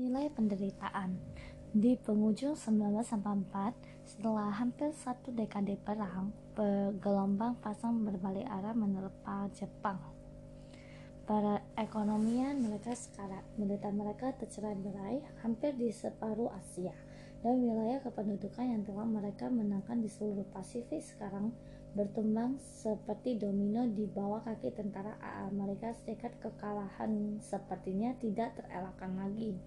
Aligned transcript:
Nilai 0.00 0.32
penderitaan 0.32 1.12
Di 1.76 1.92
penghujung 2.00 2.56
1944, 2.56 3.76
setelah 4.08 4.48
hampir 4.48 4.96
satu 4.96 5.28
dekade 5.28 5.76
perang, 5.76 6.32
gelombang 7.04 7.60
pasang 7.60 8.00
berbalik 8.08 8.48
arah 8.48 8.72
menerpa 8.72 9.52
Jepang. 9.52 10.00
Perekonomian 11.28 12.64
mereka 12.64 12.96
sekarat, 12.96 13.44
militer 13.60 13.92
mereka 13.92 14.32
tercerai 14.40 14.72
berai 14.72 15.20
hampir 15.44 15.76
di 15.76 15.92
separuh 15.92 16.48
Asia, 16.48 16.96
dan 17.44 17.60
wilayah 17.60 18.00
kependudukan 18.00 18.72
yang 18.72 18.80
telah 18.88 19.04
mereka 19.04 19.52
menangkan 19.52 20.00
di 20.00 20.08
seluruh 20.08 20.48
Pasifik 20.48 21.04
sekarang 21.04 21.52
bertumbang 21.92 22.56
seperti 22.56 23.36
domino 23.36 23.84
di 23.84 24.08
bawah 24.08 24.40
kaki 24.48 24.72
tentara 24.72 25.20
Amerika 25.44 25.92
Serikat 25.92 26.40
kekalahan 26.40 27.36
sepertinya 27.44 28.16
tidak 28.16 28.56
terelakkan 28.56 29.20
lagi. 29.20 29.60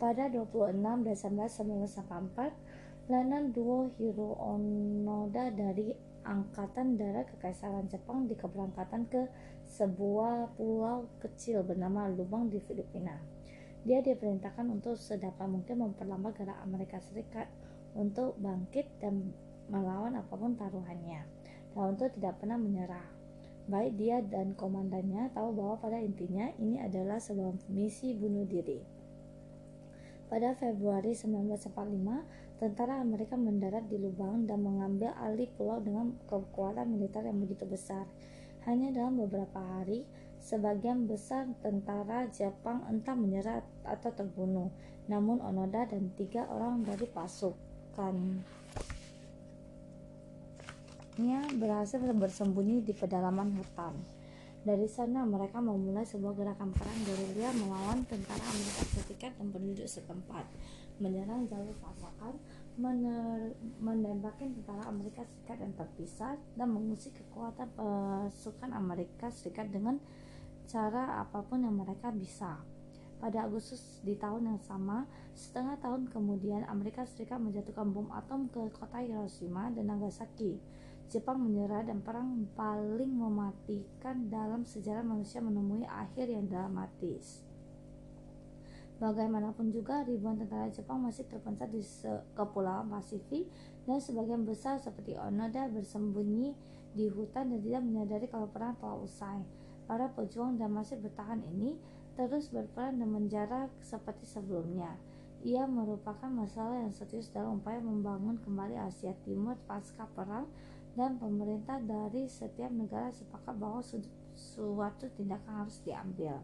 Pada 0.00 0.32
26 0.32 0.80
Desember 1.04 1.44
1944, 1.44 3.12
Letnan 3.12 3.52
Duo 3.52 3.92
Hiro 4.00 4.32
Onoda 4.32 5.52
dari 5.52 5.92
Angkatan 6.24 6.96
Darat 6.96 7.28
Kekaisaran 7.36 7.84
Jepang 7.92 8.24
di 8.24 8.32
keberangkatan 8.32 9.12
ke 9.12 9.28
sebuah 9.68 10.56
pulau 10.56 11.04
kecil 11.20 11.60
bernama 11.68 12.08
Lubang 12.08 12.48
di 12.48 12.64
Filipina. 12.64 13.20
Dia 13.84 14.00
diperintahkan 14.00 14.72
untuk 14.72 14.96
sedapat 14.96 15.44
mungkin 15.44 15.84
memperlambat 15.84 16.32
gerak 16.32 16.56
Amerika 16.64 16.96
Serikat 17.04 17.52
untuk 17.92 18.40
bangkit 18.40 18.88
dan 19.04 19.36
melawan 19.68 20.16
apa 20.16 20.32
pun 20.32 20.56
taruhannya, 20.56 21.28
dan 21.76 21.84
untuk 21.92 22.08
tidak 22.16 22.40
pernah 22.40 22.56
menyerah. 22.56 23.04
Baik 23.68 24.00
dia 24.00 24.24
dan 24.24 24.56
komandannya 24.56 25.28
tahu 25.36 25.52
bahwa 25.52 25.76
pada 25.76 26.00
intinya 26.00 26.48
ini 26.56 26.80
adalah 26.80 27.20
sebuah 27.20 27.68
misi 27.68 28.16
bunuh 28.16 28.48
diri. 28.48 28.99
Pada 30.30 30.54
Februari 30.54 31.10
1945, 31.10 32.62
tentara 32.62 33.02
Amerika 33.02 33.34
mendarat 33.34 33.90
di 33.90 33.98
Lubang 33.98 34.46
dan 34.46 34.62
mengambil 34.62 35.10
alih 35.18 35.50
pulau 35.58 35.82
dengan 35.82 36.14
kekuatan 36.30 36.86
militer 36.86 37.26
yang 37.26 37.42
begitu 37.42 37.66
besar. 37.66 38.06
Hanya 38.62 38.94
dalam 38.94 39.18
beberapa 39.18 39.58
hari, 39.58 40.06
sebagian 40.38 41.10
besar 41.10 41.50
tentara 41.66 42.30
Jepang 42.30 42.86
entah 42.86 43.18
menyerah 43.18 43.66
atau 43.82 44.14
terbunuh. 44.14 44.70
Namun 45.10 45.42
Onoda 45.42 45.90
dan 45.90 46.14
tiga 46.14 46.46
orang 46.46 46.86
dari 46.86 47.10
pasukannya 47.10 48.46
berhasil 51.58 51.98
bersembunyi 51.98 52.86
di 52.86 52.94
pedalaman 52.94 53.50
hutan. 53.58 54.19
Dari 54.60 54.84
sana 54.84 55.24
mereka 55.24 55.56
memulai 55.56 56.04
sebuah 56.04 56.36
gerakan 56.36 56.68
perang 56.76 57.00
gerilya 57.08 57.48
melawan 57.56 58.04
tentara 58.04 58.44
Amerika 58.44 58.84
Serikat 58.92 59.32
dan 59.40 59.48
penduduk 59.56 59.88
setempat, 59.88 60.44
menyerang 61.00 61.48
jalur 61.48 61.72
pasokan, 61.80 62.36
menembakkan 63.80 64.52
tentara 64.52 64.84
Amerika 64.92 65.24
Serikat 65.24 65.64
yang 65.64 65.72
terpisah, 65.72 66.36
dan 66.60 66.68
mengusir 66.76 67.08
kekuatan 67.08 67.72
pasukan 67.72 68.76
Amerika 68.76 69.32
Serikat 69.32 69.72
dengan 69.72 69.96
cara 70.68 71.24
apa 71.24 71.40
pun 71.40 71.64
yang 71.64 71.80
mereka 71.80 72.12
bisa. 72.12 72.60
Pada 73.16 73.48
Agustus 73.48 74.04
di 74.04 74.12
tahun 74.12 74.44
yang 74.44 74.60
sama, 74.60 75.08
setengah 75.32 75.80
tahun 75.80 76.12
kemudian 76.12 76.68
Amerika 76.68 77.08
Serikat 77.08 77.40
menjatuhkan 77.40 77.96
bom 77.96 78.12
atom 78.12 78.44
ke 78.52 78.60
kota 78.76 79.00
Hiroshima 79.00 79.72
dan 79.72 79.88
Nagasaki 79.88 80.60
Jepang 81.10 81.42
menyerah 81.42 81.82
dan 81.82 81.98
perang 82.06 82.46
paling 82.54 83.10
mematikan 83.10 84.30
dalam 84.30 84.62
sejarah 84.62 85.02
manusia 85.02 85.42
menemui 85.42 85.82
akhir 85.82 86.30
yang 86.30 86.46
dramatis. 86.46 87.42
Bagaimanapun 89.02 89.74
juga, 89.74 90.06
ribuan 90.06 90.38
tentara 90.38 90.70
Jepang 90.70 91.02
masih 91.02 91.26
terpencar 91.26 91.66
di 91.66 91.82
kepulauan 92.38 92.86
Pasifik 92.94 93.50
dan 93.90 93.98
sebagian 93.98 94.46
besar 94.46 94.78
seperti 94.78 95.18
Onoda 95.18 95.66
bersembunyi 95.72 96.54
di 96.94 97.10
hutan 97.10 97.50
dan 97.50 97.58
tidak 97.58 97.82
menyadari 97.82 98.26
kalau 98.30 98.46
perang 98.46 98.78
telah 98.78 99.00
usai. 99.02 99.42
Para 99.90 100.06
pejuang 100.14 100.62
dan 100.62 100.70
masih 100.70 101.02
bertahan 101.02 101.42
ini 101.42 101.74
terus 102.14 102.54
berperan 102.54 103.02
dan 103.02 103.10
menjara 103.10 103.66
seperti 103.82 104.30
sebelumnya. 104.30 104.94
Ia 105.40 105.64
merupakan 105.64 106.28
masalah 106.28 106.84
yang 106.84 106.92
serius 106.92 107.32
dalam 107.32 107.64
upaya 107.64 107.80
membangun 107.80 108.36
kembali 108.44 108.76
Asia 108.76 109.16
Timur 109.24 109.56
pasca 109.64 110.04
perang 110.12 110.44
dan 110.98 111.18
pemerintah 111.18 111.78
dari 111.78 112.26
setiap 112.26 112.70
negara 112.70 113.10
sepakat 113.14 113.54
bahwa 113.58 113.82
suatu 114.34 115.06
tindakan 115.14 115.66
harus 115.66 115.78
diambil. 115.86 116.42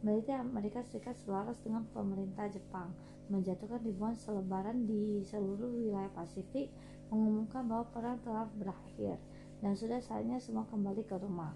Militer 0.00 0.40
Amerika 0.40 0.80
Serikat 0.80 1.16
selaras 1.20 1.60
dengan 1.60 1.84
pemerintah 1.92 2.48
Jepang 2.48 2.92
menjatuhkan 3.28 3.84
ribuan 3.84 4.16
selebaran 4.16 4.88
di 4.88 5.20
seluruh 5.28 5.70
wilayah 5.70 6.08
Pasifik 6.16 6.72
mengumumkan 7.12 7.68
bahwa 7.68 7.84
perang 7.92 8.18
telah 8.24 8.48
berakhir 8.56 9.20
dan 9.60 9.76
sudah 9.76 10.00
saatnya 10.00 10.40
semua 10.40 10.64
kembali 10.72 11.04
ke 11.04 11.20
rumah. 11.20 11.52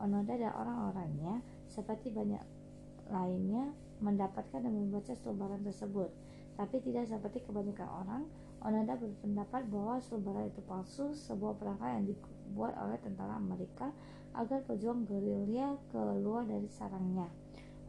Onoda 0.00 0.32
dan 0.32 0.54
orang-orangnya 0.54 1.44
seperti 1.68 2.08
banyak 2.14 2.40
lainnya 3.10 3.74
mendapatkan 4.00 4.64
dan 4.64 4.72
membaca 4.72 5.12
selebaran 5.12 5.60
tersebut, 5.60 6.08
tapi 6.56 6.80
tidak 6.80 7.04
seperti 7.10 7.44
kebanyakan 7.44 7.88
orang, 7.90 8.22
Onoda 8.60 8.92
berpendapat 8.92 9.72
bahwa 9.72 9.96
selebaran 10.04 10.52
itu 10.52 10.60
palsu, 10.68 11.16
sebuah 11.16 11.56
perangkat 11.56 11.90
yang 11.96 12.04
dibuat 12.12 12.76
oleh 12.76 13.00
tentara 13.00 13.40
Amerika 13.40 13.88
agar 14.36 14.60
pejuang 14.68 15.08
gerilya 15.08 15.80
keluar 15.88 16.44
dari 16.44 16.68
sarangnya. 16.68 17.32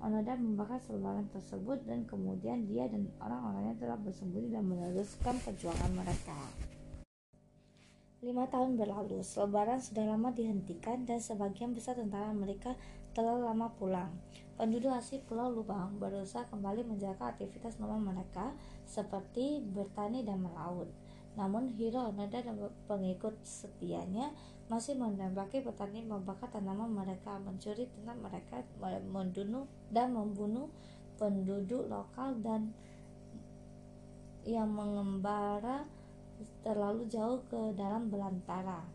Onoda 0.02 0.34
membakar 0.40 0.80
selebaran 0.82 1.28
tersebut 1.30 1.84
dan 1.86 2.08
kemudian 2.08 2.66
dia 2.66 2.88
dan 2.88 3.06
orang-orangnya 3.20 3.78
telah 3.78 4.00
bersembunyi 4.00 4.50
dan 4.50 4.64
meneruskan 4.66 5.36
perjuangan 5.44 5.92
mereka. 5.94 6.40
Lima 8.22 8.48
tahun 8.48 8.78
berlalu, 8.80 9.22
selebaran 9.22 9.82
sudah 9.82 10.08
lama 10.08 10.32
dihentikan 10.32 11.04
dan 11.04 11.20
sebagian 11.20 11.76
besar 11.76 12.00
tentara 12.00 12.32
Amerika 12.32 12.74
telah 13.12 13.38
lama 13.38 13.70
pulang. 13.76 14.14
Penduduk 14.62 14.94
asli 14.94 15.18
Pulau 15.26 15.50
Lubang 15.50 15.98
berusaha 15.98 16.46
kembali 16.46 16.86
menjaga 16.86 17.34
aktivitas 17.34 17.82
normal 17.82 18.14
mereka 18.14 18.54
seperti 18.86 19.58
bertani 19.58 20.22
dan 20.22 20.38
melaut. 20.38 20.86
Namun 21.34 21.66
Hiro 21.74 22.14
Onoda 22.14 22.46
dan 22.46 22.62
pengikut 22.86 23.42
setianya 23.42 24.30
masih 24.70 25.02
menembaki 25.02 25.66
petani 25.66 26.06
membakar 26.06 26.54
tanaman 26.54 26.94
mereka, 26.94 27.42
mencuri 27.42 27.90
ternak 27.90 28.22
mereka, 28.22 28.62
membunuh 29.10 29.66
dan 29.90 30.14
membunuh 30.14 30.70
penduduk 31.18 31.90
lokal 31.90 32.38
dan 32.46 32.70
yang 34.46 34.70
mengembara 34.70 35.90
terlalu 36.62 37.10
jauh 37.10 37.42
ke 37.50 37.74
dalam 37.74 38.14
belantara. 38.14 38.86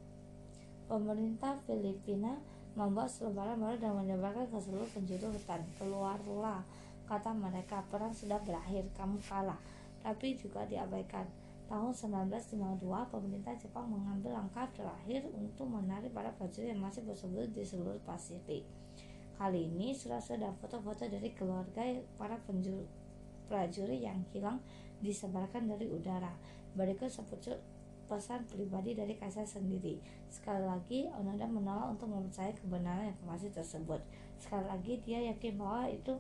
Pemerintah 0.86 1.58
Filipina 1.66 2.38
membuat 2.76 3.08
selebaran 3.08 3.56
baru 3.56 3.80
dan 3.80 3.96
menyebarkan 3.96 4.46
ke 4.52 4.58
seluruh 4.60 4.86
penjuru 4.92 5.32
hutan. 5.32 5.64
Keluarlah, 5.80 6.60
kata 7.08 7.32
mereka, 7.32 7.80
perang 7.88 8.12
sudah 8.12 8.36
berakhir, 8.44 8.84
kamu 8.92 9.16
kalah. 9.24 9.56
Tapi 10.04 10.36
juga 10.36 10.68
diabaikan. 10.68 11.24
Tahun 11.66 11.90
1952, 11.90 12.78
pemerintah 13.10 13.50
Jepang 13.58 13.90
mengambil 13.90 14.38
langkah 14.38 14.70
terakhir 14.70 15.26
untuk 15.34 15.66
menarik 15.66 16.14
para 16.14 16.30
prajurit 16.30 16.70
yang 16.70 16.78
masih 16.78 17.02
bersembunyi 17.02 17.50
di 17.50 17.66
seluruh 17.66 17.98
Pasifik. 18.06 18.62
Kali 19.34 19.66
ini 19.66 19.90
surat-surat 19.90 20.46
dan 20.46 20.54
foto-foto 20.62 21.10
dari 21.10 21.34
keluarga 21.34 21.82
para 22.14 22.38
penjuru, 22.46 22.86
prajurit 23.50 23.98
yang 23.98 24.22
hilang 24.30 24.62
disebarkan 25.02 25.66
dari 25.66 25.90
udara. 25.90 26.30
Berikut 26.78 27.10
sepucuk 27.10 27.58
pesan 28.06 28.46
pribadi 28.46 28.94
dari 28.94 29.18
Kaisar 29.18 29.44
sendiri. 29.44 29.98
Sekali 30.30 30.62
lagi, 30.62 31.10
Onoda 31.10 31.46
menolak 31.46 31.98
untuk 31.98 32.10
mempercayai 32.10 32.54
kebenaran 32.54 33.10
informasi 33.10 33.50
tersebut. 33.50 34.00
Sekali 34.38 34.66
lagi, 34.66 35.02
dia 35.02 35.20
yakin 35.34 35.58
bahwa 35.58 35.90
itu 35.90 36.14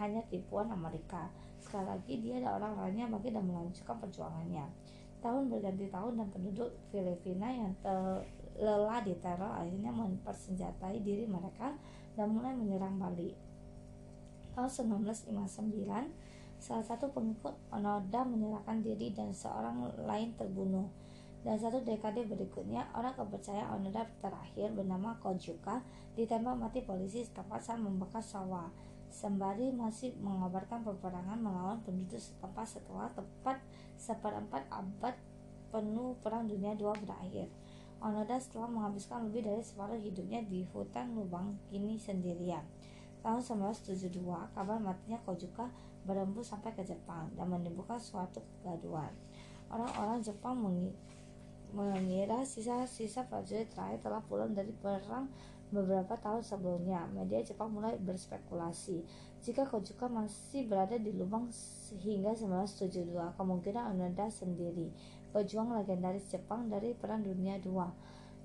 hanya 0.00 0.24
tipuan 0.32 0.72
Amerika. 0.72 1.28
Sekali 1.60 1.86
lagi, 1.86 2.18
dia 2.18 2.40
dan 2.40 2.58
orang-orangnya 2.58 3.12
bagi 3.12 3.30
dan 3.30 3.44
melanjutkan 3.44 3.96
perjuangannya. 4.00 4.66
Tahun 5.18 5.50
berganti 5.50 5.90
tahun 5.90 6.12
dan 6.18 6.28
penduduk 6.30 6.70
Filipina 6.94 7.50
yang 7.50 7.74
lelah 8.58 9.02
diteror 9.02 9.54
akhirnya 9.54 9.94
mempersenjatai 9.94 11.02
diri 11.02 11.26
mereka 11.26 11.74
dan 12.18 12.34
mulai 12.34 12.54
menyerang 12.54 12.98
Bali. 12.98 13.30
Tahun 14.54 14.66
1959, 14.66 15.30
salah 16.58 16.82
satu 16.82 17.14
pengikut 17.14 17.54
Onoda 17.70 18.26
menyerahkan 18.26 18.82
diri 18.82 19.14
dan 19.14 19.30
seorang 19.30 19.94
lain 20.02 20.34
terbunuh. 20.34 20.90
Dan 21.48 21.56
satu 21.56 21.80
dekade 21.80 22.28
berikutnya, 22.28 22.92
orang 22.92 23.16
kepercayaan 23.16 23.80
Onoda 23.80 24.04
terakhir 24.20 24.68
bernama 24.76 25.16
Kojuka 25.16 25.80
ditembak 26.12 26.60
mati 26.60 26.84
polisi 26.84 27.24
setempat 27.24 27.64
saat 27.64 27.80
membakar 27.80 28.20
sawah. 28.20 28.68
Sembari 29.08 29.72
masih 29.72 30.12
mengabarkan 30.20 30.84
peperangan 30.84 31.40
melawan 31.40 31.80
penduduk 31.88 32.20
setempat 32.20 32.68
setelah 32.68 33.08
tepat 33.16 33.64
seperempat 33.96 34.68
abad 34.68 35.16
penuh 35.72 36.20
Perang 36.20 36.44
Dunia 36.44 36.76
II 36.76 36.92
berakhir. 37.08 37.48
Onoda 38.04 38.36
setelah 38.36 38.68
menghabiskan 38.68 39.32
lebih 39.32 39.48
dari 39.48 39.64
separuh 39.64 39.96
hidupnya 39.96 40.44
di 40.44 40.68
hutan 40.76 41.16
lubang 41.16 41.56
kini 41.72 41.96
sendirian. 41.96 42.68
Tahun 43.24 43.40
1972, 43.40 44.20
kabar 44.52 44.76
matinya 44.76 45.16
Kojuka 45.24 45.72
berembus 46.04 46.52
sampai 46.52 46.76
ke 46.76 46.84
Jepang 46.84 47.32
dan 47.40 47.48
menimbulkan 47.48 47.96
suatu 47.96 48.44
kegaduhan. 48.60 49.16
Orang-orang 49.72 50.20
Jepang 50.20 50.60
mengira 51.72 52.44
sisa-sisa 52.44 53.28
prajurit 53.28 53.68
terakhir 53.72 54.00
telah 54.04 54.22
pulang 54.24 54.56
dari 54.56 54.72
perang 54.72 55.28
beberapa 55.68 56.16
tahun 56.16 56.40
sebelumnya. 56.40 57.04
Media 57.12 57.44
Jepang 57.44 57.72
mulai 57.72 58.00
berspekulasi 58.00 59.04
jika 59.38 59.62
Kojuka 59.62 60.10
masih 60.10 60.66
berada 60.66 60.98
di 60.98 61.14
lubang 61.14 61.46
hingga 62.02 62.34
1972, 62.34 63.38
kemungkinan 63.38 63.94
Onoda 63.94 64.26
sendiri, 64.34 64.90
pejuang 65.30 65.78
legendaris 65.78 66.26
Jepang 66.26 66.66
dari 66.66 66.90
Perang 66.98 67.22
Dunia 67.22 67.54
II, 67.62 67.86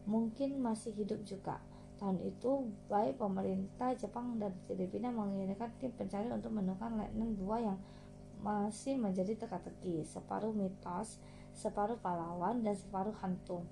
mungkin 0.06 0.62
masih 0.62 0.94
hidup 0.94 1.26
juga. 1.26 1.58
Tahun 1.98 2.22
itu, 2.22 2.69
baik 2.94 3.18
pemerintah 3.18 3.98
Jepang 3.98 4.38
dan 4.38 4.54
Filipina 4.69 5.10
mengirimkan 5.10 5.74
tim 5.81 5.90
pencari 5.98 6.30
untuk 6.30 6.54
menemukan 6.54 6.94
Letnan 6.94 7.42
dua 7.42 7.58
yang 7.74 7.78
masih 8.46 9.00
menjadi 9.00 9.34
teka-teki, 9.34 10.06
separuh 10.06 10.54
mitos, 10.54 11.18
separuh 11.54 11.98
pahlawan, 12.02 12.66
dan 12.66 12.76
separuh 12.76 13.14
hantu. 13.22 13.64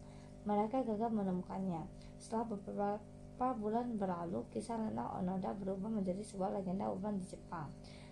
Mereka 0.45 0.85
gagal 0.85 1.11
menemukannya. 1.13 1.85
Setelah 2.17 2.45
beberapa 2.49 3.47
bulan 3.57 3.97
berlalu, 3.97 4.45
kisah 4.53 4.77
Letnan 4.77 5.09
Onoda 5.21 5.53
berubah 5.57 5.89
menjadi 5.89 6.21
sebuah 6.21 6.61
legenda 6.61 6.89
urban 6.89 7.17
di 7.17 7.25
Jepang. 7.25 7.69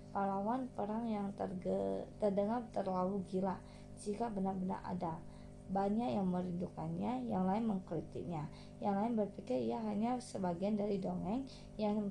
Pahlawan 0.10 0.66
perang 0.74 1.06
yang 1.06 1.30
terdengar 2.18 2.66
terlalu 2.74 3.21
gila 3.30 3.62
jika 4.01 4.25
benar-benar 4.33 4.81
ada 4.81 5.21
banyak 5.69 6.18
yang 6.18 6.25
merindukannya, 6.25 7.30
yang 7.30 7.45
lain 7.45 7.69
mengkritiknya, 7.69 8.50
yang 8.81 8.98
lain 8.98 9.13
berpikir 9.13 9.62
ia 9.62 9.77
hanya 9.86 10.18
sebagian 10.18 10.74
dari 10.74 10.98
dongeng 10.98 11.45
yang 11.77 12.10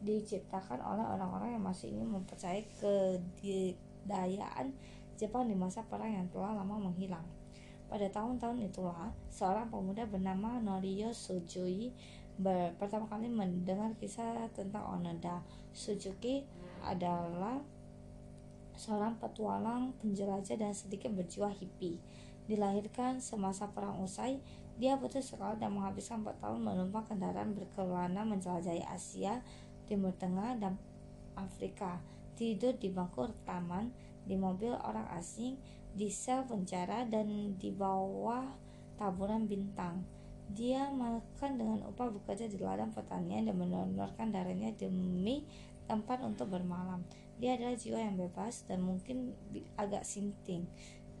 diciptakan 0.00 0.80
oleh 0.80 1.04
orang-orang 1.04 1.60
yang 1.60 1.64
masih 1.64 1.92
ingin 1.92 2.08
mempercayai 2.16 2.64
kedayaan 2.80 4.72
Jepang 5.20 5.44
di 5.44 5.52
masa 5.52 5.84
perang 5.84 6.08
yang 6.08 6.24
telah 6.32 6.56
lama 6.56 6.88
menghilang. 6.88 7.28
Pada 7.92 8.08
tahun-tahun 8.08 8.64
itulah, 8.64 9.12
seorang 9.28 9.68
pemuda 9.68 10.08
bernama 10.08 10.56
Norio 10.56 11.12
Sujui 11.12 11.92
pertama 12.80 13.04
kali 13.04 13.28
mendengar 13.28 13.92
kisah 14.00 14.48
tentang 14.56 14.96
Onoda. 14.96 15.44
Suzuki 15.76 16.48
adalah 16.80 17.60
seorang 18.80 19.20
petualang, 19.20 19.92
penjelajah, 20.00 20.56
dan 20.56 20.72
sedikit 20.72 21.12
berjiwa 21.12 21.52
hippie 21.52 22.00
dilahirkan 22.48 23.22
semasa 23.22 23.70
perang 23.70 24.02
usai, 24.02 24.42
dia 24.74 24.98
putus 24.98 25.30
sekolah 25.30 25.54
dan 25.54 25.70
menghabiskan 25.70 26.26
4 26.26 26.42
tahun 26.42 26.58
menumpang 26.58 27.06
kendaraan 27.06 27.54
berkelana 27.54 28.26
menjelajahi 28.26 28.82
Asia, 28.90 29.44
Timur 29.86 30.10
Tengah, 30.18 30.58
dan 30.58 30.74
Afrika. 31.38 32.02
Tidur 32.34 32.74
di 32.74 32.90
bangku 32.90 33.30
taman, 33.46 33.94
di 34.24 34.36
mobil 34.36 34.72
orang 34.74 35.08
asing, 35.16 35.56
di 35.94 36.08
sel 36.12 36.46
penjara, 36.46 37.06
dan 37.08 37.56
di 37.56 37.70
bawah 37.72 38.46
taburan 39.00 39.48
bintang. 39.48 40.04
Dia 40.50 40.90
makan 40.90 41.52
dengan 41.56 41.78
upah 41.86 42.10
bekerja 42.10 42.50
di 42.50 42.58
ladang 42.58 42.90
pertanian 42.90 43.46
dan 43.46 43.54
mendonorkan 43.54 44.34
darahnya 44.34 44.74
demi 44.74 45.46
tempat 45.86 46.22
untuk 46.22 46.50
bermalam. 46.50 47.02
Dia 47.38 47.56
adalah 47.56 47.74
jiwa 47.74 47.98
yang 47.98 48.18
bebas 48.18 48.66
dan 48.66 48.84
mungkin 48.84 49.32
agak 49.78 50.04
sinting. 50.04 50.68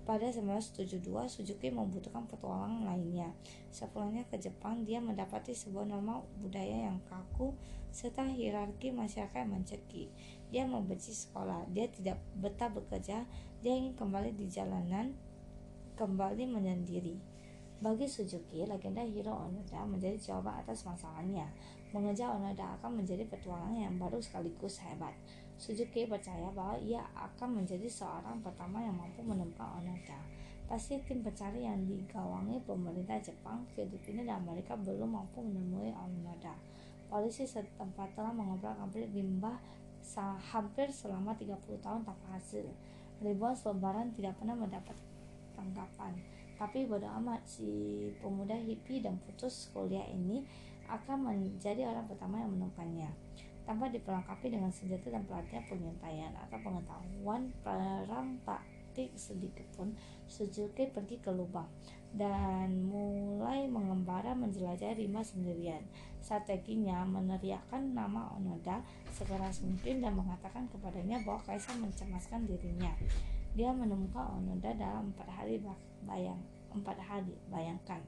Pada 0.04 0.26
1972, 0.26 1.06
Suzuki 1.30 1.70
membutuhkan 1.70 2.26
petualang 2.26 2.82
lainnya. 2.82 3.30
Sepulangnya 3.70 4.26
ke 4.26 4.42
Jepang, 4.42 4.82
dia 4.82 4.98
mendapati 4.98 5.54
sebuah 5.54 5.86
norma 5.86 6.24
budaya 6.42 6.90
yang 6.90 6.98
kaku 7.06 7.54
serta 7.94 8.26
hierarki 8.26 8.90
masyarakat 8.90 9.46
yang 9.46 9.54
mencekik. 9.54 10.10
Dia 10.50 10.66
membenci 10.66 11.14
sekolah, 11.14 11.70
dia 11.70 11.86
tidak 11.86 12.18
betah 12.42 12.70
bekerja, 12.70 13.22
dia 13.62 13.72
ingin 13.72 13.94
kembali 13.94 14.34
di 14.34 14.50
jalanan, 14.50 15.14
kembali 15.94 16.42
menyendiri. 16.50 17.14
Bagi 17.80 18.04
Suzuki, 18.04 18.60
legenda 18.68 19.00
Hiro 19.00 19.32
Onoda 19.32 19.88
menjadi 19.88 20.18
jawaban 20.20 20.60
atas 20.60 20.84
masalahnya. 20.84 21.48
Mengejar 21.96 22.36
Onoda 22.36 22.76
akan 22.76 23.00
menjadi 23.00 23.24
petualang 23.24 23.72
yang 23.72 23.96
baru 23.96 24.20
sekaligus 24.20 24.84
hebat. 24.84 25.16
Suzuki 25.56 26.04
percaya 26.04 26.52
bahwa 26.52 26.76
ia 26.76 27.00
akan 27.16 27.64
menjadi 27.64 27.88
seorang 27.88 28.44
pertama 28.44 28.84
yang 28.84 28.92
mampu 28.92 29.24
menemukan 29.24 29.80
Onoda. 29.80 30.20
Pasti 30.68 31.00
tim 31.08 31.24
pencari 31.24 31.64
yang 31.64 31.80
digawangi 31.88 32.60
pemerintah 32.68 33.16
Jepang, 33.16 33.64
Filipina, 33.72 34.28
dan 34.28 34.44
Amerika 34.44 34.76
belum 34.76 35.16
mampu 35.16 35.40
menemui 35.40 35.88
Onoda. 35.96 36.52
Polisi 37.08 37.48
setempat 37.48 38.12
telah 38.12 38.30
mengobrak-abrik 38.36 39.08
limbah 39.08 39.56
hampir 40.52 40.90
selama 40.90 41.36
30 41.36 41.80
tahun 41.80 42.02
tanpa 42.02 42.26
hasil. 42.34 42.66
Ribuan 43.20 43.52
selebaran 43.52 44.10
tidak 44.16 44.36
pernah 44.40 44.56
mendapat 44.56 44.96
tanggapan. 45.52 46.16
Tapi 46.56 46.84
bodo 46.84 47.08
amat 47.20 47.40
si 47.48 47.68
pemuda 48.20 48.56
hippie 48.56 49.00
dan 49.00 49.16
putus 49.24 49.72
kuliah 49.72 50.04
ini 50.08 50.44
akan 50.90 51.30
menjadi 51.30 51.88
orang 51.88 52.04
pertama 52.10 52.42
yang 52.42 52.52
menemukannya 52.52 53.10
tanpa 53.64 53.86
diperlengkapi 53.86 54.50
dengan 54.50 54.72
senjata 54.74 55.14
dan 55.14 55.22
pelatihan 55.30 55.62
pengintaian 55.70 56.32
atau 56.34 56.58
pengetahuan 56.58 57.54
perang 57.62 58.42
taktik 58.42 59.14
sedikit 59.14 59.62
pun 59.78 59.94
Suzuki 60.26 60.90
pergi 60.90 61.22
ke 61.22 61.30
lubang 61.30 61.70
dan 62.10 62.90
mulai 62.90 63.70
mengembara 63.70 64.34
menjelajahi 64.34 65.06
rimba 65.06 65.22
sendirian. 65.22 65.82
Strateginya 66.18 67.06
meneriakkan 67.06 67.94
nama 67.94 68.34
Onoda 68.34 68.82
sekeras 69.14 69.62
mungkin 69.62 70.02
dan 70.02 70.18
mengatakan 70.18 70.66
kepadanya 70.68 71.22
bahwa 71.22 71.40
Kaisar 71.46 71.78
mencemaskan 71.78 72.50
dirinya. 72.50 72.90
Dia 73.54 73.70
menemukan 73.70 74.42
Onoda 74.42 74.74
dalam 74.74 75.14
empat 75.14 75.28
hari 75.30 75.62
bayang 76.06 76.40
empat 76.70 76.98
hari 77.02 77.34
bayangkan. 77.50 77.98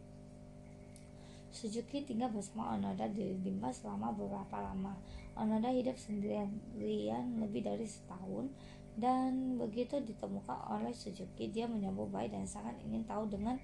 Suzuki 1.53 2.03
tinggal 2.03 2.33
bersama 2.33 2.75
Onoda 2.75 3.07
di 3.11 3.37
rimba 3.39 3.71
selama 3.71 4.15
beberapa 4.15 4.57
lama. 4.63 4.97
Onoda 5.37 5.69
hidup 5.71 5.95
sendirian 5.97 7.27
lebih 7.39 7.65
dari 7.65 7.85
setahun 7.85 8.49
dan 8.93 9.57
begitu 9.57 10.05
ditemukan 10.05 10.69
oleh 10.69 10.93
Suzuki, 10.93 11.49
dia 11.49 11.65
menyambut 11.65 12.13
baik 12.13 12.37
dan 12.37 12.45
sangat 12.45 12.77
ingin 12.85 13.09
tahu 13.09 13.25
dengan 13.25 13.57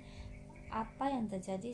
apa 0.68 1.08
yang 1.08 1.26
terjadi 1.26 1.72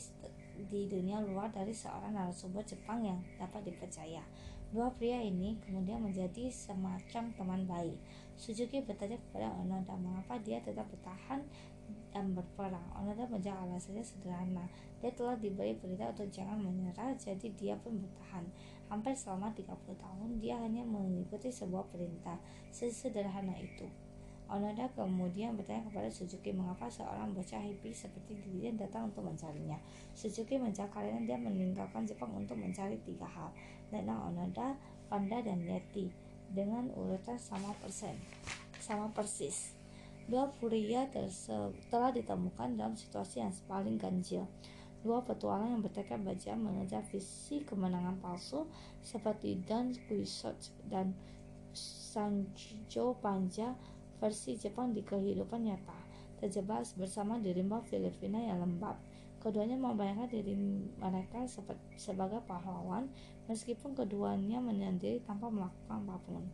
di 0.55 0.87
dunia 0.87 1.19
luar 1.19 1.50
dari 1.50 1.75
seorang 1.75 2.14
narasumber 2.14 2.62
Jepang 2.62 3.02
yang 3.02 3.19
dapat 3.37 3.67
dipercaya. 3.67 4.23
Dua 4.75 4.91
pria 4.91 5.23
ini 5.23 5.55
kemudian 5.62 6.02
menjadi 6.02 6.50
semacam 6.50 7.31
teman 7.38 7.62
baik. 7.67 7.99
Suzuki 8.35 8.83
bertanya 8.83 9.18
kepada 9.30 9.54
Onoda 9.62 9.95
mengapa 9.95 10.35
dia 10.42 10.59
tetap 10.59 10.90
bertahan 10.90 11.47
dan 12.11 12.35
berperang. 12.35 12.83
Onoda 12.99 13.26
menjawab 13.30 13.71
alasannya 13.71 14.02
sederhana. 14.02 14.66
Dia 14.99 15.14
telah 15.14 15.38
diberi 15.38 15.78
perintah 15.78 16.11
untuk 16.11 16.26
jangan 16.35 16.59
menyerah, 16.59 17.14
jadi 17.14 17.47
dia 17.54 17.75
pun 17.78 18.02
bertahan. 18.02 18.47
Hampir 18.90 19.14
selama 19.14 19.54
30 19.54 19.95
tahun, 19.95 20.30
dia 20.42 20.59
hanya 20.59 20.83
mengikuti 20.83 21.54
sebuah 21.54 21.87
perintah. 21.95 22.38
Sesederhana 22.75 23.54
itu. 23.59 23.87
Onoda 24.54 24.87
kemudian 24.94 25.58
bertanya 25.58 25.82
kepada 25.90 26.06
Suzuki 26.06 26.54
mengapa 26.54 26.87
seorang 26.87 27.34
bocah 27.34 27.58
hippie 27.58 27.90
seperti 27.90 28.38
dirinya 28.38 28.87
datang 28.87 29.11
untuk 29.11 29.26
mencarinya. 29.26 29.75
Suzuki 30.14 30.54
menjawab 30.54 30.94
karena 30.94 31.18
dia 31.26 31.34
meninggalkan 31.34 32.06
Jepang 32.06 32.30
untuk 32.38 32.54
mencari 32.54 32.94
tiga 33.02 33.26
hal. 33.26 33.50
Letnan 33.90 34.30
Onoda, 34.30 34.78
Panda, 35.11 35.42
dan 35.42 35.58
Yeti 35.66 36.06
dengan 36.54 36.87
urutan 36.94 37.34
sama 37.34 37.75
persen, 37.82 38.14
sama 38.78 39.11
persis. 39.11 39.75
Dua 40.30 40.49
pria 40.56 41.04
telah 41.90 42.14
ditemukan 42.14 42.78
dalam 42.78 42.94
situasi 42.94 43.42
yang 43.42 43.50
paling 43.66 43.99
ganjil. 43.99 44.46
Dua 45.04 45.20
petualang 45.20 45.76
yang 45.76 45.82
bertekad 45.84 46.23
baja 46.25 46.56
mengejar 46.56 47.04
visi 47.12 47.61
kemenangan 47.61 48.16
palsu 48.25 48.64
seperti 49.04 49.61
Dan 49.66 49.92
Quixote 50.08 50.73
dan 50.88 51.12
Sancho 51.75 53.18
Panja 53.20 53.76
versi 54.18 54.59
Jepang 54.59 54.94
di 54.94 55.02
kehidupan 55.02 55.64
nyata, 55.64 55.99
terjebak 56.38 56.85
bersama 56.99 57.40
di 57.40 57.54
rimba 57.54 57.80
Filipina 57.87 58.38
yang 58.42 58.62
lembab. 58.62 58.99
Keduanya 59.40 59.76
membayangkan 59.76 60.33
diri 60.33 60.56
mereka 60.97 61.44
sebagai 62.00 62.40
pahlawan, 62.49 63.12
meskipun 63.44 63.92
keduanya 63.92 64.56
menyendiri 64.56 65.21
tanpa 65.28 65.52
melakukan 65.52 66.00
apa 66.00 66.16
pun. 66.25 66.44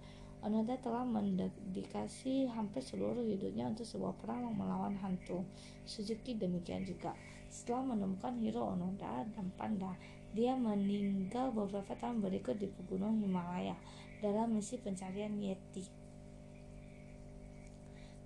Onoda 0.41 0.73
telah 0.81 1.05
mendedikasi 1.05 2.49
hampir 2.49 2.81
seluruh 2.81 3.21
hidupnya 3.21 3.69
untuk 3.69 3.85
sebuah 3.85 4.17
perang 4.25 4.57
melawan 4.57 4.97
hantu. 4.97 5.45
Suzuki 5.85 6.33
demikian 6.33 6.81
juga. 6.83 7.13
Setelah 7.53 7.93
menemukan 7.93 8.41
Hiro 8.41 8.73
Onoda 8.73 9.23
dan 9.37 9.53
Panda, 9.61 9.93
dia 10.33 10.57
meninggal 10.57 11.53
beberapa 11.53 11.93
tahun 11.93 12.25
berikut 12.25 12.57
di 12.57 12.73
pegunungan 12.73 13.21
Himalaya 13.21 13.77
dalam 14.25 14.57
misi 14.57 14.81
pencarian 14.81 15.37
Yeti. 15.37 16.00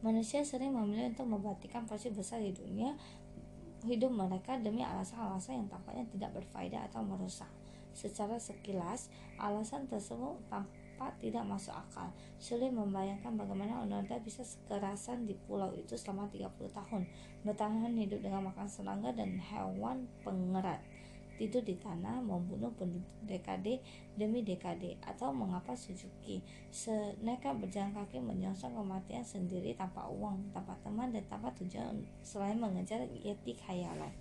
Manusia 0.05 0.45
sering 0.45 0.77
memilih 0.77 1.17
untuk 1.17 1.25
membatikan 1.25 1.89
porsi 1.89 2.13
besar 2.13 2.37
di 2.37 2.53
dunia 2.53 2.93
hidup 3.89 4.13
mereka 4.13 4.61
demi 4.61 4.85
alasan-alasan 4.85 5.65
yang 5.65 5.69
tampaknya 5.73 6.05
tidak 6.13 6.31
berfaedah 6.37 6.85
atau 6.93 7.01
merusak. 7.01 7.49
Secara 7.97 8.37
sekilas, 8.37 9.09
alasan 9.41 9.89
tersebut 9.89 10.37
tampak 10.53 11.17
tidak 11.25 11.49
masuk 11.49 11.73
akal. 11.73 12.13
Sulit 12.37 12.69
membayangkan 12.69 13.33
bagaimana 13.33 13.81
Onoda 13.81 14.21
bisa 14.21 14.45
sekerasan 14.45 15.25
di 15.25 15.41
pulau 15.49 15.73
itu 15.73 15.97
selama 15.97 16.29
30 16.29 16.53
tahun, 16.69 17.09
bertahan 17.49 17.97
hidup 17.97 18.21
dengan 18.21 18.53
makan 18.53 18.69
serangga 18.69 19.09
dan 19.17 19.41
hewan 19.41 20.05
pengerat 20.21 20.85
tidur 21.35 21.63
di 21.63 21.75
tanah, 21.79 22.23
membunuh 22.23 22.71
penduduk 22.75 23.11
dekade 23.27 23.83
demi 24.15 24.47
dekade, 24.47 24.97
atau 25.03 25.35
mengapa 25.35 25.75
Suzuki 25.75 26.41
seneka 26.71 27.51
berjalan 27.55 27.93
kaki 27.95 28.23
menyongsong 28.23 28.75
kematian 28.75 29.27
sendiri 29.27 29.75
tanpa 29.75 30.07
uang, 30.07 30.55
tanpa 30.55 30.79
teman, 30.83 31.11
dan 31.11 31.25
tanpa 31.27 31.51
tujuan 31.59 32.07
selain 32.23 32.59
mengejar 32.59 33.03
yeti 33.11 33.59
khayalan. 33.59 34.13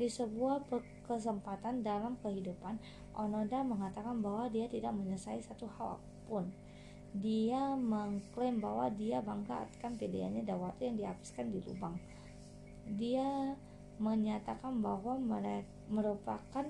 Di 0.00 0.08
sebuah 0.08 0.64
kesempatan 1.04 1.84
dalam 1.84 2.16
kehidupan, 2.24 2.80
Onoda 3.12 3.60
mengatakan 3.60 4.24
bahwa 4.24 4.48
dia 4.48 4.64
tidak 4.64 4.96
menyesali 4.96 5.44
satu 5.44 5.68
hal 5.76 6.00
pun. 6.24 6.48
Dia 7.10 7.74
mengklaim 7.74 8.62
bahwa 8.62 8.86
dia 8.94 9.18
bangga 9.18 9.66
akan 9.66 9.98
pilihannya 9.98 10.46
waktu 10.46 10.88
yang 10.88 10.96
dihabiskan 10.96 11.50
di 11.50 11.58
lubang. 11.66 11.98
Dia 12.96 13.58
menyatakan 14.00 14.80
bahwa 14.80 15.20
mereka 15.20 15.68
merupakan 15.92 16.64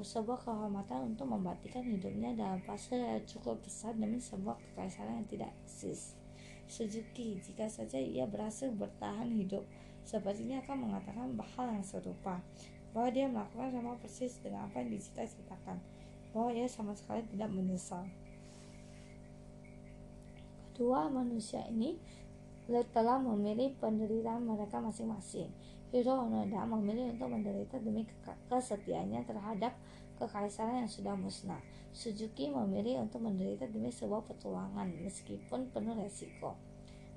sebuah 0.00 0.40
kehormatan 0.40 1.12
untuk 1.12 1.28
membatikan 1.28 1.84
hidupnya 1.84 2.32
dalam 2.32 2.64
fase 2.64 2.96
cukup 3.28 3.60
besar 3.60 3.92
demi 3.92 4.16
sebuah 4.16 4.56
kekaisaran 4.56 5.20
yang 5.20 5.28
tidak 5.28 5.52
eksis. 5.68 6.16
Suzuki, 6.64 7.36
jika 7.44 7.68
saja 7.68 8.00
ia 8.00 8.24
berhasil 8.24 8.72
bertahan 8.72 9.28
hidup, 9.36 9.68
sepertinya 10.06 10.64
akan 10.64 10.88
mengatakan 10.88 11.36
hal 11.36 11.66
yang 11.76 11.84
serupa, 11.84 12.40
bahwa 12.96 13.08
dia 13.12 13.26
melakukan 13.28 13.68
sama 13.74 13.92
persis 14.00 14.40
dengan 14.40 14.64
apa 14.70 14.80
yang 14.80 14.96
dicita-citakan, 14.96 15.76
bahwa 16.32 16.50
ia 16.56 16.64
sama 16.70 16.96
sekali 16.96 17.20
tidak 17.28 17.50
menyesal. 17.52 18.06
Kedua 20.72 21.12
manusia 21.12 21.60
ini 21.68 22.00
telah 22.94 23.18
memilih 23.20 23.76
penderitaan 23.82 24.46
mereka 24.46 24.80
masing-masing. 24.80 25.50
Hiro 25.90 26.22
Onoda 26.22 26.62
memilih 26.70 27.18
untuk 27.18 27.34
menderita 27.34 27.82
demi 27.82 28.06
kesetiaannya 28.46 29.26
terhadap 29.26 29.74
kekaisaran 30.22 30.86
yang 30.86 30.90
sudah 30.90 31.18
musnah. 31.18 31.58
Suzuki 31.90 32.46
memilih 32.46 33.02
untuk 33.02 33.26
menderita 33.26 33.66
demi 33.66 33.90
sebuah 33.90 34.22
petualangan 34.22 34.86
meskipun 35.02 35.66
penuh 35.74 35.98
resiko. 35.98 36.54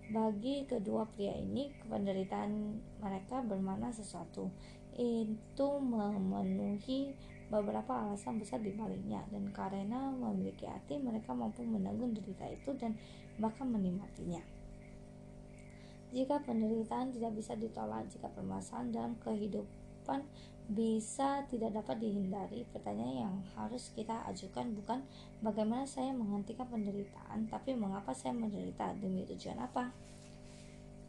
Bagi 0.09 0.65
kedua 0.65 1.05
pria 1.05 1.37
ini, 1.37 1.69
penderitaan 1.85 2.81
mereka 2.97 3.45
bermakna 3.45 3.93
sesuatu. 3.93 4.49
Itu 4.97 5.77
memenuhi 5.77 7.13
beberapa 7.53 7.93
alasan 7.93 8.41
besar 8.41 8.57
di 8.65 8.73
baliknya 8.73 9.21
dan 9.29 9.53
karena 9.53 10.09
memiliki 10.09 10.65
hati 10.65 10.97
mereka 10.97 11.37
mampu 11.37 11.61
menanggung 11.61 12.17
derita 12.17 12.49
itu 12.49 12.73
dan 12.73 12.97
bahkan 13.37 13.69
menikmatinya. 13.69 14.41
Jika 16.13 16.37
penderitaan 16.45 17.09
tidak 17.09 17.33
bisa 17.33 17.57
ditolak, 17.57 18.05
jika 18.05 18.29
permasalahan 18.29 18.93
dalam 18.93 19.13
kehidupan 19.17 20.21
bisa 20.69 21.41
tidak 21.49 21.73
dapat 21.73 22.05
dihindari, 22.05 22.69
pertanyaan 22.69 23.17
yang 23.25 23.35
harus 23.57 23.89
kita 23.97 24.21
ajukan 24.29 24.77
bukan 24.77 25.01
bagaimana 25.41 25.89
saya 25.89 26.13
menghentikan 26.13 26.69
penderitaan, 26.69 27.49
tapi 27.49 27.73
mengapa 27.73 28.13
saya 28.13 28.37
menderita, 28.37 28.93
demi 29.01 29.25
tujuan 29.25 29.57
apa. 29.57 29.89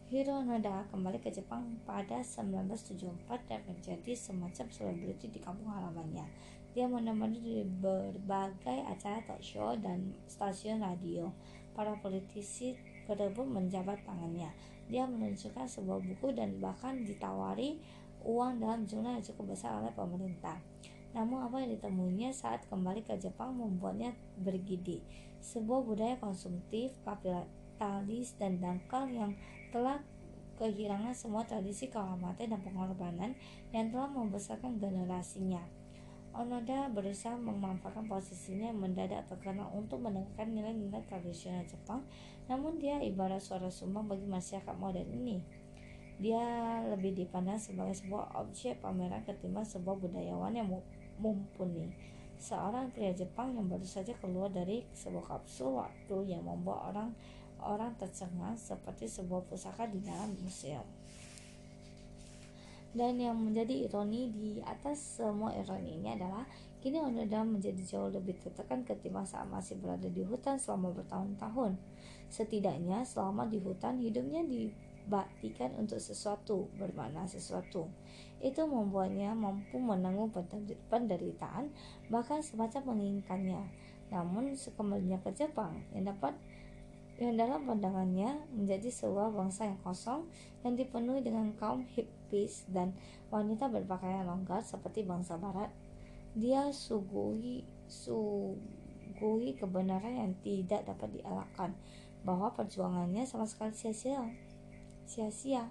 Hironoda 0.08 0.88
kembali 0.88 1.20
ke 1.20 1.28
Jepang 1.28 1.84
pada 1.84 2.25
1974 2.25 3.44
dan 3.44 3.61
menjadi 3.68 4.12
semacam 4.16 4.73
selebriti 4.73 5.28
di 5.28 5.37
kampung 5.37 5.68
halamannya. 5.68 6.25
Dia 6.73 6.88
menemani 6.88 7.44
di 7.44 7.61
berbagai 7.61 8.88
acara 8.88 9.20
talk 9.28 9.44
show 9.44 9.76
dan 9.76 10.16
stasiun 10.32 10.80
radio. 10.80 11.28
Para 11.76 11.92
politisi 12.00 12.78
berebut 13.04 13.50
menjabat 13.50 14.06
tangannya 14.06 14.74
dia 14.88 15.08
menunjukkan 15.08 15.64
sebuah 15.64 16.00
buku 16.04 16.36
dan 16.36 16.60
bahkan 16.60 17.04
ditawari 17.04 17.80
uang 18.24 18.60
dalam 18.60 18.88
jumlah 18.88 19.20
yang 19.20 19.24
cukup 19.24 19.56
besar 19.56 19.80
oleh 19.80 19.92
pemerintah. 19.92 20.60
Namun 21.14 21.46
apa 21.46 21.62
yang 21.62 21.70
ditemuinya 21.78 22.34
saat 22.34 22.66
kembali 22.66 23.06
ke 23.06 23.14
Jepang 23.20 23.54
membuatnya 23.54 24.16
bergidi. 24.40 24.98
Sebuah 25.44 25.86
budaya 25.86 26.16
konsumtif, 26.18 26.90
kapitalis, 27.06 28.34
dan 28.40 28.58
dangkal 28.58 29.06
yang 29.12 29.36
telah 29.70 30.02
kehilangan 30.58 31.14
semua 31.14 31.42
tradisi 31.46 31.90
kehormatan 31.90 32.54
dan 32.54 32.60
pengorbanan 32.62 33.30
yang 33.70 33.90
telah 33.90 34.10
membesarkan 34.10 34.78
generasinya. 34.78 35.62
Onoda 36.34 36.90
berusaha 36.90 37.38
memanfaatkan 37.38 38.10
posisinya 38.10 38.74
mendadak 38.74 39.22
terkenal 39.30 39.70
untuk 39.70 40.02
menegakkan 40.02 40.50
nilai-nilai 40.50 41.06
tradisional 41.06 41.62
Jepang, 41.62 42.02
namun 42.50 42.74
dia 42.82 42.98
ibarat 42.98 43.38
suara 43.38 43.70
sumbang 43.70 44.10
bagi 44.10 44.26
masyarakat 44.26 44.74
modern 44.74 45.14
ini. 45.14 45.38
Dia 46.18 46.42
lebih 46.90 47.14
dipandang 47.14 47.62
sebagai 47.62 47.94
sebuah 47.94 48.34
objek 48.42 48.82
pameran 48.82 49.22
ketimbang 49.22 49.62
sebuah 49.62 49.94
budayawan 49.94 50.58
yang 50.58 50.74
mumpuni. 51.22 51.94
Seorang 52.34 52.90
pria 52.90 53.14
Jepang 53.14 53.54
yang 53.54 53.70
baru 53.70 53.86
saja 53.86 54.10
keluar 54.18 54.50
dari 54.50 54.82
sebuah 54.90 55.38
kapsul 55.38 55.78
waktu 55.78 56.34
yang 56.34 56.42
membuat 56.42 56.90
orang 56.90 57.14
orang 57.62 57.94
tercengang 57.94 58.58
seperti 58.58 59.06
sebuah 59.06 59.46
pusaka 59.46 59.86
di 59.86 60.02
dalam 60.02 60.34
museum. 60.42 60.82
Dan 62.94 63.18
yang 63.18 63.34
menjadi 63.34 63.90
ironi 63.90 64.30
di 64.30 64.62
atas 64.62 65.18
semua 65.18 65.50
ironi 65.50 65.98
ini 65.98 66.14
adalah 66.14 66.46
kini 66.78 67.02
Onoda 67.02 67.42
menjadi 67.42 67.82
jauh 67.82 68.06
lebih 68.06 68.38
tertekan 68.38 68.86
ketimbang 68.86 69.26
saat 69.26 69.50
masih 69.50 69.74
berada 69.82 70.06
di 70.06 70.22
hutan 70.22 70.54
selama 70.62 70.94
bertahun-tahun. 70.94 71.74
Setidaknya 72.30 73.02
selama 73.02 73.50
di 73.50 73.58
hutan 73.58 73.98
hidupnya 73.98 74.46
dibaktikan 74.46 75.74
untuk 75.74 75.98
sesuatu, 75.98 76.70
bermakna 76.78 77.26
sesuatu. 77.26 77.90
Itu 78.38 78.70
membuatnya 78.70 79.34
mampu 79.34 79.82
menanggung 79.82 80.30
penderitaan, 80.86 81.74
bahkan 82.14 82.46
semacam 82.46 82.94
menginginkannya. 82.94 83.62
Namun 84.14 84.54
sekembalinya 84.54 85.18
ke 85.18 85.34
Jepang, 85.34 85.82
yang 85.90 86.06
dapat 86.14 86.38
yang 87.14 87.38
dalam 87.38 87.62
pandangannya 87.62 88.42
menjadi 88.50 88.90
sebuah 88.90 89.30
bangsa 89.30 89.70
yang 89.70 89.78
kosong 89.86 90.26
yang 90.66 90.74
dipenuhi 90.74 91.22
dengan 91.22 91.54
kaum 91.54 91.86
hippies 92.34 92.66
dan 92.66 92.90
wanita 93.30 93.70
berpakaian 93.70 94.26
longgar 94.26 94.66
seperti 94.66 95.06
bangsa 95.06 95.38
barat. 95.38 95.70
Dia 96.34 96.74
suguhi 96.74 97.62
suguhi 97.86 99.54
kebenaran 99.54 100.18
yang 100.18 100.34
tidak 100.42 100.82
dapat 100.82 101.14
dielakkan 101.14 101.70
bahwa 102.26 102.50
perjuangannya 102.58 103.22
sama 103.22 103.46
sekali 103.46 103.70
sia-sia. 103.70 104.26
Sia-sia. 105.06 105.70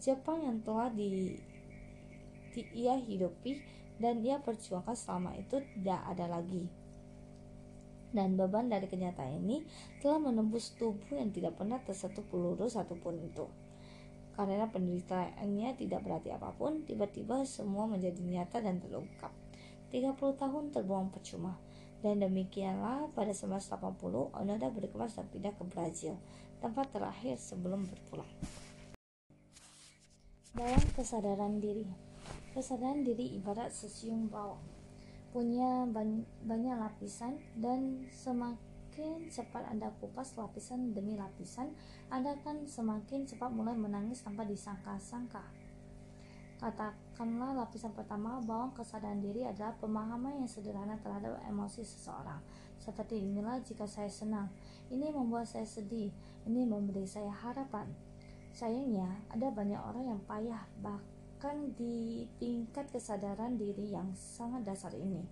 Jepang 0.00 0.40
yang 0.40 0.64
telah 0.64 0.88
di, 0.88 1.36
di 2.56 2.62
ia 2.72 2.96
hidupi 2.96 3.60
dan 4.00 4.24
ia 4.24 4.40
perjuangkan 4.40 4.96
selama 4.96 5.36
itu 5.36 5.60
tidak 5.60 6.00
ada 6.08 6.26
lagi 6.26 6.66
dan 8.12 8.36
beban 8.36 8.68
dari 8.68 8.84
kenyataan 8.86 9.40
ini 9.40 9.64
telah 10.04 10.20
menembus 10.20 10.76
tubuh 10.76 11.16
yang 11.16 11.32
tidak 11.32 11.56
pernah 11.56 11.80
tersentuh 11.80 12.20
peluru 12.28 12.68
satupun 12.68 13.16
itu. 13.24 13.48
Karena 14.32 14.64
penderitaannya 14.68 15.76
tidak 15.76 16.00
berarti 16.04 16.32
apa 16.32 16.56
pun, 16.56 16.82
tiba-tiba 16.88 17.44
semua 17.44 17.84
menjadi 17.84 18.20
nyata 18.20 18.64
dan 18.64 18.80
terungkap. 18.80 19.30
30 19.92 20.16
tahun 20.40 20.64
terbuang 20.72 21.12
percuma. 21.12 21.60
Dan 22.02 22.18
demikianlah 22.18 23.12
pada 23.14 23.30
1980 23.30 24.34
Onoda 24.34 24.68
berkemas 24.72 25.14
dan 25.14 25.28
pindah 25.30 25.54
ke 25.54 25.64
Brazil, 25.70 26.18
tempat 26.58 26.90
terakhir 26.90 27.38
sebelum 27.38 27.86
berpulang. 27.86 28.32
Dalam 30.52 30.82
kesadaran 30.98 31.62
diri, 31.62 31.86
kesadaran 32.52 33.06
diri 33.06 33.38
ibarat 33.38 33.70
sesiung 33.70 34.26
bawang 34.28 34.72
punya 35.32 35.88
banyak 36.44 36.76
lapisan 36.76 37.40
dan 37.56 38.04
semakin 38.12 38.71
cepat 39.30 39.68
Anda 39.68 39.90
kupas 39.98 40.34
lapisan 40.36 40.96
demi 40.96 41.14
lapisan, 41.18 41.72
Anda 42.12 42.34
akan 42.38 42.68
semakin 42.68 43.26
cepat 43.28 43.50
mulai 43.52 43.74
menangis 43.74 44.22
tanpa 44.22 44.42
disangka-sangka. 44.46 45.42
Katakanlah 46.62 47.58
lapisan 47.58 47.90
pertama 47.90 48.38
bahwa 48.38 48.70
kesadaran 48.70 49.18
diri 49.18 49.42
adalah 49.42 49.74
pemahaman 49.82 50.38
yang 50.38 50.46
sederhana 50.46 50.94
terhadap 51.02 51.42
emosi 51.50 51.82
seseorang. 51.82 52.38
Seperti 52.78 53.18
inilah 53.18 53.58
jika 53.66 53.82
saya 53.82 54.06
senang, 54.06 54.46
ini 54.86 55.10
membuat 55.10 55.50
saya 55.50 55.66
sedih, 55.66 56.14
ini 56.46 56.62
memberi 56.62 57.02
saya 57.02 57.34
harapan. 57.34 57.90
Sayangnya, 58.54 59.10
ada 59.34 59.50
banyak 59.50 59.80
orang 59.80 60.14
yang 60.14 60.20
payah, 60.22 60.62
bahkan 60.78 61.74
di 61.74 62.30
tingkat 62.38 62.86
kesadaran 62.94 63.58
diri 63.58 63.90
yang 63.90 64.14
sangat 64.14 64.62
dasar 64.62 64.94
ini. 64.94 65.26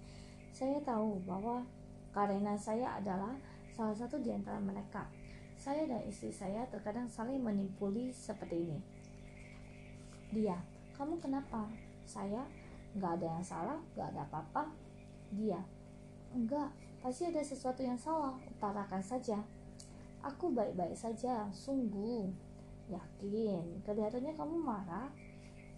Saya 0.50 0.82
tahu 0.82 1.22
bahwa 1.22 1.62
karena 2.10 2.58
saya 2.58 2.98
adalah 2.98 3.38
salah 3.80 3.96
satu 3.96 4.20
di 4.20 4.28
antara 4.28 4.60
mereka. 4.60 5.08
Saya 5.56 5.88
dan 5.88 6.04
istri 6.04 6.28
saya 6.28 6.68
terkadang 6.68 7.08
saling 7.08 7.40
menimpuli 7.40 8.12
seperti 8.12 8.68
ini. 8.68 8.76
Dia, 10.36 10.60
kamu 10.92 11.16
kenapa? 11.16 11.64
Saya, 12.04 12.44
nggak 12.92 13.12
ada 13.16 13.40
yang 13.40 13.44
salah, 13.44 13.80
nggak 13.96 14.08
ada 14.12 14.22
apa-apa. 14.28 14.68
dia. 15.32 15.64
Enggak, 16.36 16.68
pasti 17.00 17.32
ada 17.32 17.40
sesuatu 17.40 17.80
yang 17.80 17.96
salah, 17.96 18.36
utarakan 18.52 19.00
saja. 19.00 19.40
Aku 20.20 20.52
baik-baik 20.52 20.92
saja, 20.92 21.48
sungguh. 21.48 22.28
Yakin, 22.92 23.80
kelihatannya 23.80 24.36
kamu 24.36 24.60
marah. 24.60 25.08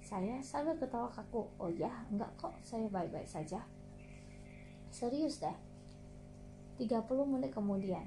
Saya 0.03 0.43
sambil 0.43 0.75
ketawa 0.75 1.07
kaku. 1.07 1.47
Oh 1.55 1.71
ya, 1.71 2.03
enggak 2.11 2.35
kok, 2.35 2.51
saya 2.67 2.91
baik-baik 2.91 3.31
saja. 3.31 3.63
Serius 4.91 5.39
deh. 5.39 5.72
30 6.83 7.07
menit 7.31 7.55
kemudian, 7.55 8.03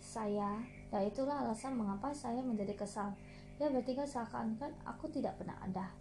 saya, 0.00 0.64
ya 0.88 1.00
itulah 1.04 1.44
alasan 1.44 1.76
mengapa 1.76 2.08
saya 2.16 2.40
menjadi 2.40 2.72
kesal. 2.72 3.12
Ya 3.60 3.68
bertiga 3.68 4.08
seakan-akan 4.08 4.72
aku 4.88 5.12
tidak 5.12 5.36
pernah 5.36 5.60
ada. 5.60 5.92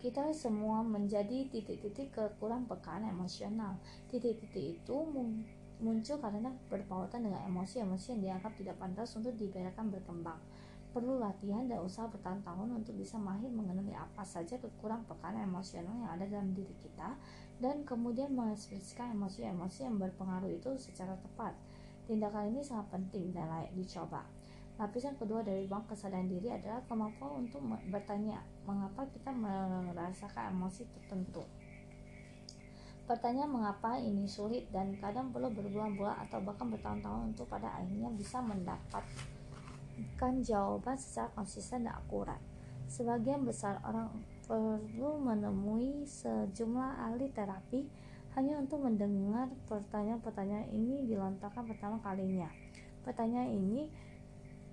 kita 0.00 0.32
semua 0.32 0.80
menjadi 0.80 1.44
titik-titik 1.52 2.16
kekurang 2.16 2.64
pekaan 2.64 3.04
emosional. 3.04 3.76
Titik-titik 4.08 4.80
itu 4.80 4.96
muncul 5.76 6.16
karena 6.16 6.48
berpautan 6.72 7.28
dengan 7.28 7.44
emosi-emosi 7.52 8.16
yang 8.16 8.20
dianggap 8.24 8.52
tidak 8.56 8.80
pantas 8.80 9.12
untuk 9.12 9.36
dibiarkan 9.36 9.92
berkembang. 9.92 10.40
Perlu 10.96 11.20
latihan 11.20 11.68
dan 11.68 11.84
usaha 11.84 12.08
bertahun-tahun 12.08 12.80
untuk 12.80 12.96
bisa 12.96 13.20
mahir 13.20 13.52
mengenali 13.52 13.92
apa 13.92 14.24
saja 14.24 14.56
kekurang 14.56 15.04
pekaan 15.04 15.36
emosional 15.36 15.92
yang 15.92 16.10
ada 16.16 16.24
dalam 16.26 16.50
diri 16.56 16.72
kita 16.80 17.14
dan 17.60 17.84
kemudian 17.84 18.32
mengekspresikan 18.32 19.12
emosi-emosi 19.12 19.84
yang 19.84 20.00
berpengaruh 20.00 20.48
itu 20.48 20.72
secara 20.80 21.12
tepat. 21.20 21.52
Tindakan 22.08 22.50
ini 22.50 22.64
sangat 22.64 22.88
penting 22.90 23.30
dan 23.36 23.46
layak 23.46 23.70
dicoba. 23.76 24.24
Lapisan 24.80 25.12
kedua 25.20 25.44
dari 25.44 25.68
bank 25.68 25.92
kesadaran 25.92 26.24
diri 26.24 26.48
adalah 26.48 26.80
kemampuan 26.88 27.44
untuk 27.44 27.60
bertanya 27.92 28.40
mengapa 28.64 29.04
kita 29.12 29.28
merasakan 29.28 30.56
emosi 30.56 30.88
tertentu. 30.88 31.44
Pertanyaan 33.04 33.52
mengapa 33.52 34.00
ini 34.00 34.24
sulit 34.24 34.72
dan 34.72 34.96
kadang 34.96 35.28
perlu 35.28 35.52
berbulan-bulan 35.52 36.24
atau 36.24 36.40
bahkan 36.40 36.72
bertahun-tahun 36.72 37.36
untuk 37.36 37.44
pada 37.52 37.76
akhirnya 37.76 38.08
bisa 38.16 38.40
mendapatkan 38.40 39.04
jawaban 40.40 40.96
secara 40.96 41.28
konsisten 41.36 41.84
dan 41.84 41.92
akurat. 41.92 42.40
Sebagian 42.88 43.44
besar 43.44 43.82
orang 43.84 44.08
perlu 44.50 45.22
menemui 45.22 46.02
sejumlah 46.10 47.06
ahli 47.06 47.30
terapi 47.30 47.86
hanya 48.34 48.58
untuk 48.58 48.82
mendengar 48.82 49.46
pertanyaan-pertanyaan 49.70 50.74
ini 50.74 51.06
dilontarkan 51.06 51.70
pertama 51.70 52.02
kalinya. 52.02 52.50
Pertanyaan 53.06 53.46
ini 53.46 53.86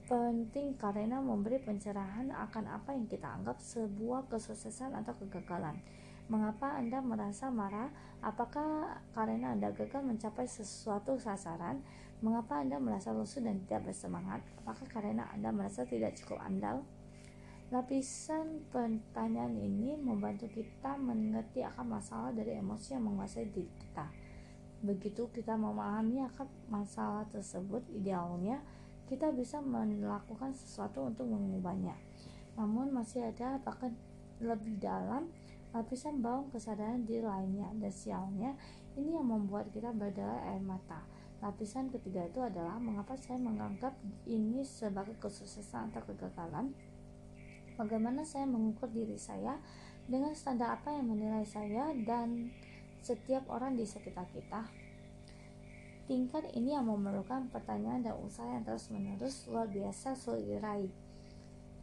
penting 0.09 0.73
karena 0.81 1.21
memberi 1.21 1.61
pencerahan 1.61 2.33
akan 2.33 2.65
apa 2.73 2.97
yang 2.97 3.05
kita 3.05 3.29
anggap 3.29 3.61
sebuah 3.61 4.25
kesuksesan 4.33 4.97
atau 4.97 5.13
kegagalan. 5.21 5.77
Mengapa 6.25 6.73
Anda 6.73 6.97
merasa 6.97 7.53
marah? 7.53 7.93
Apakah 8.25 8.97
karena 9.13 9.53
Anda 9.53 9.69
gagal 9.77 10.01
mencapai 10.01 10.49
sesuatu 10.49 11.21
sasaran? 11.21 11.85
Mengapa 12.25 12.65
Anda 12.65 12.81
merasa 12.81 13.13
lusuh 13.13 13.45
dan 13.45 13.61
tidak 13.69 13.93
bersemangat? 13.93 14.41
Apakah 14.65 14.89
karena 14.89 15.29
Anda 15.29 15.53
merasa 15.53 15.85
tidak 15.85 16.17
cukup 16.17 16.41
andal? 16.41 16.81
Lapisan 17.67 18.63
pertanyaan 18.71 19.51
ini 19.59 19.99
membantu 19.99 20.47
kita 20.47 20.95
mengerti 20.95 21.67
akan 21.67 21.99
masalah 21.99 22.31
dari 22.31 22.55
emosi 22.55 22.95
yang 22.95 23.11
menguasai 23.11 23.51
diri 23.51 23.67
kita. 23.67 24.07
Begitu 24.87 25.27
kita 25.35 25.59
memahami 25.59 26.23
akan 26.31 26.47
masalah 26.71 27.27
tersebut, 27.27 27.83
idealnya 27.91 28.63
kita 29.11 29.35
bisa 29.35 29.59
melakukan 29.59 30.55
sesuatu 30.55 31.11
untuk 31.11 31.27
mengubahnya. 31.27 31.99
Namun 32.55 32.95
masih 32.95 33.27
ada 33.27 33.59
bahkan 33.59 33.91
lebih 34.39 34.79
dalam 34.79 35.27
lapisan 35.75 36.23
bawang 36.23 36.47
kesadaran 36.47 37.03
diri 37.03 37.27
lainnya 37.27 37.67
dan 37.83 37.91
sialnya 37.91 38.55
ini 38.95 39.11
yang 39.11 39.27
membuat 39.27 39.67
kita 39.75 39.91
berdarah 39.91 40.55
air 40.55 40.63
mata. 40.63 41.03
Lapisan 41.43 41.91
ketiga 41.91 42.25
itu 42.31 42.39
adalah 42.39 42.79
mengapa 42.79 43.19
saya 43.19 43.37
menganggap 43.37 43.91
ini 44.23 44.63
sebagai 44.63 45.19
kesuksesan 45.19 45.91
atau 45.91 46.01
kegagalan. 46.07 46.71
Bagaimana 47.77 48.25
saya 48.25 48.49
mengukur 48.49 48.89
diri 48.89 49.21
saya 49.21 49.61
dengan 50.09 50.33
standar 50.33 50.81
apa 50.81 50.89
yang 50.97 51.13
menilai 51.13 51.45
saya 51.45 51.93
dan 51.93 52.49
setiap 53.05 53.45
orang 53.53 53.77
di 53.77 53.85
sekitar 53.85 54.25
kita. 54.33 54.65
Tingkat 56.09 56.49
ini 56.57 56.73
yang 56.73 56.89
memerlukan 56.89 57.53
pertanyaan 57.53 58.01
dan 58.01 58.17
usaha 58.17 58.47
yang 58.47 58.65
terus-menerus 58.65 59.45
luar 59.45 59.69
biasa 59.69 60.17
sulit 60.17 60.47
diraih. 60.47 60.89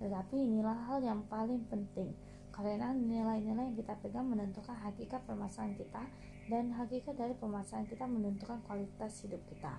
Tetapi 0.03 0.35
inilah 0.35 0.91
hal 0.91 0.99
yang 1.05 1.23
paling 1.31 1.63
penting, 1.71 2.11
karena 2.51 2.91
nilai-nilai 2.91 3.71
yang 3.71 3.77
kita 3.79 3.95
pegang 4.03 4.27
menentukan 4.27 4.75
hakikat 4.75 5.23
permasalahan 5.29 5.79
kita 5.79 6.03
dan 6.51 6.75
hakikat 6.75 7.15
dari 7.15 7.39
permasalahan 7.39 7.87
kita 7.87 8.05
menentukan 8.09 8.59
kualitas 8.67 9.23
hidup 9.23 9.41
kita. 9.47 9.79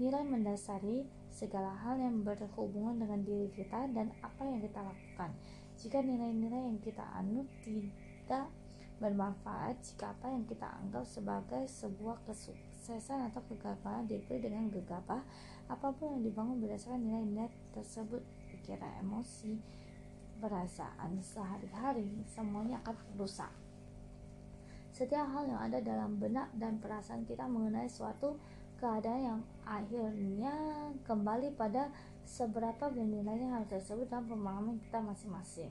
Nilai 0.00 0.24
mendasari 0.24 1.04
segala 1.28 1.76
hal 1.84 2.00
yang 2.00 2.24
berhubungan 2.24 2.96
dengan 2.96 3.20
diri 3.20 3.52
kita 3.52 3.84
dan 3.92 4.08
apa 4.24 4.48
yang 4.48 4.64
kita 4.64 4.80
lakukan. 4.80 5.28
Jika 5.76 6.00
nilai-nilai 6.00 6.72
yang 6.72 6.80
kita 6.80 7.04
anut 7.20 7.44
tidak 7.60 8.48
bermanfaat, 8.96 9.76
jika 9.84 10.16
apa 10.16 10.32
yang 10.32 10.48
kita 10.48 10.72
anggap 10.72 11.04
sebagai 11.04 11.68
sebuah 11.68 12.16
kesuksesan 12.24 13.28
atau 13.28 13.44
kegagalan 13.52 14.08
diberi 14.08 14.40
dengan 14.40 14.72
gegabah 14.72 15.20
apa 15.68 15.88
pun 15.92 16.16
yang 16.16 16.24
dibangun 16.24 16.64
berdasarkan 16.64 17.04
nilai-nilai 17.04 17.52
tersebut 17.76 18.24
pikiran 18.48 19.04
emosi 19.04 19.60
perasaan 20.40 21.20
sehari-hari 21.20 22.08
semuanya 22.24 22.80
akan 22.82 22.96
rusak 23.20 23.52
setiap 24.90 25.30
hal 25.30 25.46
yang 25.46 25.60
ada 25.62 25.78
dalam 25.78 26.18
benak 26.18 26.50
dan 26.58 26.82
perasaan 26.82 27.22
kita 27.22 27.46
mengenai 27.46 27.86
suatu 27.86 28.34
keadaan 28.80 29.20
yang 29.20 29.40
akhirnya 29.68 30.56
kembali 31.04 31.52
pada 31.54 31.92
seberapa 32.24 32.88
bernilainya 32.88 33.60
hal 33.60 33.64
tersebut 33.68 34.08
dalam 34.08 34.24
pemahaman 34.26 34.80
kita 34.80 35.04
masing-masing. 35.04 35.68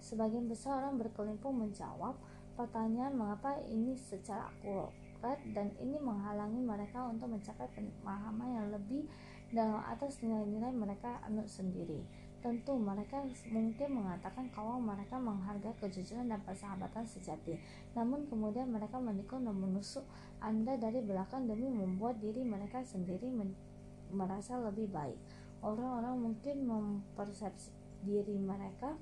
Sebagian 0.00 0.48
besar 0.48 0.80
orang 0.80 0.96
berkelimpung 0.96 1.60
menjawab 1.60 2.16
pertanyaan 2.56 3.12
mengapa 3.12 3.60
ini 3.68 3.92
secara 3.94 4.48
akurat 4.48 5.36
dan 5.52 5.68
ini 5.76 6.00
menghalangi 6.00 6.64
mereka 6.64 7.04
untuk 7.04 7.28
mencapai 7.28 7.68
pemahaman 7.76 8.48
yang 8.56 8.68
lebih 8.72 9.04
dalam 9.52 9.84
atas 9.84 10.24
nilai-nilai 10.24 10.72
mereka 10.72 11.20
anut 11.28 11.46
sendiri. 11.46 12.00
Tentu 12.40 12.72
mereka 12.80 13.20
mungkin 13.52 14.00
mengatakan 14.00 14.48
kalau 14.48 14.80
mereka 14.80 15.20
menghargai 15.20 15.76
kejujuran 15.76 16.32
dan 16.32 16.40
persahabatan 16.40 17.04
sejati. 17.04 17.60
Namun 17.92 18.24
kemudian 18.32 18.72
mereka 18.72 18.96
menikung 18.96 19.44
dan 19.44 19.60
menusuk 19.60 20.08
Anda 20.40 20.80
dari 20.80 21.04
belakang 21.04 21.44
demi 21.44 21.68
membuat 21.68 22.16
diri 22.16 22.40
mereka 22.40 22.80
sendiri 22.80 23.28
merasa 24.08 24.56
lebih 24.56 24.88
baik. 24.88 25.20
Orang-orang 25.60 26.16
mungkin 26.16 26.64
mempersepsi 26.64 27.68
diri 28.00 28.40
mereka 28.40 28.96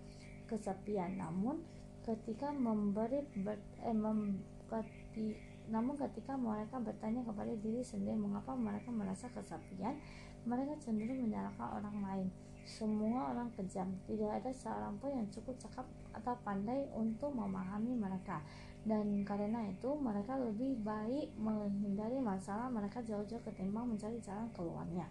kesepian, 0.50 1.14
namun 1.14 1.62
ketika 2.02 2.50
memberi 2.50 3.22
ber, 3.38 3.62
eh, 3.86 3.94
mem, 3.94 4.42
ketika 4.66 5.46
namun 5.68 6.00
ketika 6.00 6.32
mereka 6.32 6.80
bertanya 6.80 7.20
kepada 7.28 7.52
diri 7.60 7.84
sendiri 7.84 8.16
mengapa 8.16 8.56
mereka 8.56 8.88
merasa 8.88 9.28
kesepian, 9.28 10.00
mereka 10.48 10.80
cenderung 10.80 11.28
menyalahkan 11.28 11.68
orang 11.76 11.96
lain. 12.00 12.28
Semua 12.68 13.32
orang 13.32 13.48
kejam, 13.56 13.88
tidak 14.04 14.44
ada 14.44 14.52
seorang 14.52 15.00
pun 15.00 15.08
yang 15.16 15.24
cukup 15.32 15.56
cakap 15.56 15.88
atau 16.12 16.36
pandai 16.44 16.84
untuk 16.92 17.32
memahami 17.32 17.96
mereka. 17.96 18.44
Dan 18.84 19.24
karena 19.24 19.64
itu, 19.72 19.96
mereka 19.96 20.36
lebih 20.36 20.76
baik 20.84 21.32
menghindari 21.40 22.20
masalah 22.20 22.68
mereka 22.68 23.00
jauh-jauh 23.00 23.40
ketimbang 23.40 23.88
mencari 23.88 24.20
jalan 24.20 24.52
keluarnya. 24.52 25.08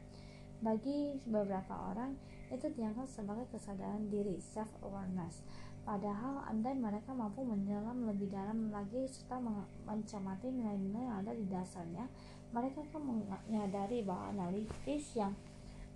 Bagi 0.61 1.17
beberapa 1.25 1.73
orang, 1.89 2.13
itu 2.53 2.69
dianggap 2.77 3.09
sebagai 3.09 3.49
kesadaran 3.49 4.05
diri, 4.07 4.37
self-awareness 4.37 5.41
Padahal 5.87 6.43
andai 6.51 6.75
mereka 6.75 7.15
mampu 7.15 7.47
menyelam 7.47 8.11
lebih 8.11 8.27
dalam 8.27 8.67
lagi 8.75 9.07
serta 9.07 9.39
mencermati 9.87 10.51
nilai-nilai 10.51 10.99
yang 10.99 11.17
ada 11.23 11.31
di 11.31 11.47
dasarnya, 11.47 12.11
mereka 12.51 12.83
akan 12.91 13.23
menyadari 13.47 14.03
bahwa 14.03 14.35
analisis 14.35 15.15
yang 15.15 15.31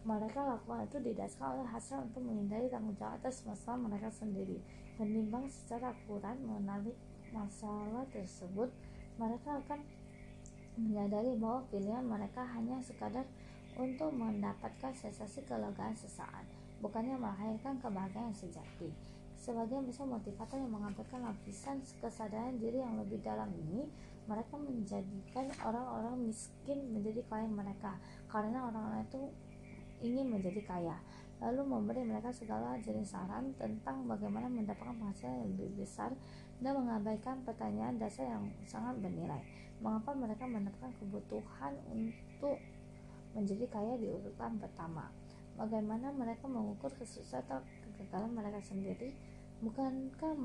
mereka 0.01 0.41
lakukan 0.41 0.89
itu 0.89 0.97
didasarkan 0.97 1.61
oleh 1.61 1.69
hasil 1.69 1.97
untuk 2.01 2.25
menghindari 2.25 2.65
tanggung 2.73 2.97
jawab 2.97 3.21
atas 3.21 3.45
masalah 3.45 3.77
mereka 3.85 4.09
sendiri. 4.09 4.57
Menimbang 4.97 5.45
secara 5.45 5.93
akurat 5.93 6.33
mengenali 6.41 6.93
masalah 7.29 8.01
tersebut, 8.09 8.73
mereka 9.21 9.61
akan 9.61 9.79
menyadari 10.79 11.37
bahwa 11.37 11.61
pilihan 11.69 12.01
mereka 12.01 12.41
hanya 12.57 12.81
sekadar 12.81 13.29
untuk 13.77 14.09
mendapatkan 14.11 14.91
sensasi 14.91 15.45
kelegaan 15.45 15.93
sesaat, 15.93 16.43
bukannya 16.81 17.15
melahirkan 17.15 17.77
kebahagiaan 17.77 18.33
sejati. 18.33 18.89
Sebagian 19.41 19.89
besar 19.89 20.05
motivator 20.05 20.57
yang 20.57 20.69
mengabarkan 20.69 21.25
lapisan 21.25 21.81
kesadaran 21.97 22.61
diri 22.61 22.77
yang 22.77 22.93
lebih 22.97 23.21
dalam 23.25 23.49
ini, 23.53 23.89
mereka 24.29 24.53
menjadikan 24.53 25.49
orang-orang 25.65 26.29
miskin 26.29 26.77
menjadi 26.93 27.25
klien 27.25 27.49
mereka 27.49 27.97
karena 28.29 28.69
orang-orang 28.69 29.01
itu 29.09 29.33
ingin 30.01 30.27
menjadi 30.33 30.61
kaya 30.65 30.97
lalu 31.41 31.65
memberi 31.65 32.05
mereka 32.05 32.29
segala 32.29 32.77
jenis 32.77 33.17
saran 33.17 33.49
tentang 33.57 34.05
bagaimana 34.05 34.45
mendapatkan 34.45 34.93
penghasilan 34.93 35.41
yang 35.41 35.49
lebih 35.57 35.81
besar 35.81 36.13
dan 36.61 36.77
mengabaikan 36.77 37.41
pertanyaan 37.41 37.97
dasar 37.97 38.29
yang 38.29 38.45
sangat 38.69 39.01
bernilai. 39.01 39.41
Mengapa 39.81 40.13
mereka 40.13 40.45
menetapkan 40.45 40.93
kebutuhan 41.01 41.73
untuk 41.89 42.61
menjadi 43.33 43.65
kaya 43.73 43.97
di 43.97 44.05
urutan 44.13 44.61
pertama? 44.61 45.09
Bagaimana 45.57 46.13
mereka 46.13 46.45
mengukur 46.45 46.93
kesuksesan 46.93 47.41
atau 47.49 47.65
kegagalan 47.97 48.37
mereka 48.37 48.61
sendiri? 48.61 49.09
Bukankah 49.65 50.37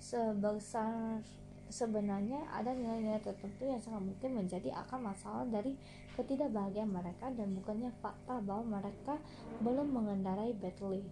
sebesar 0.00 1.20
sebenarnya 1.68 2.48
ada 2.48 2.72
nilai-nilai 2.72 3.20
tertentu 3.20 3.68
yang 3.68 3.80
sangat 3.80 4.02
mungkin 4.04 4.44
menjadi 4.44 4.72
akar 4.72 5.00
masalah 5.00 5.44
dari 5.48 5.76
ketidakbahagiaan 6.16 6.90
mereka 6.90 7.30
dan 7.30 7.54
bukannya 7.54 7.92
fakta 8.02 8.40
bahwa 8.42 8.80
mereka 8.80 9.20
belum 9.62 9.92
mengendarai 9.92 10.56
Bentley. 10.56 11.04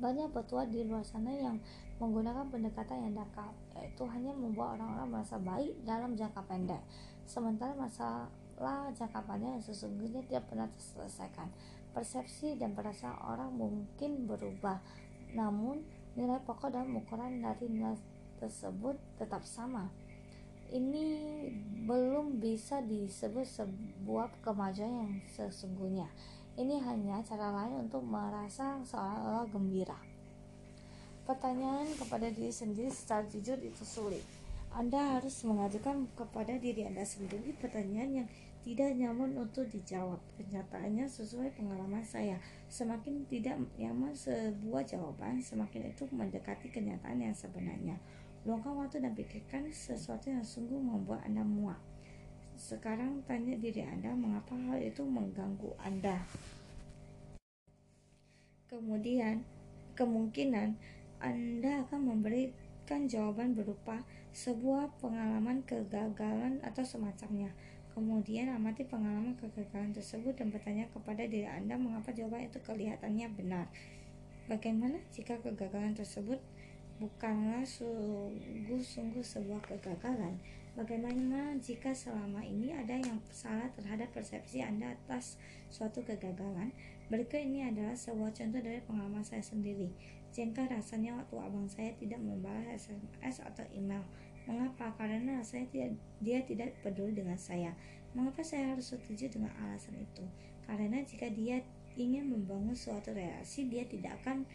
Banyak 0.00 0.32
petua 0.32 0.64
di 0.64 0.84
luar 0.84 1.04
sana 1.04 1.32
yang 1.32 1.60
menggunakan 2.00 2.48
pendekatan 2.48 3.08
yang 3.08 3.14
dangkal, 3.20 3.52
yaitu 3.76 4.04
hanya 4.08 4.32
membuat 4.32 4.80
orang-orang 4.80 5.08
merasa 5.20 5.36
baik 5.36 5.76
dalam 5.84 6.16
jangka 6.16 6.40
pendek, 6.48 6.80
sementara 7.28 7.76
masalah 7.76 8.88
jangka 8.96 9.20
panjang 9.28 9.60
yang 9.60 9.64
sesungguhnya 9.64 10.24
tidak 10.24 10.48
pernah 10.48 10.68
terselesaikan. 10.72 11.52
Persepsi 11.92 12.56
dan 12.56 12.72
perasaan 12.72 13.20
orang 13.20 13.52
mungkin 13.52 14.24
berubah, 14.24 14.80
namun 15.36 15.84
nilai 16.16 16.40
pokok 16.48 16.72
dan 16.72 16.88
ukuran 16.96 17.44
dari 17.44 17.68
nilai 17.68 17.96
tersebut 18.40 18.96
tetap 19.20 19.44
sama. 19.44 19.92
Ini 20.72 21.04
belum 21.84 22.40
bisa 22.40 22.80
disebut 22.80 23.44
sebuah 23.44 24.32
kemajuan 24.40 25.04
yang 25.04 25.12
sesungguhnya. 25.28 26.08
Ini 26.56 26.80
hanya 26.82 27.20
cara 27.26 27.52
lain 27.52 27.86
untuk 27.86 28.02
merasa 28.02 28.80
seolah-olah 28.82 29.46
gembira. 29.50 29.98
Pertanyaan 31.28 31.86
kepada 31.94 32.26
diri 32.32 32.50
sendiri 32.50 32.90
secara 32.90 33.22
jujur 33.28 33.58
itu 33.60 33.84
sulit. 33.86 34.24
Anda 34.70 35.18
harus 35.18 35.42
mengajukan 35.42 36.06
kepada 36.14 36.54
diri 36.54 36.86
Anda 36.86 37.02
sendiri 37.02 37.54
pertanyaan 37.58 38.22
yang 38.22 38.28
tidak 38.60 38.92
nyaman 38.92 39.34
untuk 39.40 39.66
dijawab. 39.72 40.20
Kenyataannya 40.36 41.08
sesuai 41.08 41.56
pengalaman 41.56 42.04
saya, 42.04 42.36
semakin 42.68 43.24
tidak 43.26 43.56
nyaman 43.80 44.12
sebuah 44.12 44.84
jawaban, 44.84 45.40
semakin 45.40 45.90
itu 45.90 46.04
mendekati 46.12 46.68
kenyataan 46.68 47.24
yang 47.24 47.34
sebenarnya. 47.34 47.96
Luangkan 48.48 48.72
waktu 48.72 49.04
dan 49.04 49.12
pikirkan 49.12 49.68
sesuatu 49.68 50.32
yang 50.32 50.40
sungguh 50.40 50.80
membuat 50.80 51.20
Anda 51.28 51.44
muak. 51.44 51.76
Sekarang 52.56 53.20
tanya 53.28 53.52
diri 53.60 53.84
Anda 53.84 54.16
mengapa 54.16 54.56
hal 54.56 54.80
itu 54.80 55.04
mengganggu 55.04 55.76
Anda. 55.76 56.24
Kemudian, 58.72 59.44
kemungkinan 59.92 60.72
Anda 61.20 61.84
akan 61.84 62.00
memberikan 62.00 63.04
jawaban 63.04 63.52
berupa 63.52 64.00
sebuah 64.32 64.88
pengalaman 65.04 65.60
kegagalan 65.68 66.64
atau 66.64 66.80
semacamnya. 66.80 67.52
Kemudian 67.92 68.48
amati 68.56 68.88
pengalaman 68.88 69.36
kegagalan 69.36 69.92
tersebut 69.92 70.32
dan 70.32 70.48
bertanya 70.48 70.88
kepada 70.88 71.28
diri 71.28 71.44
Anda 71.44 71.76
mengapa 71.76 72.08
jawaban 72.16 72.48
itu 72.48 72.56
kelihatannya 72.64 73.28
benar. 73.36 73.68
Bagaimana 74.48 74.96
jika 75.12 75.36
kegagalan 75.44 75.92
tersebut 75.92 76.40
bukanlah 77.00 77.64
sungguh-sungguh 77.64 79.24
sebuah 79.24 79.64
kegagalan. 79.64 80.36
Bagaimana 80.76 81.56
jika 81.58 81.90
selama 81.96 82.44
ini 82.44 82.76
ada 82.76 82.94
yang 82.94 83.18
salah 83.32 83.66
terhadap 83.74 84.12
persepsi 84.12 84.60
Anda 84.60 84.94
atas 84.94 85.40
suatu 85.72 86.04
kegagalan? 86.04 86.70
Berikut 87.10 87.40
ini 87.42 87.66
adalah 87.66 87.96
sebuah 87.96 88.36
contoh 88.36 88.60
dari 88.62 88.78
pengalaman 88.84 89.24
saya 89.24 89.42
sendiri. 89.42 89.90
Jengkel 90.30 90.70
rasanya 90.70 91.18
waktu 91.18 91.36
abang 91.42 91.66
saya 91.66 91.90
tidak 91.98 92.22
membalas 92.22 92.86
SMS 92.86 93.42
atau 93.42 93.66
email. 93.74 94.04
Mengapa? 94.46 94.94
Karena 94.94 95.42
rasanya 95.42 95.66
tidak, 95.74 95.90
dia 96.22 96.38
tidak 96.46 96.70
peduli 96.86 97.18
dengan 97.18 97.34
saya. 97.34 97.74
Mengapa 98.14 98.44
saya 98.46 98.76
harus 98.76 98.94
setuju 98.94 99.26
dengan 99.26 99.50
alasan 99.66 99.98
itu? 99.98 100.22
Karena 100.68 101.02
jika 101.02 101.26
dia 101.34 101.64
ingin 101.98 102.30
membangun 102.30 102.78
suatu 102.78 103.10
relasi, 103.10 103.66
dia 103.66 103.82
tidak 103.90 104.22
akan 104.22 104.46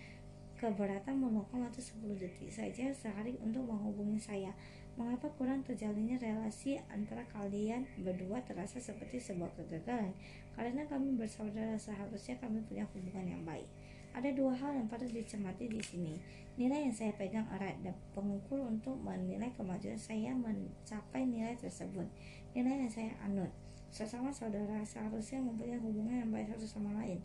keberatan 0.55 1.19
meluangkan 1.19 1.67
waktu 1.67 1.83
10 1.83 2.15
detik 2.15 2.47
saja 2.47 2.87
sehari 2.95 3.35
untuk 3.43 3.67
menghubungi 3.67 4.19
saya. 4.19 4.55
Mengapa 4.95 5.27
kurang 5.35 5.59
terjalinnya 5.67 6.15
relasi 6.15 6.79
antara 6.87 7.27
kalian 7.35 7.83
berdua 7.99 8.39
terasa 8.47 8.79
seperti 8.79 9.19
sebuah 9.19 9.51
kegagalan? 9.59 10.15
Karena 10.55 10.87
kami 10.87 11.19
bersaudara 11.19 11.75
seharusnya 11.75 12.39
kami 12.39 12.63
punya 12.63 12.87
hubungan 12.95 13.27
yang 13.27 13.43
baik. 13.43 13.67
Ada 14.15 14.31
dua 14.31 14.55
hal 14.55 14.79
yang 14.79 14.87
patut 14.87 15.11
dicermati 15.11 15.67
di 15.67 15.83
sini. 15.83 16.15
Nilai 16.55 16.87
yang 16.87 16.95
saya 16.95 17.11
pegang 17.19 17.43
erat 17.51 17.75
dan 17.83 17.91
pengukur 18.15 18.63
untuk 18.63 18.95
menilai 19.03 19.51
kemajuan 19.59 19.99
saya 19.99 20.31
mencapai 20.31 21.27
nilai 21.27 21.59
tersebut. 21.59 22.07
Nilai 22.55 22.87
yang 22.87 22.91
saya 22.91 23.11
anut. 23.27 23.51
Sesama 23.91 24.31
saudara 24.31 24.79
seharusnya 24.87 25.43
mempunyai 25.43 25.79
hubungan 25.83 26.23
yang 26.23 26.31
baik 26.31 26.51
satu 26.55 26.67
sama 26.67 26.95
lain 27.03 27.19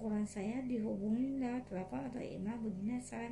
ukuran 0.00 0.24
saya 0.24 0.64
dihubungi 0.64 1.36
lewat 1.36 1.68
telepon 1.68 2.00
atau 2.08 2.24
email. 2.24 2.56
Begini 2.64 2.96
saya 2.96 3.28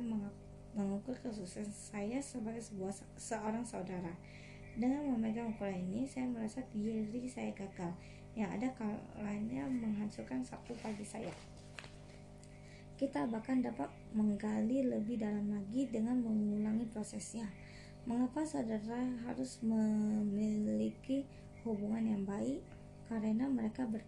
mengukur 0.77 1.17
kesuksesan 1.17 1.65
saya 1.73 2.21
sebagai 2.21 2.61
sebuah 2.61 2.93
seorang 3.17 3.65
saudara. 3.65 4.13
Dengan 4.77 5.01
memegang 5.09 5.49
ukuran 5.49 5.81
ini 5.89 6.05
saya 6.05 6.29
merasa 6.29 6.61
diri 6.69 7.25
saya 7.25 7.49
gagal. 7.57 7.89
Yang 8.37 8.49
ada 8.61 8.67
kalanya 8.77 9.65
menghancurkan 9.65 10.45
Sabtu 10.45 10.77
pagi 10.77 11.01
saya. 11.01 11.33
Kita 13.01 13.25
bahkan 13.25 13.65
dapat 13.65 13.89
menggali 14.13 14.85
lebih 14.85 15.17
dalam 15.17 15.49
lagi 15.49 15.89
dengan 15.89 16.21
mengulangi 16.21 16.85
prosesnya. 16.85 17.49
Mengapa 18.05 18.45
saudara 18.45 19.09
harus 19.25 19.57
memiliki 19.65 21.25
hubungan 21.65 22.05
yang 22.05 22.23
baik? 22.29 22.61
Karena 23.09 23.49
mereka 23.49 23.89
ber 23.89 24.05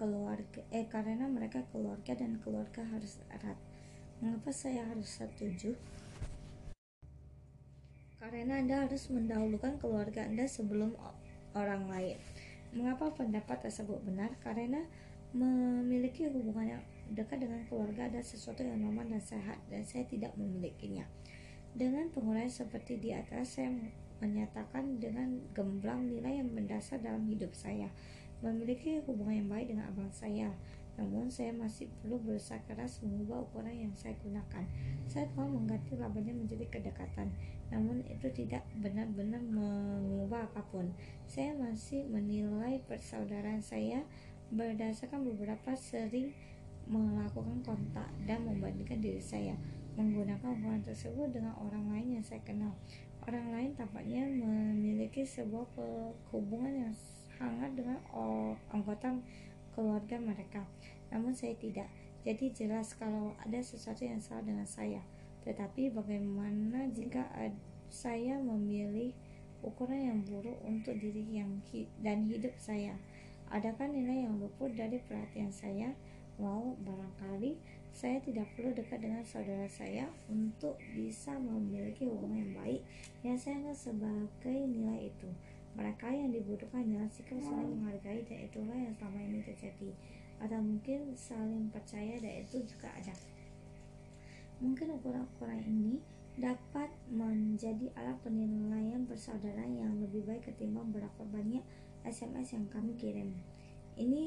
keluarga 0.00 0.64
eh 0.72 0.88
karena 0.88 1.28
mereka 1.28 1.60
keluarga 1.68 2.16
dan 2.16 2.40
keluarga 2.40 2.80
harus 2.88 3.20
erat. 3.28 3.60
Mengapa 4.24 4.48
saya 4.48 4.88
harus 4.88 5.12
setuju? 5.12 5.76
Karena 8.16 8.64
Anda 8.64 8.88
harus 8.88 9.12
mendahulukan 9.12 9.76
keluarga 9.76 10.24
Anda 10.24 10.48
sebelum 10.48 10.96
orang 11.52 11.84
lain. 11.92 12.16
Mengapa 12.72 13.12
pendapat 13.12 13.68
tersebut 13.68 14.00
benar? 14.00 14.32
Karena 14.40 14.80
memiliki 15.36 16.24
hubungan 16.32 16.80
yang 16.80 16.82
dekat 17.12 17.44
dengan 17.44 17.60
keluarga 17.68 18.08
adalah 18.08 18.24
sesuatu 18.24 18.64
yang 18.64 18.80
normal 18.80 19.04
dan 19.04 19.20
sehat 19.20 19.60
dan 19.68 19.84
saya 19.84 20.08
tidak 20.08 20.32
memilikinya. 20.40 21.04
Dengan 21.76 22.08
penguraian 22.08 22.50
seperti 22.50 22.96
di 22.98 23.12
atas 23.12 23.60
saya 23.60 23.68
menyatakan 24.20 25.00
dengan 25.00 25.40
gemblang 25.56 26.08
nilai 26.08 26.44
yang 26.44 26.50
mendasar 26.52 27.00
dalam 27.00 27.24
hidup 27.24 27.56
saya 27.56 27.88
memiliki 28.40 29.00
hubungan 29.04 29.44
yang 29.44 29.48
baik 29.48 29.66
dengan 29.72 29.88
abang 29.88 30.10
saya. 30.12 30.52
Namun 31.00 31.32
saya 31.32 31.54
masih 31.56 31.88
perlu 32.00 32.20
berusaha 32.20 32.60
keras 32.68 33.00
mengubah 33.00 33.40
ukuran 33.48 33.88
yang 33.88 33.94
saya 33.96 34.12
gunakan. 34.20 34.64
Saya 35.08 35.24
telah 35.32 35.48
mengganti 35.48 35.96
labelnya 35.96 36.36
menjadi 36.36 36.68
kedekatan. 36.68 37.32
Namun 37.72 38.04
itu 38.04 38.28
tidak 38.34 38.66
benar-benar 38.76 39.40
mengubah 39.40 40.44
apa 40.52 40.60
pun. 40.68 40.92
Saya 41.24 41.56
masih 41.56 42.04
menilai 42.04 42.84
persaudaraan 42.84 43.64
saya 43.64 44.04
berdasarkan 44.50 45.24
beberapa 45.24 45.72
sering 45.78 46.34
melakukan 46.90 47.62
kontak 47.62 48.10
dan 48.26 48.42
membandingkan 48.42 48.98
diri 48.98 49.22
saya 49.22 49.54
menggunakan 49.94 50.56
hubungan 50.56 50.82
tersebut 50.82 51.28
dengan 51.30 51.54
orang 51.60 51.86
lain 51.92 52.18
yang 52.18 52.24
saya 52.24 52.42
kenal. 52.42 52.72
Orang 53.26 53.52
lain 53.52 53.76
tampaknya 53.76 54.24
memiliki 54.26 55.22
sebuah 55.22 55.70
hubungan 56.32 56.88
yang 56.88 56.94
hangat 57.40 57.72
dengan 57.72 57.98
anggota 58.70 59.16
keluarga 59.72 60.20
mereka. 60.20 60.62
Namun 61.08 61.32
saya 61.32 61.56
tidak. 61.56 61.88
Jadi 62.20 62.52
jelas 62.52 62.92
kalau 62.94 63.32
ada 63.40 63.58
sesuatu 63.64 64.04
yang 64.04 64.20
salah 64.20 64.44
dengan 64.44 64.68
saya. 64.68 65.00
Tetapi 65.40 65.88
bagaimana 65.96 66.84
jika 66.92 67.24
saya 67.88 68.36
memilih 68.36 69.16
ukuran 69.64 70.00
yang 70.04 70.20
buruk 70.28 70.60
untuk 70.68 70.94
diri 71.00 71.40
yang 71.40 71.64
dan 72.04 72.28
hidup 72.28 72.52
saya? 72.60 72.92
Adakah 73.48 73.88
nilai 73.88 74.28
yang 74.28 74.36
luput 74.36 74.76
dari 74.76 75.00
perhatian 75.00 75.48
saya? 75.48 75.96
Wow, 76.36 76.76
barangkali 76.84 77.56
saya 77.90 78.22
tidak 78.22 78.48
perlu 78.54 78.72
dekat 78.72 79.02
dengan 79.02 79.24
saudara 79.26 79.66
saya 79.66 80.06
untuk 80.30 80.78
bisa 80.94 81.34
memiliki 81.36 82.06
hubungan 82.06 82.46
yang 82.46 82.54
baik 82.56 82.82
yang 83.26 83.36
saya 83.36 83.60
anggap 83.60 83.76
sebagai 83.76 84.56
nilai 84.70 85.10
itu. 85.10 85.28
Mereka 85.78 86.10
yang 86.10 86.34
dibutuhkan 86.34 86.82
adalah 86.82 87.06
sikap 87.06 87.38
saling 87.38 87.78
menghargai 87.78 88.26
dan 88.26 88.38
itulah 88.42 88.74
yang 88.74 88.94
selama 88.98 89.18
ini 89.22 89.38
terjadi. 89.46 89.90
Atau 90.42 90.58
mungkin 90.58 91.14
saling 91.14 91.70
percaya 91.70 92.18
dan 92.18 92.42
itu 92.42 92.64
juga 92.66 92.90
ada. 92.90 93.14
Mungkin 94.58 94.98
ukuran-ukuran 94.98 95.60
ini 95.64 96.02
dapat 96.40 96.88
menjadi 97.12 97.92
alat 97.96 98.16
penilaian 98.24 99.04
persaudaraan 99.04 99.76
yang 99.76 99.92
lebih 100.00 100.24
baik 100.24 100.48
ketimbang 100.48 100.88
berapa 100.90 101.22
banyak 101.28 101.62
SMS 102.02 102.56
yang 102.56 102.66
kami 102.72 102.96
kirim. 102.96 103.36
Ini 104.00 104.24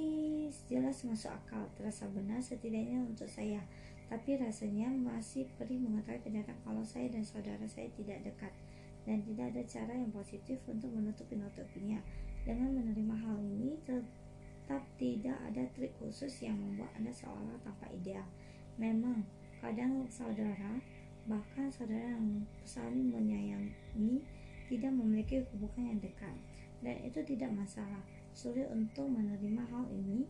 jelas 0.69 1.01
masuk 1.01 1.33
akal, 1.33 1.65
terasa 1.73 2.05
benar 2.13 2.37
setidaknya 2.37 3.01
untuk 3.01 3.25
saya. 3.25 3.65
Tapi 4.11 4.37
rasanya 4.37 4.93
masih 4.93 5.49
perih 5.57 5.81
mengetahui 5.81 6.21
kenyataan 6.21 6.59
kalau 6.61 6.85
saya 6.85 7.09
dan 7.09 7.25
saudara 7.25 7.65
saya 7.65 7.89
tidak 7.97 8.21
dekat 8.21 8.53
dan 9.03 9.19
tidak 9.23 9.51
ada 9.55 9.61
cara 9.67 9.93
yang 9.95 10.11
positif 10.11 10.59
untuk 10.67 10.89
menutupi-nutupinya. 10.91 11.99
Dengan 12.43 12.75
menerima 12.75 13.15
hal 13.23 13.37
ini, 13.39 13.79
tetap 13.83 14.83
tidak 14.99 15.37
ada 15.47 15.63
trik 15.75 15.91
khusus 15.99 16.43
yang 16.43 16.59
membuat 16.59 16.91
Anda 16.95 17.11
seolah 17.11 17.55
tanpa 17.63 17.87
ideal. 17.91 18.23
Memang, 18.75 19.23
kadang 19.59 20.07
saudara, 20.11 20.79
bahkan 21.27 21.71
saudara 21.71 22.15
yang 22.15 22.43
saling 22.67 23.11
menyayangi, 23.11 24.23
tidak 24.67 24.91
memiliki 24.91 25.43
hubungan 25.51 25.95
yang 25.95 25.99
dekat, 26.03 26.35
dan 26.83 26.99
itu 27.03 27.19
tidak 27.23 27.51
masalah. 27.51 28.03
Sulit 28.33 28.65
untuk 28.73 29.07
menerima 29.07 29.61
hal 29.69 29.85
ini 29.93 30.25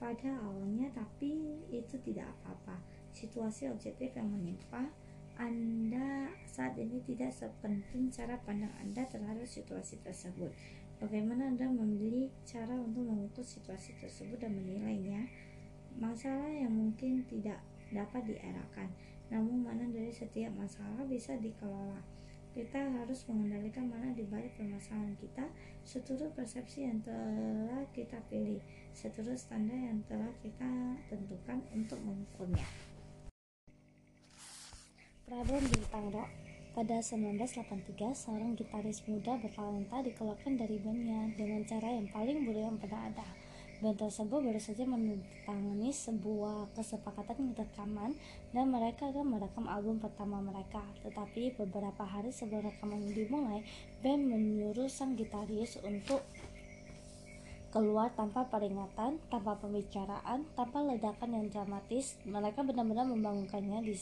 pada 0.00 0.38
awalnya, 0.46 0.88
tapi 0.96 1.60
itu 1.68 1.96
tidak 2.00 2.30
apa-apa. 2.40 2.78
Situasi 3.10 3.68
objektif 3.68 4.14
yang 4.14 4.30
menimpa 4.30 4.86
anda 5.40 6.28
saat 6.44 6.76
ini 6.76 7.00
tidak 7.00 7.32
sepenting 7.32 8.12
cara 8.12 8.36
pandang 8.44 8.68
Anda 8.76 9.08
terhadap 9.08 9.48
situasi 9.48 9.96
tersebut. 10.04 10.52
Bagaimana 11.00 11.48
Anda 11.48 11.64
memilih 11.64 12.28
cara 12.44 12.76
untuk 12.76 13.08
mengukur 13.08 13.40
situasi 13.40 13.96
tersebut 13.96 14.36
dan 14.36 14.52
menilainya? 14.52 15.24
Masalah 15.96 16.52
yang 16.52 16.76
mungkin 16.76 17.24
tidak 17.24 17.56
dapat 17.88 18.28
diarahkan, 18.28 18.92
namun 19.32 19.64
mana 19.64 19.88
dari 19.88 20.12
setiap 20.12 20.52
masalah 20.60 21.08
bisa 21.08 21.32
dikelola. 21.40 22.04
Kita 22.52 22.76
harus 23.00 23.24
mengendalikan 23.24 23.88
mana 23.88 24.12
di 24.12 24.28
balik 24.28 24.52
permasalahan 24.60 25.16
kita 25.16 25.48
seturut 25.88 26.36
persepsi 26.36 26.84
yang 26.84 27.00
telah 27.00 27.80
kita 27.96 28.20
pilih, 28.28 28.60
seturut 28.92 29.40
standar 29.40 29.80
yang 29.80 30.04
telah 30.04 30.28
kita 30.44 31.00
tentukan 31.08 31.64
untuk 31.72 31.96
mengukurnya. 32.04 32.89
Bintang 35.30 36.10
Rock 36.10 36.26
pada 36.74 36.98
1983, 36.98 38.18
seorang 38.18 38.58
gitaris 38.58 38.98
muda 39.06 39.38
bertalenta 39.38 40.02
dikeluarkan 40.02 40.58
dari 40.58 40.82
bandnya 40.82 41.30
dengan 41.38 41.62
cara 41.62 41.86
yang 41.86 42.10
paling 42.10 42.42
buruk 42.42 42.66
yang 42.66 42.74
pernah 42.82 43.06
ada. 43.06 43.22
Band 43.78 43.94
tersebut 43.94 44.42
baru 44.42 44.58
saja 44.58 44.82
menandatangani 44.90 45.94
sebuah 45.94 46.74
kesepakatan 46.74 47.54
rekaman 47.54 48.18
dan 48.50 48.74
mereka 48.74 49.06
akan 49.14 49.38
merekam 49.38 49.70
album 49.70 50.02
pertama 50.02 50.42
mereka. 50.42 50.82
Tetapi 51.06 51.54
beberapa 51.62 52.02
hari 52.02 52.34
sebelum 52.34 52.66
rekaman 52.66 53.14
dimulai, 53.14 53.62
band 54.02 54.34
menyuruh 54.34 54.90
sang 54.90 55.14
gitaris 55.14 55.78
untuk 55.86 56.26
keluar 57.70 58.10
tanpa 58.18 58.46
peringatan, 58.50 59.22
tanpa 59.30 59.54
pembicaraan, 59.62 60.42
tanpa 60.58 60.82
ledakan 60.82 61.38
yang 61.38 61.46
dramatis. 61.46 62.18
Mereka 62.26 62.66
benar-benar 62.66 63.06
membangunkannya 63.06 63.86
di, 63.86 63.94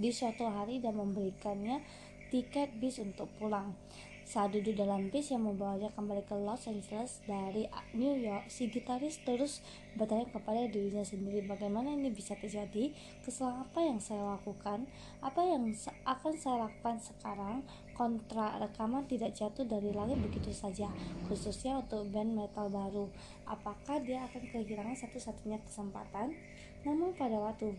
di 0.00 0.10
suatu 0.10 0.48
hari 0.48 0.80
dan 0.80 0.96
memberikannya 0.96 1.84
tiket 2.32 2.80
bis 2.80 2.96
untuk 2.96 3.28
pulang. 3.36 3.76
Saat 4.22 4.56
duduk 4.56 4.78
dalam 4.78 5.12
bis 5.12 5.28
yang 5.28 5.44
membawanya 5.44 5.92
kembali 5.92 6.24
ke 6.24 6.32
Los 6.32 6.64
Angeles 6.64 7.20
dari 7.28 7.68
New 7.92 8.16
York, 8.16 8.48
si 8.48 8.70
gitaris 8.70 9.20
terus 9.28 9.60
bertanya 9.92 10.24
kepada 10.32 10.64
dirinya 10.72 11.04
sendiri 11.04 11.44
bagaimana 11.44 11.92
ini 11.92 12.08
bisa 12.08 12.32
terjadi, 12.38 12.96
kesalahan 13.26 13.66
apa 13.68 13.80
yang 13.84 13.98
saya 14.00 14.24
lakukan, 14.24 14.88
apa 15.20 15.40
yang 15.44 15.68
akan 16.08 16.32
saya 16.38 16.64
lakukan 16.64 16.96
sekarang, 17.02 17.66
kontrak 17.92 18.58
rekaman 18.60 19.04
tidak 19.06 19.36
jatuh 19.36 19.64
dari 19.64 19.92
langit 19.92 20.18
begitu 20.20 20.52
saja, 20.52 20.88
khususnya 21.28 21.80
untuk 21.80 22.08
band 22.12 22.34
metal 22.34 22.68
baru. 22.72 23.06
Apakah 23.48 24.00
dia 24.02 24.24
akan 24.28 24.42
kehilangan 24.48 24.96
satu-satunya 24.96 25.60
kesempatan? 25.64 26.36
Namun 26.82 27.14
pada 27.14 27.38
waktu 27.38 27.72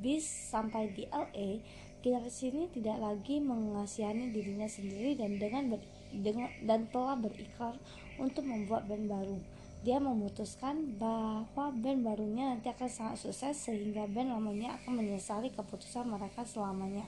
bis 0.00 0.24
sampai 0.24 0.94
di 0.94 1.04
LA, 1.10 1.60
Gitaris 2.00 2.40
ini 2.48 2.64
tidak 2.72 2.96
lagi 2.96 3.44
mengasihani 3.44 4.32
dirinya 4.32 4.64
sendiri 4.64 5.20
dan 5.20 5.36
dengan, 5.36 5.68
ber, 5.68 5.80
dengan 6.16 6.48
dan 6.64 6.88
telah 6.88 7.12
berikrar 7.12 7.76
untuk 8.16 8.48
membuat 8.48 8.88
band 8.88 9.04
baru. 9.04 9.36
Dia 9.80 9.96
memutuskan 9.96 10.96
bahwa 11.00 11.72
band 11.72 12.04
barunya 12.04 12.52
nanti 12.52 12.68
akan 12.68 12.88
sangat 12.88 13.16
sukses 13.20 13.56
sehingga 13.68 14.08
band 14.08 14.32
lamanya 14.32 14.80
akan 14.80 15.00
menyesali 15.00 15.52
keputusan 15.52 16.08
mereka 16.08 16.44
selamanya. 16.44 17.04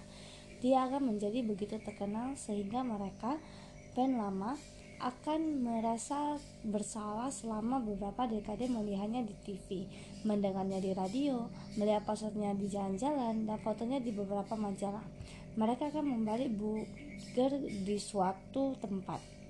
Dia 0.62 0.87
akan 0.87 1.14
menjadi 1.14 1.42
begitu 1.42 1.75
terkenal 1.83 2.38
sehingga 2.38 2.87
mereka 2.87 3.35
band 3.98 4.14
lama 4.14 4.55
akan 5.03 5.66
merasa 5.66 6.38
bersalah 6.62 7.27
selama 7.35 7.83
beberapa 7.83 8.31
dekade 8.31 8.70
melihatnya 8.70 9.27
di 9.27 9.35
TV, 9.42 9.90
mendengarnya 10.22 10.79
di 10.79 10.94
radio, 10.94 11.51
melihat 11.75 12.07
posternya 12.07 12.55
di 12.55 12.70
jalan-jalan, 12.70 13.42
dan 13.42 13.59
fotonya 13.66 13.98
di 13.98 14.14
beberapa 14.14 14.55
majalah. 14.55 15.03
Mereka 15.59 15.90
akan 15.90 16.07
membalik 16.07 16.55
buger 16.55 17.51
di 17.83 17.98
suatu 17.98 18.79
tempat. 18.79 19.41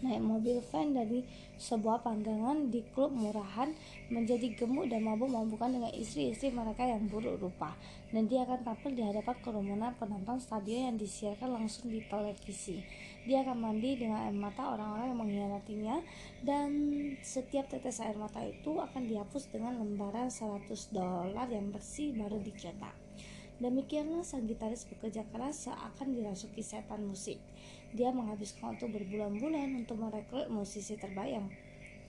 Naik 0.00 0.22
mobil 0.24 0.56
van 0.72 0.96
dari 0.96 1.20
sebuah 1.60 2.00
panggangan 2.00 2.72
di 2.72 2.80
klub 2.96 3.12
murahan 3.12 3.68
menjadi 4.08 4.56
gemuk 4.56 4.88
dan 4.88 5.04
mabuk-mabukan 5.04 5.76
dengan 5.76 5.92
istri-istri 5.92 6.48
mereka 6.48 6.88
yang 6.88 7.04
buruk 7.04 7.36
rupa 7.36 7.76
dan 8.08 8.24
dia 8.24 8.48
akan 8.48 8.64
tampil 8.64 8.96
di 8.96 9.04
hadapan 9.04 9.36
kerumunan 9.44 9.92
penonton 10.00 10.40
stadion 10.40 10.92
yang 10.92 10.96
disiarkan 10.96 11.52
langsung 11.52 11.92
di 11.92 12.00
televisi 12.08 12.80
dia 13.28 13.44
akan 13.44 13.56
mandi 13.60 14.00
dengan 14.00 14.24
air 14.24 14.32
mata 14.32 14.72
orang-orang 14.72 15.12
yang 15.12 15.20
mengkhianatinya 15.20 15.96
dan 16.40 16.70
setiap 17.20 17.68
tetes 17.68 18.00
air 18.00 18.16
mata 18.16 18.40
itu 18.40 18.80
akan 18.80 19.04
dihapus 19.04 19.52
dengan 19.52 19.76
lembaran 19.76 20.32
100 20.32 20.64
dolar 20.88 21.44
yang 21.52 21.68
bersih 21.68 22.16
baru 22.16 22.40
dicetak. 22.40 22.96
Demikianlah 23.60 24.24
sang 24.24 24.48
gitaris 24.48 24.88
bekerja 24.88 25.20
keras 25.28 25.68
seakan 25.68 26.16
dirasuki 26.16 26.64
setan 26.64 27.04
musik. 27.04 27.36
Dia 27.90 28.14
menghabiskan 28.14 28.74
waktu 28.74 28.86
berbulan-bulan 28.86 29.82
untuk 29.82 29.98
merekrut 29.98 30.46
musisi 30.46 30.94
terbaik 30.94 31.42
yang 31.42 31.48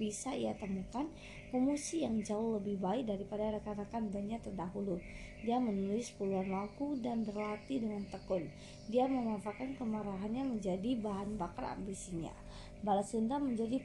bisa 0.01 0.33
ia 0.33 0.57
temukan 0.57 1.05
pemusik 1.53 2.01
yang 2.01 2.25
jauh 2.25 2.57
lebih 2.57 2.81
baik 2.81 3.05
daripada 3.05 3.61
rekan-rekan 3.61 4.09
bandnya 4.09 4.41
terdahulu. 4.41 4.97
Dia 5.45 5.61
menulis 5.61 6.09
puluhan 6.17 6.49
lagu 6.49 6.97
dan 6.97 7.21
berlatih 7.21 7.85
dengan 7.85 8.01
tekun. 8.09 8.49
Dia 8.89 9.05
memanfaatkan 9.05 9.77
kemarahannya 9.77 10.57
menjadi 10.57 10.97
bahan 10.97 11.37
bakar 11.37 11.77
ambisinya. 11.77 12.33
Balas 12.81 13.13
dendam 13.13 13.53
menjadi 13.53 13.77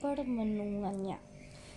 permenungannya. 0.00 1.35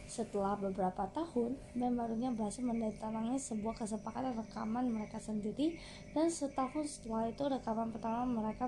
Setelah 0.09 0.57
beberapa 0.57 1.05
tahun, 1.13 1.53
band 1.77 1.93
barunya 1.93 2.33
berhasil 2.33 2.65
menandatangani 2.65 3.37
sebuah 3.37 3.77
kesepakatan 3.77 4.33
rekaman 4.41 4.89
mereka 4.89 5.21
sendiri 5.21 5.77
dan 6.17 6.33
setahun 6.33 6.97
setelah 6.97 7.29
itu 7.29 7.45
rekaman 7.45 7.93
pertama 7.93 8.25
mereka 8.25 8.65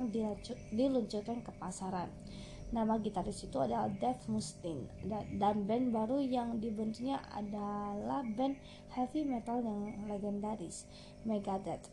diluncurkan 0.69 1.41
ke 1.41 1.49
pasaran. 1.58 2.13
Nama 2.69 2.93
gitaris 3.01 3.41
itu 3.41 3.58
adalah 3.58 3.89
Dave 3.89 4.21
Mustaine 4.30 4.86
dan 5.41 5.65
band 5.65 5.89
baru 5.89 6.21
yang 6.21 6.62
dibentuknya 6.62 7.17
adalah 7.34 8.21
band 8.21 8.62
heavy 8.93 9.25
metal 9.25 9.65
yang 9.65 9.97
legendaris 10.13 10.86
Megadeth. 11.25 11.89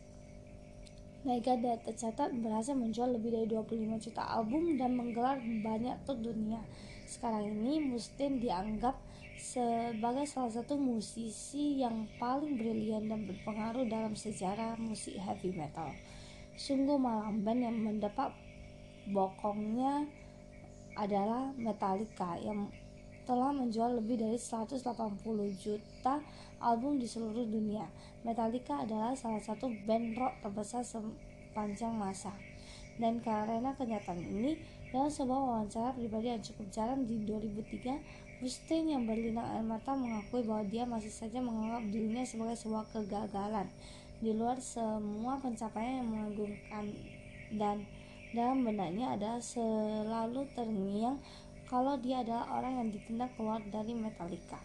Megadeth 1.25 1.89
tercatat 1.89 2.37
berhasil 2.37 2.77
menjual 2.77 3.17
lebih 3.17 3.33
dari 3.33 3.49
25 3.49 4.05
juta 4.13 4.23
album 4.29 4.77
dan 4.77 4.93
menggelar 4.93 5.41
banyak 5.41 5.99
tour 6.05 6.21
dunia. 6.21 6.61
Sekarang 7.09 7.49
ini 7.49 7.81
Mustaine 7.81 8.37
dianggap 8.37 9.08
sebagai 9.39 10.27
salah 10.27 10.51
satu 10.51 10.75
musisi 10.75 11.79
yang 11.79 12.11
paling 12.19 12.59
brilian 12.59 13.07
dan 13.07 13.23
berpengaruh 13.23 13.87
dalam 13.87 14.19
sejarah 14.19 14.75
musik 14.83 15.15
heavy 15.15 15.55
metal. 15.55 15.95
Sungguh 16.59 16.99
malam 16.99 17.47
band 17.47 17.63
yang 17.63 17.79
mendapat 17.79 18.35
bokongnya 19.07 20.11
adalah 20.99 21.55
Metallica 21.55 22.35
yang 22.43 22.67
telah 23.23 23.55
menjual 23.55 24.03
lebih 24.03 24.19
dari 24.19 24.35
180 24.35 24.83
juta 25.55 26.19
album 26.59 26.99
di 26.99 27.07
seluruh 27.07 27.47
dunia. 27.47 27.87
Metallica 28.27 28.83
adalah 28.83 29.15
salah 29.15 29.39
satu 29.39 29.71
band 29.87 30.19
rock 30.19 30.35
terbesar 30.43 30.83
sepanjang 30.83 31.95
masa. 31.95 32.35
Dan 32.99 33.23
karena 33.23 33.71
kenyataan 33.79 34.19
ini, 34.19 34.59
dalam 34.91 35.07
sebuah 35.07 35.39
wawancara 35.39 35.95
pribadi 35.95 36.35
yang 36.35 36.43
cukup 36.43 36.67
jarang 36.75 37.07
di 37.07 37.23
2003, 37.23 38.28
Mustaine 38.39 38.95
yang 38.95 39.03
berlinang 39.03 39.51
air 39.51 39.67
mata 39.67 39.99
mengakui 39.99 40.47
bahwa 40.47 40.63
dia 40.71 40.87
masih 40.87 41.11
saja 41.11 41.43
menganggap 41.43 41.91
dirinya 41.91 42.23
sebagai 42.23 42.55
sebuah 42.55 42.87
kegagalan 42.95 43.67
di 44.23 44.31
luar 44.31 44.63
semua 44.63 45.43
pencapaian 45.43 46.03
yang 46.03 46.09
mengagumkan 46.11 46.87
dan 47.59 47.83
dalam 48.31 48.63
benaknya 48.63 49.19
adalah 49.19 49.43
selalu 49.43 50.47
terngiang 50.55 51.19
kalau 51.67 51.99
dia 51.99 52.23
adalah 52.23 52.63
orang 52.63 52.79
yang 52.79 52.89
ditendang 52.95 53.31
keluar 53.35 53.59
dari 53.75 53.91
Metallica. 53.99 54.63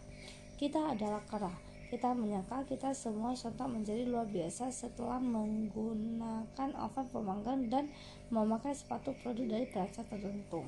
Kita 0.53 0.93
adalah 0.93 1.25
kera. 1.25 1.53
Kita 1.89 2.13
menyangka 2.13 2.65
kita 2.69 2.93
semua 2.93 3.33
sontak 3.33 3.69
menjadi 3.73 4.05
luar 4.05 4.29
biasa 4.29 4.69
setelah 4.69 5.17
menggunakan 5.17 6.69
oven 6.77 7.05
pemanggang 7.09 7.59
dan 7.73 7.85
memakai 8.29 8.77
sepatu 8.77 9.17
produk 9.21 9.57
dari 9.57 9.65
perancang 9.65 10.05
tertentu. 10.09 10.61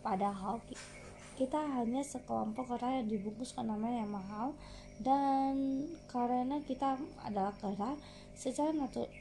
Padahal 0.00 0.60
kita 0.68 1.01
hanya 1.38 2.02
sekelompok 2.04 2.78
orang 2.78 3.02
yang 3.02 3.08
dibungkus 3.18 3.56
ke 3.56 3.62
nama 3.64 3.88
yang 3.88 4.10
mahal 4.12 4.54
dan 5.02 5.84
karena 6.06 6.62
kita 6.62 6.94
adalah 7.26 7.50
kera 7.58 7.96
Secara 8.32 8.72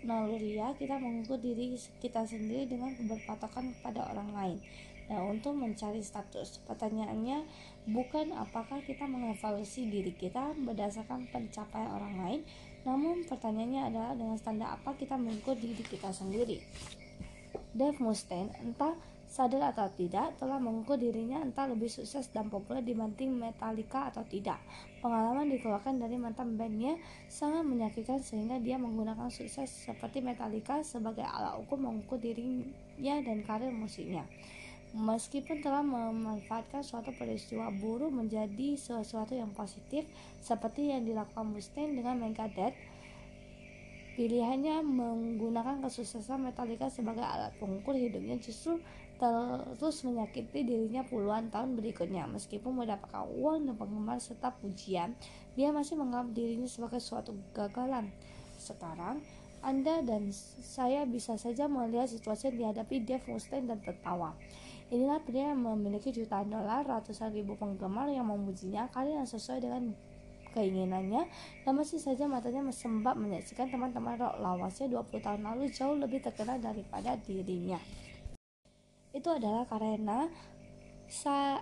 naluriah 0.07 0.71
kita 0.79 0.95
mengukur 0.97 1.37
diri 1.37 1.75
kita 1.99 2.23
sendiri 2.23 2.65
dengan 2.65 2.95
berpatokan 2.95 3.75
kepada 3.75 4.07
orang 4.07 4.31
lain. 4.31 4.57
Nah, 5.11 5.27
untuk 5.27 5.51
mencari 5.51 5.99
status, 5.99 6.63
pertanyaannya 6.63 7.43
bukan 7.91 8.31
apakah 8.31 8.79
kita 8.79 9.03
mengevaluasi 9.03 9.91
diri 9.91 10.15
kita 10.15 10.55
berdasarkan 10.55 11.27
pencapaian 11.27 11.91
orang 11.91 12.15
lain, 12.23 12.41
namun 12.87 13.27
pertanyaannya 13.27 13.91
adalah 13.91 14.15
dengan 14.15 14.39
standar 14.39 14.79
apa 14.79 14.95
kita 14.95 15.19
mengukur 15.19 15.59
diri 15.59 15.83
kita 15.83 16.15
sendiri. 16.15 16.63
Dave 17.75 17.99
Mustaine 17.99 18.55
entah 18.63 18.95
sadar 19.31 19.71
atau 19.71 19.87
tidak 19.95 20.35
telah 20.35 20.59
mengukur 20.59 20.99
dirinya 20.99 21.39
entah 21.39 21.63
lebih 21.63 21.87
sukses 21.87 22.27
dan 22.35 22.51
populer 22.51 22.83
dibanding 22.83 23.31
Metallica 23.31 24.11
atau 24.11 24.27
tidak. 24.27 24.59
Pengalaman 24.99 25.47
dikeluarkan 25.47 26.03
dari 26.03 26.19
mantan 26.19 26.59
bandnya 26.59 26.99
sangat 27.31 27.63
menyakitkan 27.63 28.19
sehingga 28.19 28.59
dia 28.59 28.75
menggunakan 28.75 29.31
sukses 29.31 29.71
seperti 29.71 30.19
Metallica 30.19 30.83
sebagai 30.83 31.23
alat 31.23 31.55
ukur 31.63 31.79
mengukur 31.79 32.19
dirinya 32.19 33.23
dan 33.23 33.47
karir 33.47 33.71
musiknya. 33.71 34.27
Meskipun 34.91 35.63
telah 35.63 35.79
memanfaatkan 35.79 36.83
suatu 36.83 37.15
peristiwa 37.15 37.71
buruk 37.71 38.11
menjadi 38.11 38.75
sesuatu 38.75 39.31
yang 39.31 39.55
positif 39.55 40.03
seperti 40.43 40.91
yang 40.91 41.07
dilakukan 41.07 41.47
Mustaine 41.47 41.95
dengan 41.95 42.19
Megadeth, 42.19 42.75
Pilihannya 44.11 44.83
menggunakan 44.83 45.79
kesuksesan 45.87 46.43
Metallica 46.43 46.91
sebagai 46.91 47.23
alat 47.23 47.55
pengukur 47.63 47.95
hidupnya 47.95 48.35
justru 48.43 48.83
terus 49.21 50.01
menyakiti 50.01 50.65
dirinya 50.65 51.05
puluhan 51.05 51.53
tahun 51.53 51.77
berikutnya. 51.77 52.25
Meskipun 52.25 52.73
mendapatkan 52.73 53.29
uang 53.29 53.69
dan 53.69 53.75
penggemar 53.77 54.17
serta 54.17 54.49
pujian, 54.57 55.13
dia 55.53 55.69
masih 55.69 56.01
menganggap 56.01 56.33
dirinya 56.33 56.65
sebagai 56.65 56.97
suatu 56.97 57.37
kegagalan. 57.53 58.09
Sekarang, 58.57 59.21
Anda 59.61 60.01
dan 60.01 60.33
saya 60.65 61.05
bisa 61.05 61.37
saja 61.37 61.69
melihat 61.69 62.09
situasi 62.09 62.49
yang 62.49 62.57
dihadapi 62.73 63.05
Dave 63.05 63.25
Mustaine 63.29 63.69
dan 63.69 63.77
tertawa. 63.85 64.33
Inilah 64.89 65.21
pria 65.21 65.53
yang 65.53 65.61
memiliki 65.61 66.09
jutaan 66.09 66.49
dolar, 66.49 66.81
ratusan 66.83 67.29
ribu 67.31 67.53
penggemar 67.55 68.09
yang 68.09 68.25
memujinya, 68.25 68.89
karya 68.89 69.21
yang 69.21 69.29
sesuai 69.29 69.61
dengan 69.61 69.93
keinginannya 70.51 71.31
dan 71.63 71.73
masih 71.73 71.95
saja 71.95 72.27
matanya 72.27 72.59
sembab 72.75 73.15
menyaksikan 73.15 73.71
teman-teman 73.71 74.19
rock 74.19 74.35
lawasnya 74.43 74.91
20 74.91 75.23
tahun 75.23 75.41
lalu 75.47 75.71
jauh 75.71 75.95
lebih 75.95 76.19
terkenal 76.19 76.59
daripada 76.59 77.15
dirinya 77.23 77.79
itu 79.11 79.27
adalah 79.27 79.67
karena 79.67 80.31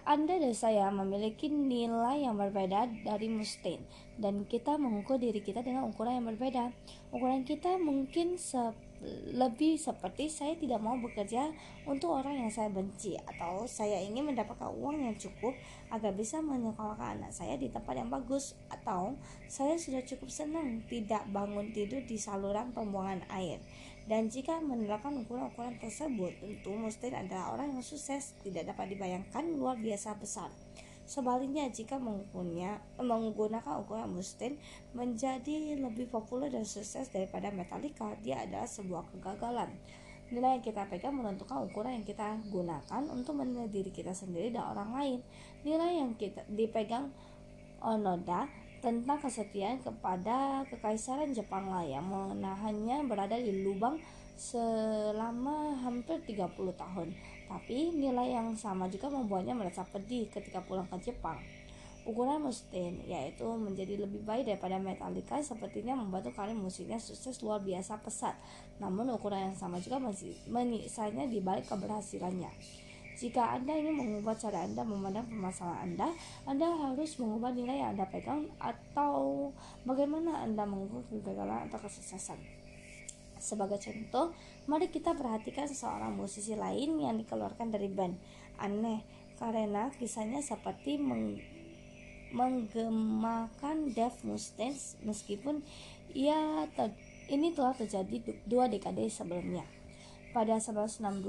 anda 0.06 0.38
dan 0.38 0.54
saya 0.54 0.94
memiliki 0.94 1.50
nilai 1.50 2.22
yang 2.22 2.38
berbeda 2.38 2.86
dari 3.02 3.26
Mustaine 3.34 3.82
dan 4.22 4.46
kita 4.46 4.78
mengukur 4.78 5.18
diri 5.18 5.42
kita 5.42 5.66
dengan 5.66 5.90
ukuran 5.90 6.22
yang 6.22 6.28
berbeda. 6.30 6.70
Ukuran 7.10 7.42
kita 7.50 7.82
mungkin 7.82 8.38
se 8.38 8.62
lebih 9.32 9.80
seperti 9.80 10.28
saya 10.28 10.60
tidak 10.60 10.84
mau 10.84 11.00
bekerja 11.00 11.56
untuk 11.88 12.20
orang 12.20 12.46
yang 12.46 12.52
saya 12.52 12.68
benci 12.68 13.16
atau 13.16 13.64
saya 13.64 13.96
ingin 14.04 14.28
mendapatkan 14.28 14.68
uang 14.76 15.08
yang 15.08 15.16
cukup 15.16 15.56
agar 15.88 16.12
bisa 16.12 16.44
menyekolahkan 16.44 17.16
anak 17.16 17.32
saya 17.32 17.56
di 17.56 17.72
tempat 17.72 17.96
yang 17.96 18.12
bagus 18.12 18.60
atau 18.68 19.16
saya 19.48 19.80
sudah 19.80 20.04
cukup 20.04 20.28
senang 20.28 20.84
tidak 20.92 21.24
bangun 21.32 21.72
tidur 21.72 22.04
di 22.04 22.20
saluran 22.20 22.76
pembuangan 22.76 23.24
air. 23.32 23.64
Dan 24.10 24.26
jika 24.26 24.58
menerapkan 24.58 25.14
ukuran-ukuran 25.22 25.78
tersebut, 25.78 26.34
tentu 26.42 26.74
Mustin 26.74 27.14
adalah 27.14 27.54
orang 27.54 27.78
yang 27.78 27.86
sukses, 27.86 28.34
tidak 28.42 28.74
dapat 28.74 28.98
dibayangkan 28.98 29.54
luar 29.54 29.78
biasa 29.78 30.18
besar. 30.18 30.50
Sebaliknya, 31.06 31.70
jika 31.70 32.02
menggunakan 32.02 33.74
ukuran 33.86 34.10
Mustin 34.10 34.58
menjadi 34.98 35.78
lebih 35.78 36.10
populer 36.10 36.50
dan 36.50 36.66
sukses 36.66 37.14
daripada 37.14 37.54
Metallica, 37.54 38.18
dia 38.26 38.42
adalah 38.42 38.66
sebuah 38.66 39.14
kegagalan. 39.14 39.78
Nilai 40.34 40.58
yang 40.58 40.66
kita 40.66 40.90
pegang 40.90 41.14
menentukan 41.14 41.70
ukuran 41.70 42.02
yang 42.02 42.06
kita 42.06 42.38
gunakan 42.50 43.04
untuk 43.14 43.38
menilai 43.38 43.70
diri 43.70 43.94
kita 43.94 44.14
sendiri 44.14 44.54
dan 44.54 44.74
orang 44.74 44.90
lain. 44.94 45.20
Nilai 45.62 46.02
yang 46.02 46.18
kita 46.18 46.46
dipegang 46.50 47.14
Onoda 47.82 48.46
tentang 48.80 49.20
kesetiaan 49.20 49.84
kepada 49.84 50.64
kekaisaran 50.72 51.36
Jepang 51.36 51.68
lah 51.68 51.84
yang 51.84 52.08
menahannya 52.08 53.04
berada 53.08 53.36
di 53.36 53.64
lubang 53.64 54.00
selama 54.40 55.76
hampir 55.84 56.24
30 56.24 56.56
tahun. 56.76 57.12
Tapi 57.52 57.92
nilai 57.92 58.40
yang 58.40 58.56
sama 58.56 58.88
juga 58.88 59.12
membuatnya 59.12 59.52
merasa 59.52 59.84
pedih 59.84 60.32
ketika 60.32 60.64
pulang 60.64 60.88
ke 60.88 61.12
Jepang. 61.12 61.38
Ukuran 62.08 62.42
Mustaine 62.42 63.04
yaitu 63.06 63.44
menjadi 63.44 64.00
lebih 64.00 64.24
baik 64.24 64.48
daripada 64.48 64.80
Metallica 64.80 65.38
sepertinya 65.44 66.00
membantu 66.00 66.32
karir 66.32 66.56
musiknya 66.56 66.98
sukses 66.98 67.44
luar 67.44 67.60
biasa 67.60 68.00
pesat. 68.00 68.34
Namun 68.80 69.12
ukuran 69.12 69.52
yang 69.52 69.58
sama 69.60 69.84
juga 69.84 70.00
menyiksanya 70.48 71.28
di 71.28 71.44
balik 71.44 71.68
keberhasilannya. 71.68 72.50
Jika 73.20 73.60
Anda 73.60 73.76
ingin 73.76 74.00
mengubah 74.00 74.32
cara 74.40 74.64
Anda 74.64 74.80
memandang 74.88 75.28
permasalahan 75.28 75.92
Anda, 75.92 76.08
Anda 76.48 76.72
harus 76.72 77.20
mengubah 77.20 77.52
nilai 77.52 77.84
yang 77.84 78.00
Anda 78.00 78.08
pegang 78.08 78.48
atau 78.64 79.52
bagaimana 79.84 80.40
Anda 80.48 80.64
mengukur 80.64 81.04
kegagalan 81.12 81.68
atau 81.68 81.84
kesuksesan. 81.84 82.40
Sebagai 83.36 83.76
contoh, 83.84 84.32
mari 84.72 84.88
kita 84.88 85.16
perhatikan 85.20 85.68
seseorang 85.68 86.16
musisi 86.16 86.56
lain 86.56 86.96
yang 87.00 87.20
dikeluarkan 87.20 87.76
dari 87.76 87.92
band. 87.92 88.16
Aneh, 88.56 89.04
karena 89.36 89.92
kisahnya 89.96 90.40
seperti 90.40 90.96
meng 90.96 91.40
menggemakan 92.30 93.90
Dave 93.98 94.22
Mustaine 94.22 94.78
meskipun 95.02 95.66
ia 96.14 96.70
ini 97.26 97.54
telah 97.58 97.74
terjadi 97.74 98.22
dua 98.46 98.70
dekade 98.70 99.10
sebelumnya. 99.10 99.66
Pada 100.30 100.62
1962, 100.62 101.26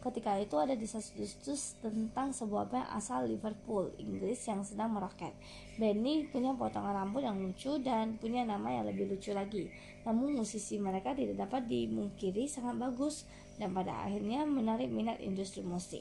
Ketika 0.00 0.40
itu 0.40 0.56
ada 0.56 0.72
desas-desus 0.72 1.76
tentang 1.84 2.32
sebuah 2.32 2.72
band 2.72 2.88
asal 2.96 3.28
Liverpool, 3.28 3.92
Inggris 4.00 4.40
yang 4.48 4.64
sedang 4.64 4.96
meroket. 4.96 5.36
Ini 5.76 6.32
punya 6.32 6.56
potongan 6.56 6.96
rambut 7.04 7.20
yang 7.20 7.36
lucu 7.36 7.76
dan 7.84 8.16
punya 8.16 8.48
nama 8.48 8.80
yang 8.80 8.88
lebih 8.88 9.12
lucu 9.12 9.36
lagi. 9.36 9.68
Namun 10.08 10.40
musisi 10.40 10.80
mereka 10.80 11.12
tidak 11.12 11.44
dapat 11.44 11.68
dimungkiri 11.68 12.48
sangat 12.48 12.80
bagus 12.80 13.28
dan 13.60 13.76
pada 13.76 13.92
akhirnya 14.08 14.48
menarik 14.48 14.88
minat 14.88 15.20
industri 15.20 15.60
musik. 15.60 16.00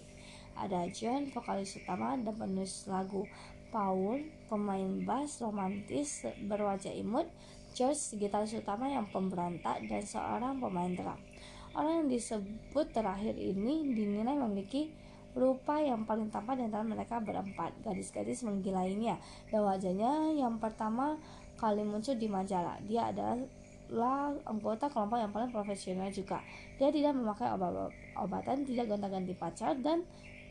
Ada 0.55 0.87
John, 0.95 1.27
vokalis 1.35 1.75
utama 1.75 2.15
dan 2.15 2.35
penulis 2.39 2.87
lagu, 2.87 3.27
Paul, 3.67 4.23
pemain 4.47 5.03
bass 5.03 5.43
romantis 5.43 6.23
berwajah 6.47 6.95
imut, 6.95 7.27
George, 7.75 8.15
gitaris 8.15 8.55
utama 8.55 8.89
yang 8.89 9.05
pemberontak, 9.11 9.85
dan 9.85 10.01
seorang 10.07 10.57
pemain 10.57 10.89
drum. 10.95 11.28
Orang 11.73 12.05
yang 12.05 12.09
disebut 12.09 12.85
terakhir 12.89 13.37
ini 13.37 13.93
dinilai 13.93 14.33
memiliki 14.33 14.89
rupa 15.37 15.77
yang 15.77 16.03
paling 16.03 16.33
tampan 16.33 16.57
di 16.57 16.63
antara 16.65 16.81
mereka 16.81 17.21
berempat. 17.21 17.71
Gadis-gadis 17.85 18.41
menggilainya 18.41 19.21
dan 19.53 19.61
wajahnya 19.61 20.33
yang 20.33 20.57
pertama 20.57 21.15
kali 21.61 21.85
muncul 21.85 22.17
di 22.17 22.25
majalah. 22.25 22.81
Dia 22.89 23.13
adalah 23.13 24.33
anggota 24.49 24.89
kelompok 24.89 25.21
yang 25.21 25.29
paling 25.29 25.53
profesional 25.53 26.09
juga. 26.09 26.41
Dia 26.81 26.89
tidak 26.89 27.13
memakai 27.13 27.53
obat-obatan, 27.53 28.65
tidak 28.65 28.89
gonta-ganti 28.89 29.33
pacar 29.37 29.77
dan 29.77 30.01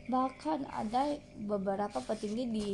bahkan 0.09 0.65
ada 0.73 1.19
beberapa 1.45 2.01
petinggi 2.01 2.45
di 2.49 2.69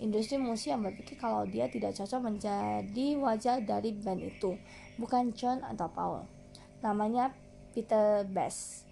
industri 0.00 0.40
musik 0.40 0.72
yang 0.72 0.80
berpikir 0.80 1.20
kalau 1.20 1.44
dia 1.44 1.68
tidak 1.68 1.92
cocok 1.92 2.24
menjadi 2.24 3.06
wajah 3.20 3.60
dari 3.60 3.92
band 3.92 4.24
itu 4.24 4.56
bukan 4.96 5.36
John 5.36 5.60
atau 5.60 5.92
Paul 5.92 6.24
namanya 6.80 7.36
Peter 7.72 8.26
Best. 8.28 8.90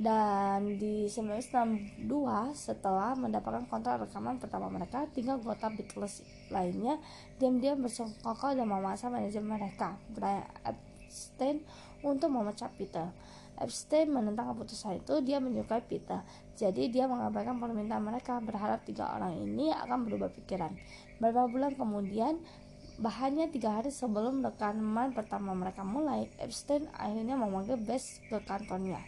Dan 0.00 0.80
di 0.80 1.12
1962 1.12 2.08
setelah 2.56 3.12
mendapatkan 3.12 3.68
kontrak 3.68 4.00
rekaman 4.00 4.40
pertama 4.40 4.72
mereka 4.72 5.04
tinggal 5.12 5.36
anggota 5.36 5.68
Beatles 5.68 6.24
lainnya. 6.48 6.96
Diam-diam 7.36 7.84
bersengkokol 7.84 8.56
dan 8.56 8.64
memaksa 8.64 9.12
manajemen 9.12 9.60
mereka 9.60 10.00
Brian 10.08 10.48
Epstein 10.64 11.60
untuk 12.00 12.32
memecat 12.32 12.72
Peter. 12.80 13.12
Epstein 13.60 14.08
menentang 14.08 14.56
keputusan 14.56 15.04
itu 15.04 15.20
dia 15.20 15.36
menyukai 15.36 15.84
Peter. 15.84 16.24
Jadi 16.56 16.88
dia 16.88 17.04
mengabaikan 17.04 17.60
permintaan 17.60 18.00
mereka 18.00 18.40
berharap 18.40 18.80
tiga 18.88 19.12
orang 19.12 19.36
ini 19.36 19.68
akan 19.68 20.08
berubah 20.08 20.32
pikiran. 20.32 20.72
Beberapa 21.20 21.44
bulan 21.44 21.76
kemudian 21.76 22.40
Bahannya 23.00 23.48
tiga 23.48 23.80
hari 23.80 23.88
sebelum 23.88 24.44
rekaman 24.44 25.16
pertama 25.16 25.56
mereka 25.56 25.80
mulai, 25.80 26.28
Epstein 26.36 26.84
akhirnya 26.92 27.32
memanggil 27.32 27.80
Bess 27.80 28.20
ke 28.28 28.36
kantornya. 28.44 29.00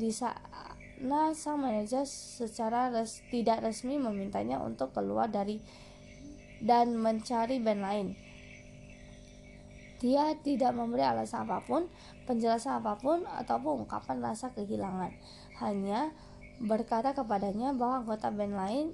Di 0.00 0.08
sana 0.08 1.36
sang 1.36 1.60
manajer 1.60 2.08
secara 2.08 2.88
res, 2.88 3.20
tidak 3.28 3.60
resmi 3.60 4.00
memintanya 4.00 4.56
untuk 4.64 4.96
keluar 4.96 5.28
dari 5.28 5.60
dan 6.64 6.96
mencari 6.96 7.60
band 7.60 7.82
lain. 7.84 8.08
Dia 10.00 10.32
tidak 10.40 10.72
memberi 10.72 11.04
alasan 11.04 11.44
apa 11.44 11.60
pun, 11.60 11.92
penjelasan 12.24 12.80
apa 12.80 12.96
pun, 12.96 13.28
ataupun 13.28 13.84
ungkapan 13.84 14.24
rasa 14.24 14.48
kehilangan. 14.56 15.12
Hanya 15.60 16.12
berkata 16.56 17.12
kepadanya 17.12 17.76
bahwa 17.76 18.00
anggota 18.00 18.32
band 18.32 18.56
lain 18.56 18.86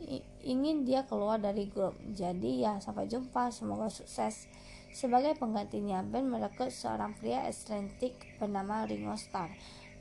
ingin 0.43 0.83
dia 0.83 1.07
keluar 1.07 1.39
dari 1.39 1.71
grup. 1.71 1.95
Jadi 2.11 2.67
ya 2.67 2.83
sampai 2.83 3.07
jumpa, 3.07 3.55
semoga 3.55 3.87
sukses. 3.87 4.51
Sebagai 4.93 5.39
penggantinya, 5.39 6.05
band 6.05 6.29
merekrut 6.29 6.69
seorang 6.69 7.17
pria 7.17 7.49
ekstrentik 7.49 8.13
bernama 8.37 8.85
Ringo 8.85 9.17
Starr. 9.17 9.49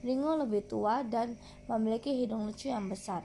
Ringo 0.02 0.34
lebih 0.42 0.66
tua 0.66 1.06
dan 1.06 1.38
memiliki 1.70 2.12
hidung 2.18 2.50
lucu 2.50 2.74
yang 2.74 2.90
besar. 2.90 3.22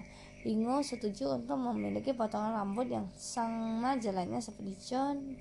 Ringo 0.46 0.78
setuju 0.84 1.42
untuk 1.42 1.58
memiliki 1.58 2.14
potongan 2.14 2.54
rambut 2.54 2.86
yang 2.86 3.10
sama 3.18 3.98
jalannya 3.98 4.38
seperti 4.38 4.78
John, 4.78 5.40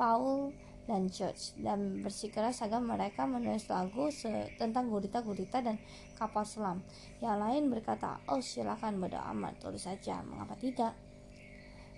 Paul, 0.00 0.54
dan 0.86 1.10
George 1.10 1.58
dan 1.58 2.00
bersikeras 2.00 2.62
agar 2.62 2.78
mereka 2.78 3.26
menulis 3.26 3.66
lagu 3.66 4.08
tentang 4.54 4.86
gurita-gurita 4.86 5.58
dan 5.60 5.76
kapal 6.14 6.46
selam. 6.46 6.82
Yang 7.18 7.36
lain 7.42 7.62
berkata, 7.74 8.22
oh 8.30 8.38
silakan 8.38 9.02
berdoa 9.02 9.34
amat, 9.34 9.58
tulis 9.58 9.82
saja, 9.82 10.22
mengapa 10.22 10.54
tidak? 10.56 10.94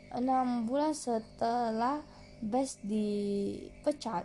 Enam 0.09 0.65
bulan 0.65 0.97
setelah 0.97 2.01
Best 2.39 2.79
dipecat, 2.87 4.23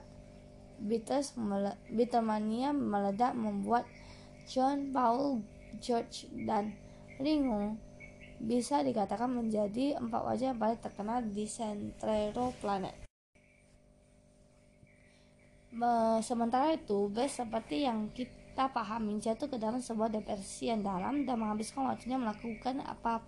Beatles 0.78 1.34
mele 1.34 1.74
Beatlemania 1.90 2.70
meledak 2.70 3.34
membuat 3.34 3.90
John, 4.46 4.94
Paul, 4.94 5.42
George, 5.82 6.30
dan 6.46 6.78
Ringo 7.18 7.74
bisa 8.38 8.86
dikatakan 8.86 9.34
menjadi 9.34 9.98
empat 9.98 10.22
wajah 10.30 10.54
yang 10.54 10.60
paling 10.62 10.78
terkenal 10.78 11.26
di 11.26 11.50
Centrero 11.50 12.54
Planet. 12.62 13.03
Sementara 16.22 16.70
itu, 16.78 17.10
Best 17.10 17.42
seperti 17.42 17.90
yang 17.90 18.14
kita 18.14 18.70
pahami 18.70 19.18
jatuh 19.18 19.50
ke 19.50 19.58
dalam 19.58 19.82
sebuah 19.82 20.14
depresi 20.14 20.70
yang 20.70 20.86
dalam 20.86 21.26
dan 21.26 21.42
menghabiskan 21.42 21.90
waktunya 21.90 22.22
melakukan 22.22 22.78
apa 22.86 23.26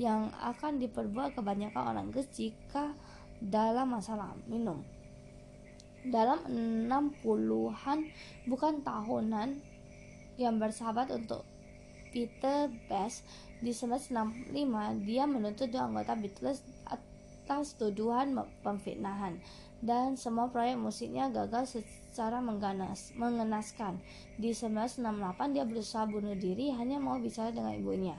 yang 0.00 0.32
akan 0.40 0.80
diperbuat 0.80 1.36
kebanyakan 1.36 1.92
orang 1.92 2.08
Inggris 2.08 2.32
jika 2.32 2.96
dalam 3.44 3.92
masalah 3.92 4.32
minum. 4.48 4.80
Dalam 6.02 6.40
60-an 6.88 7.98
bukan 8.48 8.80
tahunan 8.80 9.48
yang 10.40 10.56
bersahabat 10.56 11.12
untuk 11.12 11.44
Peter 12.08 12.72
Best 12.88 13.28
di 13.60 13.70
1965 13.70 14.50
dia 15.04 15.28
menuntut 15.28 15.68
dua 15.68 15.86
anggota 15.92 16.16
Beatles 16.16 16.64
atas 16.88 17.76
tuduhan 17.76 18.34
pemfitnahan 18.64 19.38
dan 19.82 20.14
semua 20.14 20.46
proyek 20.46 20.78
musiknya 20.78 21.26
gagal 21.26 21.82
secara 21.82 22.38
mengganas, 22.38 23.10
mengenaskan. 23.18 23.98
Di 24.38 24.54
1968 24.54 25.58
dia 25.58 25.66
berusaha 25.66 26.06
bunuh 26.06 26.38
diri 26.38 26.70
hanya 26.70 27.02
mau 27.02 27.18
bicara 27.18 27.50
dengan 27.50 27.74
ibunya. 27.74 28.14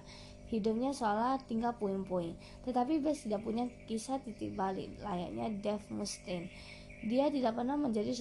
Hidupnya 0.51 0.91
seolah 0.91 1.39
tinggal 1.47 1.71
puing-puing. 1.79 2.35
Tetapi 2.67 2.99
Bass 2.99 3.23
tidak 3.23 3.47
punya 3.47 3.65
kisah 3.87 4.19
titik 4.19 4.59
balik 4.59 4.91
layaknya 4.99 5.49
Dave 5.63 5.87
Mustaine. 5.87 6.51
Dia 7.03 7.31
tidak 7.31 7.55
pernah 7.55 7.79
menjadi 7.79 8.11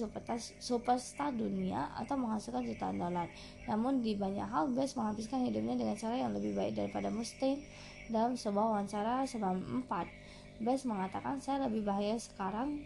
superstar, 0.59 1.31
dunia 1.35 1.91
atau 1.99 2.15
menghasilkan 2.19 2.63
jutaan 2.63 2.99
dolar. 2.99 3.27
Namun 3.67 3.99
di 3.99 4.15
banyak 4.15 4.47
hal 4.47 4.71
Bass 4.71 4.95
menghabiskan 4.95 5.43
hidupnya 5.43 5.75
dengan 5.75 5.99
cara 5.99 6.15
yang 6.15 6.31
lebih 6.31 6.55
baik 6.55 6.79
daripada 6.79 7.11
Mustaine. 7.11 7.59
Dalam 8.07 8.39
sebuah 8.39 8.71
wawancara 8.71 9.27
sebelum 9.27 9.83
4, 9.87 10.63
Bass 10.63 10.87
mengatakan 10.87 11.43
saya 11.43 11.67
lebih 11.67 11.83
bahagia 11.83 12.19
sekarang 12.19 12.83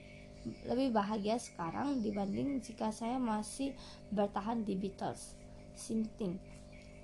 lebih 0.67 0.95
bahagia 0.95 1.39
sekarang 1.39 1.99
dibanding 2.03 2.59
jika 2.61 2.91
saya 2.93 3.19
masih 3.19 3.73
bertahan 4.11 4.63
di 4.63 4.73
Beatles. 4.75 5.37
Sinting 5.77 6.57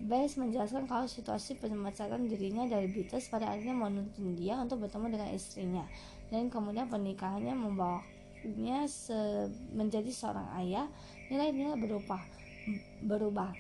Bass 0.04 0.36
menjelaskan 0.36 0.84
kalau 0.84 1.08
situasi 1.08 1.56
pemecatan 1.56 2.28
dirinya 2.28 2.68
dari 2.68 2.92
Beatles 2.92 3.32
pada 3.32 3.56
akhirnya 3.56 3.72
menuntun 3.72 4.36
dia 4.36 4.60
untuk 4.60 4.84
bertemu 4.84 5.16
dengan 5.16 5.30
istrinya. 5.32 5.86
Dan 6.28 6.52
kemudian 6.52 6.92
pernikahannya 6.92 7.56
membawanya 7.56 8.84
se 8.90 9.48
menjadi 9.72 10.12
seorang 10.12 10.50
ayah. 10.60 10.92
Nilai-nilai 11.32 11.80
berubah 11.80 12.20
berubah 13.00 13.56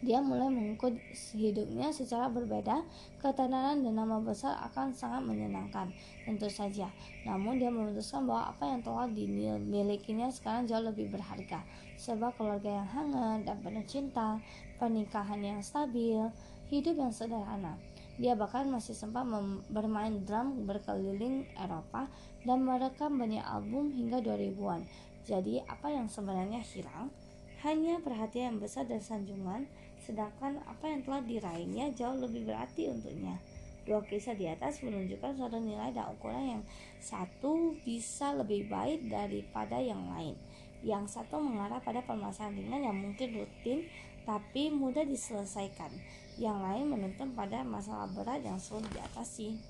dia 0.00 0.16
mulai 0.24 0.48
mengikut 0.48 0.96
hidupnya 1.36 1.92
secara 1.92 2.32
berbeda, 2.32 2.80
ketenaran 3.20 3.84
dan 3.84 4.00
nama 4.00 4.16
besar 4.16 4.56
akan 4.72 4.96
sangat 4.96 5.20
menyenangkan, 5.28 5.92
tentu 6.24 6.48
saja. 6.48 6.88
Namun 7.28 7.60
dia 7.60 7.68
memutuskan 7.68 8.24
bahwa 8.24 8.56
apa 8.56 8.64
yang 8.64 8.80
telah 8.80 9.06
dimilikinya 9.12 10.32
sekarang 10.32 10.64
jauh 10.64 10.80
lebih 10.80 11.12
berharga, 11.12 11.60
sebab 12.00 12.32
keluarga 12.40 12.80
yang 12.80 12.88
hangat 12.88 13.44
dan 13.44 13.56
penuh 13.60 13.84
cinta, 13.84 14.40
pernikahan 14.80 15.44
yang 15.44 15.60
stabil, 15.60 16.32
hidup 16.72 16.96
yang 16.96 17.12
sederhana. 17.12 17.76
Dia 18.20 18.36
bahkan 18.36 18.68
masih 18.68 18.96
sempat 18.96 19.24
bermain 19.68 20.24
drum 20.24 20.68
berkeliling 20.68 21.44
Eropa 21.56 22.08
dan 22.44 22.64
merekam 22.64 23.16
banyak 23.16 23.40
album 23.44 23.92
hingga 23.92 24.20
2000-an. 24.20 24.84
Jadi, 25.24 25.60
apa 25.64 25.92
yang 25.92 26.08
sebenarnya 26.08 26.60
hilang? 26.64 27.12
Hanya 27.60 28.00
perhatian 28.00 28.56
yang 28.56 28.58
besar 28.60 28.88
dan 28.88 29.04
sanjungan 29.04 29.68
sedangkan 30.10 30.58
apa 30.66 30.90
yang 30.90 31.06
telah 31.06 31.22
diraihnya 31.22 31.94
jauh 31.94 32.18
lebih 32.18 32.50
berarti 32.50 32.90
untuknya. 32.90 33.38
Dua 33.86 34.02
kisah 34.02 34.34
di 34.34 34.50
atas 34.50 34.82
menunjukkan 34.82 35.38
suatu 35.38 35.62
nilai 35.62 35.94
dan 35.94 36.10
ukuran 36.10 36.58
yang 36.58 36.62
satu 36.98 37.78
bisa 37.86 38.34
lebih 38.34 38.66
baik 38.66 39.06
daripada 39.06 39.78
yang 39.78 40.10
lain. 40.10 40.34
Yang 40.82 41.14
satu 41.14 41.38
mengarah 41.38 41.78
pada 41.78 42.02
permasalahan 42.02 42.58
ringan 42.58 42.82
yang 42.90 42.98
mungkin 42.98 43.38
rutin 43.38 43.86
tapi 44.26 44.74
mudah 44.74 45.06
diselesaikan. 45.06 45.94
Yang 46.34 46.58
lain 46.58 46.84
menuntun 46.90 47.30
pada 47.38 47.62
masalah 47.62 48.10
berat 48.10 48.42
yang 48.42 48.58
sulit 48.58 48.90
diatasi. 48.90 49.62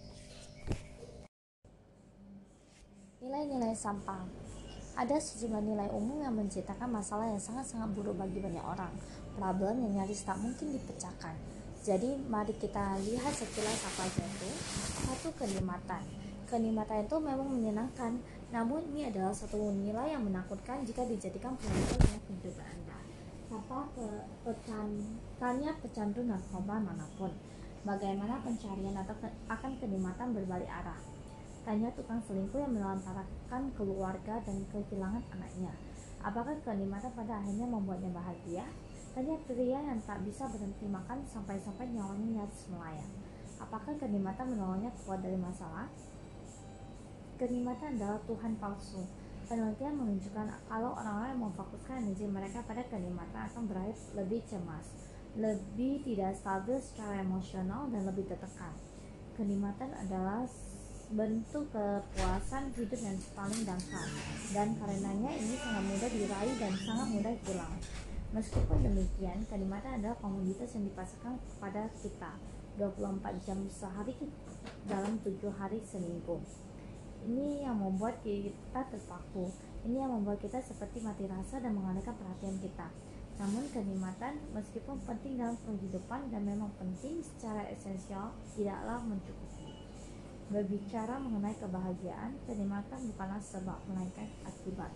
Nilai-nilai 3.21 3.77
sampah 3.77 4.25
ada 5.01 5.17
sejumlah 5.17 5.65
nilai 5.65 5.89
umum 5.97 6.21
yang 6.21 6.37
menciptakan 6.37 6.91
masalah 6.93 7.25
yang 7.25 7.41
sangat-sangat 7.41 7.89
buruk 7.97 8.21
bagi 8.21 8.37
banyak 8.37 8.61
orang. 8.61 8.93
Problem 9.35 9.75
yang 9.85 10.03
nyaris 10.03 10.27
tak 10.27 10.39
mungkin 10.39 10.75
dipecahkan. 10.75 11.35
Jadi 11.81 12.19
mari 12.29 12.53
kita 12.57 12.99
lihat 13.03 13.33
sekilas 13.33 13.81
apa 13.87 14.05
itu. 14.11 14.49
Satu 15.01 15.29
kenikmatan. 15.39 16.03
Kenikmatan 16.51 17.07
itu 17.07 17.17
memang 17.23 17.49
menyenangkan, 17.49 18.19
namun 18.51 18.83
ini 18.91 19.07
adalah 19.07 19.31
satu 19.31 19.71
nilai 19.71 20.13
yang 20.13 20.27
menakutkan 20.27 20.83
jika 20.83 21.07
dijadikan 21.07 21.55
penyebab 21.57 21.99
dalam 22.03 22.21
kehidupan 22.27 22.67
Anda. 22.67 22.99
Tanpa 23.47 23.87
ke 23.95 24.07
pecannya 24.43 25.73
pecandu 25.79 26.21
narkoba 26.27 26.77
mana 26.83 27.07
pun. 27.15 27.31
Bagaimana 27.81 28.45
pencarian 28.45 28.93
atau 28.93 29.17
ke, 29.17 29.29
akan 29.49 29.73
kenikmatan 29.81 30.37
berbalik 30.37 30.69
arah 30.69 31.01
Tanya 31.61 31.93
tukang 31.93 32.21
selingkuh 32.25 32.57
yang 32.57 32.73
melantarkan 32.73 33.63
keluarga 33.77 34.41
dan 34.41 34.65
kehilangan 34.73 35.21
anaknya. 35.37 35.73
Apakah 36.25 36.57
kenikmatan 36.65 37.13
pada 37.13 37.37
akhirnya 37.37 37.69
membuatnya 37.69 38.09
bahagia? 38.17 38.65
Tanya 39.11 39.35
pria 39.43 39.81
yang 39.83 39.99
tak 40.07 40.23
bisa 40.23 40.47
berhenti 40.47 40.87
makan 40.87 41.27
sampai-sampai 41.27 41.91
nyawanya 41.91 42.41
nyaris 42.41 42.71
melayang. 42.71 43.11
Apakah 43.59 43.99
kenikmatan 43.99 44.55
menolongnya 44.55 44.95
keluar 45.03 45.19
dari 45.19 45.35
masalah? 45.35 45.91
Kenikmatan 47.35 47.99
adalah 47.99 48.23
Tuhan 48.31 48.55
palsu. 48.63 49.03
Penelitian 49.51 49.99
menunjukkan 49.99 50.47
kalau 50.71 50.95
orang-orang 50.95 51.35
yang 51.35 51.43
memfokuskan 51.43 52.07
energi 52.07 52.27
mereka 52.31 52.63
pada 52.63 52.87
kenikmatan 52.87 53.51
akan 53.51 53.63
berakhir 53.67 53.99
lebih 54.15 54.47
cemas, 54.47 54.87
lebih 55.35 56.07
tidak 56.07 56.39
stabil 56.39 56.79
secara 56.79 57.19
emosional, 57.27 57.91
dan 57.91 58.07
lebih 58.07 58.31
tertekan. 58.31 58.71
Kenikmatan 59.35 59.91
adalah 59.99 60.47
bentuk 61.11 61.67
kepuasan 61.75 62.71
hidup 62.79 63.01
yang 63.03 63.19
paling 63.35 63.67
dangkal 63.67 64.07
dan 64.55 64.79
karenanya 64.79 65.31
ini 65.35 65.59
sangat 65.59 65.83
mudah 65.91 66.11
diraih 66.15 66.55
dan 66.63 66.73
sangat 66.79 67.09
mudah 67.11 67.35
hilang. 67.35 67.75
Meskipun 68.31 68.79
demikian, 68.87 69.43
kenikmatan 69.51 69.99
adalah 69.99 70.15
komoditas 70.23 70.71
yang 70.79 70.87
dipasarkan 70.87 71.35
kepada 71.43 71.91
kita 71.99 72.39
24 72.79 73.43
jam 73.43 73.59
sehari 73.67 74.15
dalam 74.87 75.19
tujuh 75.27 75.51
hari 75.59 75.83
seminggu. 75.83 76.39
Ini 77.27 77.67
yang 77.67 77.83
membuat 77.83 78.23
kita 78.23 78.87
terpaku. 78.87 79.51
Ini 79.83 80.07
yang 80.07 80.15
membuat 80.15 80.39
kita 80.39 80.63
seperti 80.63 81.03
mati 81.03 81.27
rasa 81.27 81.59
dan 81.59 81.75
mengalihkan 81.75 82.15
perhatian 82.15 82.55
kita. 82.63 82.87
Namun 83.43 83.67
kenikmatan 83.75 84.39
meskipun 84.55 85.03
penting 85.03 85.35
dalam 85.35 85.59
kehidupan 85.67 86.31
dan 86.31 86.47
memang 86.47 86.71
penting 86.79 87.19
secara 87.27 87.67
esensial 87.67 88.31
tidaklah 88.55 89.03
mencukupi. 89.11 89.75
Berbicara 90.55 91.19
mengenai 91.19 91.59
kebahagiaan, 91.59 92.39
kenikmatan 92.47 93.01
bukanlah 93.11 93.43
sebab 93.43 93.79
melainkan 93.91 94.31
akibat. 94.47 94.95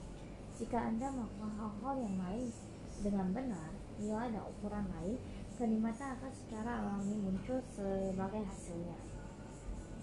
Jika 0.55 0.79
Anda 0.79 1.11
melakukan 1.11 1.51
hal-hal 1.59 1.95
yang 1.99 2.17
lain 2.23 2.47
dengan 3.01 3.33
benar, 3.35 3.71
nilai 3.99 4.31
dan 4.31 4.45
ukuran 4.45 4.87
lain, 4.95 5.19
kenikmatan 5.59 6.19
akan 6.19 6.33
secara 6.35 6.71
alami 6.83 7.15
muncul 7.19 7.59
sebagai 7.73 8.43
hasilnya. 8.47 8.99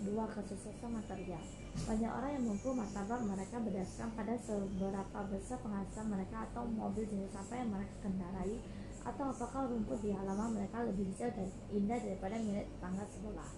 Dua 0.01 0.25
kesuksesan 0.27 0.91
material. 0.97 1.43
Banyak 1.87 2.11
orang 2.11 2.31
yang 2.35 2.43
mengukur 2.49 2.73
martabat 2.75 3.21
mereka 3.23 3.61
berdasarkan 3.61 4.11
pada 4.17 4.33
seberapa 4.41 5.19
besar 5.29 5.57
penghasilan 5.61 6.07
mereka 6.09 6.49
atau 6.51 6.67
mobil 6.67 7.05
jenis 7.07 7.31
apa 7.37 7.53
yang 7.55 7.69
mereka 7.69 7.95
kendarai 8.01 8.59
atau 9.01 9.33
apakah 9.33 9.71
rumput 9.71 9.97
di 10.03 10.13
halaman 10.13 10.61
mereka 10.61 10.83
lebih 10.85 11.09
hijau 11.09 11.29
dan 11.31 11.49
indah 11.73 11.97
daripada 11.97 12.37
milik 12.37 12.69
tetangga 12.69 13.05
sebelah 13.09 13.49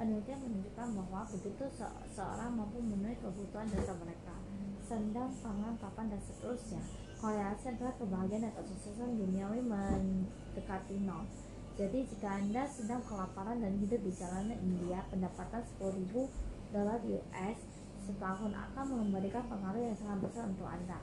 Penelitian 0.00 0.40
menunjukkan 0.40 0.96
bahwa 0.96 1.28
begitu 1.28 1.64
se 1.76 1.84
seorang 2.16 2.56
mampu 2.56 2.80
memenuhi 2.80 3.20
kebutuhan 3.20 3.68
dasar 3.68 3.92
mereka, 4.00 4.32
sendang, 4.80 5.28
pangan, 5.44 5.76
papan, 5.76 6.08
dan 6.08 6.16
seterusnya, 6.24 6.80
korelasi 7.20 7.76
adalah 7.76 7.92
kebahagiaan 8.00 8.48
dan 8.48 8.52
kesuksesan 8.56 9.20
duniawi 9.20 9.60
mendekati 9.60 10.96
nol. 11.04 11.28
Jadi 11.76 12.08
jika 12.08 12.40
Anda 12.40 12.64
sedang 12.64 13.04
kelaparan 13.04 13.60
dan 13.60 13.76
hidup 13.76 14.00
di 14.00 14.12
jalanan 14.16 14.56
India, 14.56 15.04
pendapatan 15.12 15.60
10.000 15.80 16.12
dolar 16.72 16.98
US 17.04 17.58
setahun 18.08 18.52
akan 18.56 18.84
memberikan 18.96 19.44
pengaruh 19.46 19.80
yang 19.84 19.96
sangat 19.96 20.18
besar 20.24 20.48
untuk 20.48 20.66
Anda. 20.66 20.98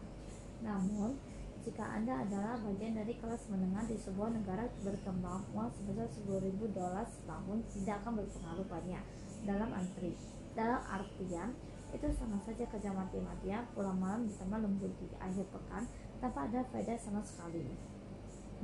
Namun, 0.66 1.18
jika 1.62 1.86
Anda 1.86 2.26
adalah 2.26 2.58
bagian 2.66 2.98
dari 2.98 3.14
kelas 3.18 3.46
menengah 3.54 3.86
di 3.86 3.98
sebuah 4.02 4.34
negara 4.34 4.66
berkembang, 4.82 5.46
uang 5.54 5.70
sebesar 5.78 6.10
10.000 6.10 6.50
dolar 6.74 7.06
setahun 7.06 7.58
tidak 7.78 8.02
akan 8.04 8.14
berpengaruh 8.22 8.66
banyak 8.66 9.04
dalam 9.46 9.70
antri. 9.70 10.18
Dalam 10.58 10.82
artian, 10.90 11.54
itu 11.96 12.08
sama 12.20 12.36
saja 12.44 12.68
kerja 12.68 12.92
mati-matian, 12.92 13.64
pulang 13.72 13.96
malam 13.96 14.28
ditambah 14.28 14.60
lembur 14.60 14.92
di 15.00 15.08
akhir 15.24 15.46
pekan 15.56 15.88
tanpa 16.18 16.50
ada 16.50 16.62
faedah 16.74 16.98
sama 16.98 17.22
sekali. 17.22 17.64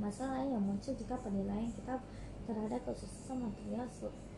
Masalah 0.00 0.42
yang 0.42 0.62
muncul 0.62 0.94
jika 0.94 1.14
penilaian 1.22 1.70
kita 1.70 2.02
terhadap 2.44 2.82
kesuksesan 2.84 3.46
material 3.46 3.86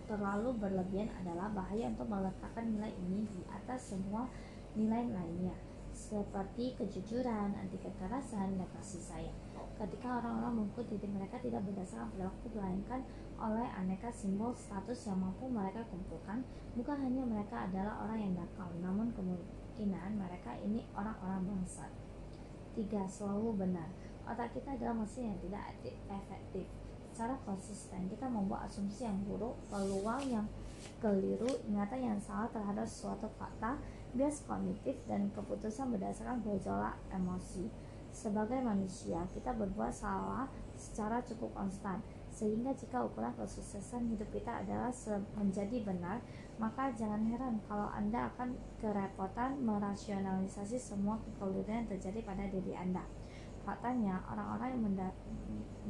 terlalu 0.06 0.54
berlebihan 0.60 1.10
adalah 1.24 1.50
bahaya 1.50 1.90
untuk 1.90 2.06
meletakkan 2.06 2.70
nilai 2.70 2.92
ini 2.94 3.26
di 3.26 3.42
atas 3.50 3.96
semua 3.96 4.30
nilai 4.78 5.08
lainnya 5.10 5.56
seperti 5.96 6.76
kejujuran, 6.76 7.56
anti 7.56 7.80
kekerasan, 7.80 8.60
dan 8.60 8.68
kasih 8.76 9.00
sayang. 9.00 9.38
Ketika 9.80 10.20
orang-orang 10.20 10.64
mengukur 10.64 10.84
diri 10.88 11.08
mereka 11.08 11.40
tidak 11.40 11.64
berdasarkan 11.64 12.12
perilaku 12.12 12.48
melainkan 12.52 13.00
oleh 13.40 13.64
aneka 13.76 14.12
simbol 14.12 14.52
status 14.52 15.08
yang 15.08 15.20
mampu 15.20 15.48
mereka 15.48 15.84
kumpulkan, 15.88 16.44
bukan 16.76 16.96
hanya 17.00 17.24
mereka 17.24 17.64
adalah 17.64 18.04
orang 18.04 18.28
yang 18.28 18.32
nakal, 18.36 18.68
namun 18.80 19.08
kemungkinan 19.16 20.16
mereka 20.20 20.52
ini 20.60 20.84
orang-orang 20.92 21.44
bangsa. 21.44 21.88
Tiga, 22.76 23.08
selalu 23.08 23.56
benar. 23.56 23.88
Otak 24.28 24.52
kita 24.52 24.76
adalah 24.76 24.92
mesin 24.92 25.32
yang 25.32 25.40
tidak 25.40 25.64
efektif. 26.12 26.68
Secara 27.08 27.40
konsisten, 27.48 28.04
kita 28.12 28.28
membuat 28.28 28.68
asumsi 28.68 29.08
yang 29.08 29.16
buruk, 29.24 29.56
peluang 29.72 30.20
yang 30.28 30.44
keliru, 31.00 31.48
ingatan 31.64 32.12
yang 32.12 32.20
salah 32.20 32.52
terhadap 32.52 32.84
suatu 32.84 33.32
fakta, 33.40 33.80
bias 34.12 34.44
kognitif 34.44 34.92
dan 35.08 35.32
keputusan 35.32 35.88
berdasarkan 35.96 36.44
gejolak 36.44 37.00
emosi. 37.08 37.72
Sebagai 38.12 38.60
manusia, 38.60 39.24
kita 39.32 39.56
berbuat 39.56 39.96
salah 39.96 40.44
secara 40.76 41.24
cukup 41.24 41.56
konstan, 41.56 42.04
sehingga 42.28 42.76
jika 42.76 43.00
ukuran 43.08 43.32
kesuksesan 43.40 44.12
hidup 44.12 44.28
kita 44.28 44.60
adalah 44.60 44.92
menjadi 45.40 45.80
benar, 45.80 46.20
maka 46.56 46.88
jangan 46.96 47.20
heran 47.28 47.60
kalau 47.68 47.88
Anda 47.92 48.32
akan 48.32 48.56
kerepotan 48.80 49.60
merasionalisasi 49.60 50.80
semua 50.80 51.20
kekeliruan 51.20 51.84
yang 51.84 51.88
terjadi 51.92 52.24
pada 52.24 52.48
diri 52.48 52.72
Anda. 52.72 53.04
Faktanya, 53.66 54.22
orang-orang 54.30 54.78
yang 54.78 54.82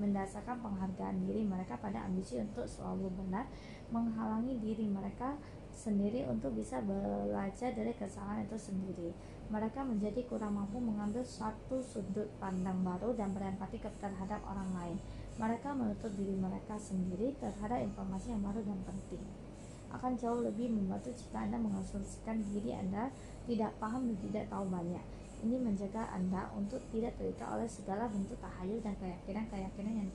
mendasarkan 0.00 0.64
penghargaan 0.64 1.28
diri 1.28 1.44
mereka 1.44 1.76
pada 1.76 2.08
ambisi 2.08 2.40
untuk 2.40 2.64
selalu 2.64 3.12
benar 3.12 3.44
menghalangi 3.92 4.56
diri 4.58 4.88
mereka 4.88 5.36
sendiri 5.76 6.24
untuk 6.24 6.56
bisa 6.56 6.80
belajar 6.80 7.76
dari 7.76 7.92
kesalahan 7.92 8.48
itu 8.48 8.56
sendiri. 8.56 9.12
Mereka 9.52 9.84
menjadi 9.84 10.24
kurang 10.24 10.56
mampu 10.56 10.80
mengambil 10.80 11.20
suatu 11.20 11.84
sudut 11.84 12.32
pandang 12.40 12.80
baru 12.80 13.12
dan 13.12 13.36
berempati 13.36 13.76
terhadap 13.78 14.40
orang 14.48 14.72
lain. 14.72 14.98
Mereka 15.36 15.76
menutup 15.76 16.10
diri 16.16 16.32
mereka 16.32 16.80
sendiri 16.80 17.36
terhadap 17.36 17.84
informasi 17.84 18.32
yang 18.32 18.40
baru 18.40 18.64
dan 18.64 18.80
penting. 18.88 19.45
Akan 19.92 20.18
jauh 20.18 20.42
lebih 20.42 20.70
membantu 20.70 21.14
jika 21.14 21.46
Anda 21.46 21.58
mengasumsikan 21.60 22.42
diri 22.52 22.74
Anda 22.74 23.10
tidak 23.46 23.74
paham 23.78 24.10
dan 24.10 24.18
tidak 24.24 24.44
tahu 24.50 24.66
banyak. 24.66 25.04
Ini 25.46 25.56
menjaga 25.60 26.10
Anda 26.16 26.48
untuk 26.56 26.80
tidak 26.90 27.14
terikat 27.20 27.46
oleh 27.46 27.68
segala 27.68 28.08
bentuk 28.08 28.40
tahayul 28.40 28.80
dan 28.80 28.96
keyakinan-keyakinan 28.98 29.94
yang 30.00 30.10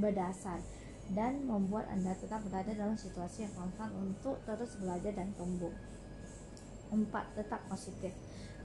berdasar 0.00 0.58
dan 1.12 1.44
membuat 1.44 1.90
Anda 1.92 2.16
tetap 2.16 2.40
berada 2.48 2.72
dalam 2.72 2.96
situasi 2.96 3.44
yang 3.44 3.54
konstan 3.58 3.92
untuk 3.98 4.40
terus 4.48 4.78
belajar 4.80 5.12
dan 5.12 5.34
tumbuh. 5.36 5.72
4. 6.92 7.08
Tetap 7.36 7.60
positif. 7.68 8.12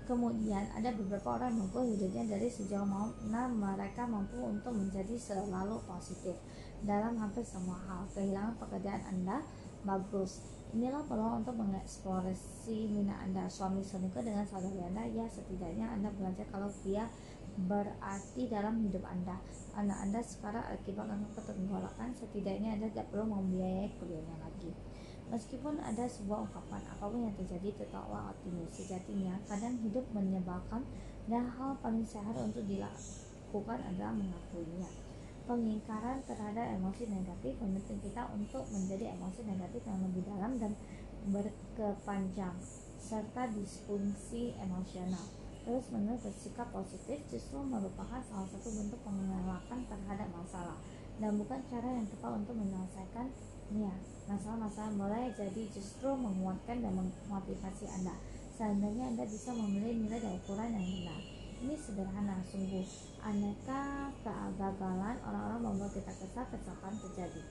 Kemudian 0.08 0.72
ada 0.72 0.96
beberapa 0.96 1.36
orang 1.36 1.52
yang 1.52 1.68
mengukur 1.68 1.84
hidupnya 1.84 2.24
dari 2.32 2.48
sejauh 2.48 2.88
mana 2.88 3.52
mereka 3.52 4.08
mampu 4.08 4.40
untuk 4.40 4.72
menjadi 4.72 5.20
selalu 5.20 5.84
positif 5.84 6.40
dalam 6.80 7.20
hampir 7.20 7.44
semua 7.44 7.76
hal. 7.84 8.08
Kehilangan 8.16 8.56
pekerjaan 8.56 9.04
Anda 9.04 9.44
bagus. 9.88 10.44
Inilah 10.76 11.00
peluang 11.08 11.48
untuk 11.48 11.56
mengeksplorasi 11.64 12.92
minat 12.92 13.24
Anda. 13.24 13.48
Suami 13.48 13.80
selingkuh 13.80 14.20
dengan 14.20 14.44
saudari 14.44 14.84
Anda, 14.84 15.08
ya 15.08 15.24
setidaknya 15.24 15.88
Anda 15.96 16.12
belajar 16.12 16.44
kalau 16.52 16.68
dia 16.84 17.08
berarti 17.56 18.52
dalam 18.52 18.84
hidup 18.84 19.08
Anda. 19.08 19.40
Anak 19.80 19.98
Anda 20.04 20.20
sekarang 20.20 20.68
akibat 20.68 21.08
kanker 21.08 21.56
tenggorokan, 21.56 22.12
setidaknya 22.20 22.76
Anda 22.76 22.92
tidak 22.92 23.08
perlu 23.16 23.32
membiayai 23.32 23.96
kuliahnya 23.96 24.36
lagi. 24.44 24.76
Meskipun 25.28 25.80
ada 25.80 26.08
sebuah 26.08 26.48
ungkapan, 26.48 26.84
apa 26.88 27.04
pun 27.08 27.20
yang 27.32 27.36
terjadi 27.36 27.76
tetaplah 27.80 28.32
optimis. 28.32 28.72
Sejatinya, 28.76 29.40
kadang 29.48 29.76
hidup 29.84 30.04
menyebalkan 30.12 30.84
dan 31.28 31.48
hal 31.52 31.76
paling 31.84 32.04
sehat 32.08 32.36
untuk 32.40 32.64
dilakukan 32.64 33.80
adalah 33.88 34.16
mengakuinya. 34.16 35.07
Pengingkaran 35.48 36.20
terhadap 36.28 36.76
emosi 36.76 37.08
negatif 37.08 37.56
menuntut 37.64 37.95
kita 38.04 38.28
untuk 38.36 38.68
menjadi 38.68 39.16
emosi 39.16 39.48
negatif 39.48 39.82
yang 39.88 40.00
lebih 40.04 40.28
dalam 40.28 40.60
dan 40.60 40.76
berkepanjang 41.32 42.56
serta 43.00 43.48
disfungsi 43.56 44.52
emosional 44.60 45.24
terus 45.68 45.88
menerus 45.91 46.24
bersikap 46.24 46.72
positif 46.72 47.20
justru 47.28 47.60
merupakan 47.60 48.24
salah 48.24 48.48
satu 48.48 48.72
bentuk 48.72 49.00
pengenalan 49.04 49.60
terhadap 49.88 50.28
masalah 50.32 50.80
dan 51.18 51.36
bukan 51.36 51.60
cara 51.68 51.89
yang 51.91 52.08
tepat 52.08 52.32
untuk 52.39 52.56
menyelesaikannya. 52.56 53.93
Masalah-masalah 54.28 54.91
mulai 54.95 55.34
jadi 55.34 55.64
justru 55.74 56.14
menguatkan 56.14 56.80
dan 56.80 56.93
memotivasi 56.93 57.89
Anda. 57.89 58.16
Seandainya 58.54 59.12
Anda 59.12 59.24
bisa 59.26 59.52
memilih 59.52 60.08
nilai 60.08 60.20
dan 60.22 60.34
ukuran 60.38 60.72
yang 60.78 60.86
benar. 60.86 61.37
Ini 61.58 61.74
sederhana, 61.74 62.38
sungguh. 62.45 62.86
Aneka 63.18 64.14
kegagalan 64.22 65.18
orang-orang 65.26 65.62
membuat 65.66 65.91
kita 65.97 66.14
kesal, 66.14 66.45
kecelakaan 66.53 66.95
terjadi. 67.01 67.41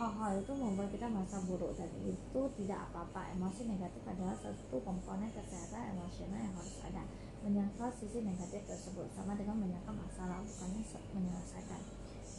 Hal-hal 0.00 0.40
itu 0.40 0.52
membuat 0.56 0.88
kita 0.88 1.06
merasa 1.12 1.44
buruk 1.44 1.76
dan 1.76 1.92
itu 2.00 2.40
tidak 2.56 2.88
apa-apa. 2.88 3.36
Emosi 3.36 3.68
negatif 3.68 4.00
adalah 4.08 4.32
satu 4.40 4.80
komponen 4.80 5.28
kesehatan 5.28 5.92
emosional 5.92 6.40
yang 6.40 6.54
harus 6.56 6.76
ada 6.88 7.04
menyangkal 7.44 7.92
sisi 7.92 8.24
negatif 8.24 8.64
tersebut 8.68 9.08
sama 9.12 9.32
dengan 9.36 9.56
menyangkal 9.60 9.96
masalah 9.96 10.44
bukannya 10.44 10.84
menyelesaikan 11.16 11.80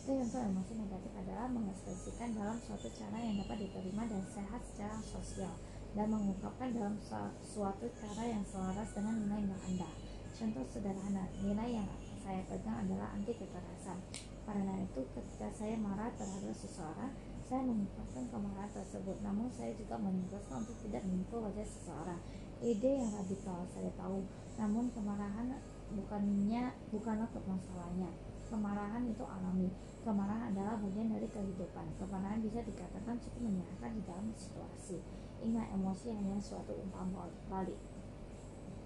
itu 0.02 0.18
untuk 0.18 0.42
emosi 0.42 0.82
negatif 0.82 1.14
adalah 1.14 1.46
mengekspresikan 1.46 2.34
dalam 2.34 2.58
suatu 2.58 2.90
cara 2.90 3.22
yang 3.22 3.38
dapat 3.38 3.70
diterima 3.70 4.10
dan 4.10 4.26
sehat 4.34 4.58
secara 4.66 4.98
sosial 4.98 5.54
dan 5.94 6.10
mengungkapkan 6.10 6.74
dalam 6.74 6.98
suatu 7.46 7.86
cara 7.86 8.24
yang 8.26 8.42
selaras 8.42 8.90
dengan 8.98 9.22
nilai-nilai 9.22 9.62
Anda. 9.62 10.01
Contoh 10.42 10.66
sederhana, 10.66 11.30
nilai 11.38 11.70
yang 11.70 11.86
saya 12.18 12.42
pegang 12.50 12.82
adalah 12.82 13.14
anti 13.14 13.30
kekerasan. 13.30 14.02
Karena 14.42 14.74
itu 14.82 15.06
ketika 15.14 15.54
saya 15.54 15.78
marah 15.78 16.10
terhadap 16.18 16.50
seseorang, 16.58 17.14
saya 17.46 17.62
mengungkapkan 17.62 18.26
kemarahan 18.26 18.74
tersebut. 18.74 19.22
Namun 19.22 19.54
saya 19.54 19.70
juga 19.78 20.02
menegaskan 20.02 20.66
untuk 20.66 20.74
tidak 20.82 21.06
memukul 21.06 21.46
wajah 21.46 21.62
seseorang. 21.62 22.18
Ide 22.58 22.90
yang 22.90 23.14
radikal 23.14 23.70
saya 23.70 23.94
tahu, 23.94 24.26
namun 24.58 24.90
kemarahan 24.90 25.62
bukannya 25.94 26.74
bukanlah 26.90 27.30
masalahnya. 27.46 28.10
Kemarahan 28.50 29.06
itu 29.06 29.22
alami. 29.22 29.70
Kemarahan 30.02 30.58
adalah 30.58 30.74
bagian 30.82 31.14
dari 31.14 31.30
kehidupan. 31.30 31.86
Kemarahan 32.02 32.42
bisa 32.42 32.66
dikatakan 32.66 33.14
cukup 33.22 33.46
menyenangkan 33.46 33.94
di 33.94 34.02
dalam 34.10 34.34
situasi. 34.34 35.06
Ingat 35.46 35.70
emosi 35.78 36.18
hanya 36.18 36.42
suatu 36.42 36.74
umpan 36.82 37.14
balik. 37.46 37.78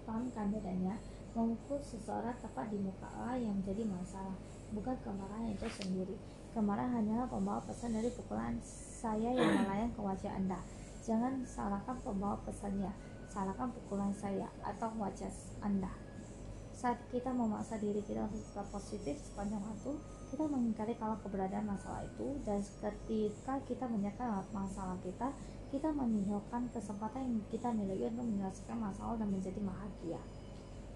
Pahamkan 0.04 0.52
bedanya? 0.52 1.00
Memukul 1.36 1.76
seseorang 1.84 2.32
tepat 2.40 2.72
di 2.72 2.80
muka 2.80 3.04
Allah 3.12 3.36
yang 3.36 3.60
menjadi 3.60 3.84
masalah, 3.84 4.32
bukan 4.72 4.96
kemarahan 5.04 5.52
itu 5.52 5.68
sendiri. 5.68 6.16
Kemarahan 6.56 6.96
hanyalah 6.96 7.28
pembawa 7.28 7.60
pesan 7.60 7.92
dari 7.92 8.08
pukulan 8.08 8.56
saya 8.64 9.36
yang 9.36 9.52
melayang 9.52 9.92
ke 9.92 10.00
wajah 10.00 10.32
Anda. 10.32 10.56
Jangan 11.04 11.44
salahkan 11.44 12.00
pembawa 12.00 12.40
pesannya, 12.40 12.88
salahkan 13.28 13.68
pukulan 13.68 14.16
saya 14.16 14.48
atau 14.64 14.88
wajah 14.96 15.28
Anda. 15.60 15.92
Saat 16.72 17.04
kita 17.12 17.28
memaksa 17.36 17.76
diri 17.84 18.00
kita 18.00 18.24
untuk 18.24 18.40
tetap 18.40 18.72
positif 18.72 19.20
sepanjang 19.20 19.60
waktu, 19.60 19.92
kita 20.32 20.48
mengingkari 20.48 20.96
kalau 20.96 21.20
keberadaan 21.20 21.68
masalah 21.68 22.00
itu 22.00 22.32
dan 22.48 22.64
ketika 22.64 23.60
kita 23.68 23.84
menyatakan 23.84 24.40
masalah 24.56 24.96
kita, 25.04 25.36
kita 25.68 25.92
menihilkan 25.92 26.72
kesempatan 26.72 27.28
yang 27.28 27.44
kita 27.52 27.68
miliki 27.76 28.08
untuk 28.08 28.24
menyelesaikan 28.24 28.80
masalah 28.80 29.20
dan 29.20 29.28
menjadi 29.28 29.60
bahagia. 29.60 30.20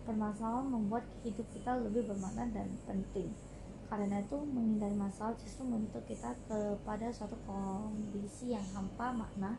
Permasalahan 0.05 0.67
membuat 0.69 1.05
hidup 1.23 1.47
kita 1.53 1.77
lebih 1.81 2.09
bermakna 2.09 2.49
dan 2.51 2.69
penting. 2.89 3.31
Karena 3.91 4.23
itu 4.23 4.39
menghindari 4.39 4.95
masalah 4.95 5.35
justru 5.39 5.67
membentuk 5.67 6.07
kita 6.07 6.31
kepada 6.47 7.11
suatu 7.11 7.35
kondisi 7.45 8.55
yang 8.55 8.65
hampa 8.71 9.11
makna 9.11 9.59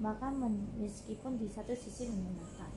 bahkan 0.00 0.34
meskipun 0.76 1.38
di 1.38 1.46
satu 1.46 1.72
sisi 1.72 2.10
menyenangkan. 2.10 2.72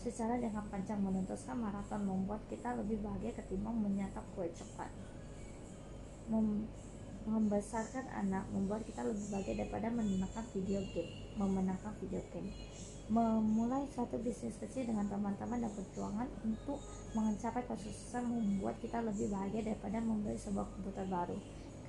Secara 0.00 0.40
jangka 0.40 0.64
panjang 0.72 0.96
menentuskan 1.04 1.60
maraton 1.60 2.08
membuat 2.08 2.40
kita 2.48 2.72
lebih 2.72 3.04
bahagia 3.04 3.36
ketimbang 3.36 3.84
menyantap 3.84 4.24
kue 4.32 4.48
cepat 4.48 4.88
Mem 6.32 6.64
membesarkan 7.28 8.08
anak 8.08 8.48
membuat 8.48 8.80
kita 8.88 9.04
lebih 9.04 9.28
bahagia 9.28 9.60
daripada 9.60 9.92
menyenangkan 9.92 10.40
video 10.56 10.80
game 10.96 11.12
memenangkan 11.36 11.92
video 12.00 12.24
game 12.32 12.48
memulai 13.10 13.90
suatu 13.90 14.22
bisnis 14.22 14.54
kecil 14.62 14.86
dengan 14.86 15.02
teman-teman 15.10 15.58
dan 15.58 15.72
perjuangan 15.74 16.30
untuk 16.46 16.78
mencapai 17.10 17.66
kesuksesan 17.66 18.22
membuat 18.22 18.78
kita 18.78 19.02
lebih 19.02 19.26
bahagia 19.34 19.74
daripada 19.74 19.98
membeli 19.98 20.38
sebuah 20.38 20.70
komputer 20.78 21.10
baru. 21.10 21.34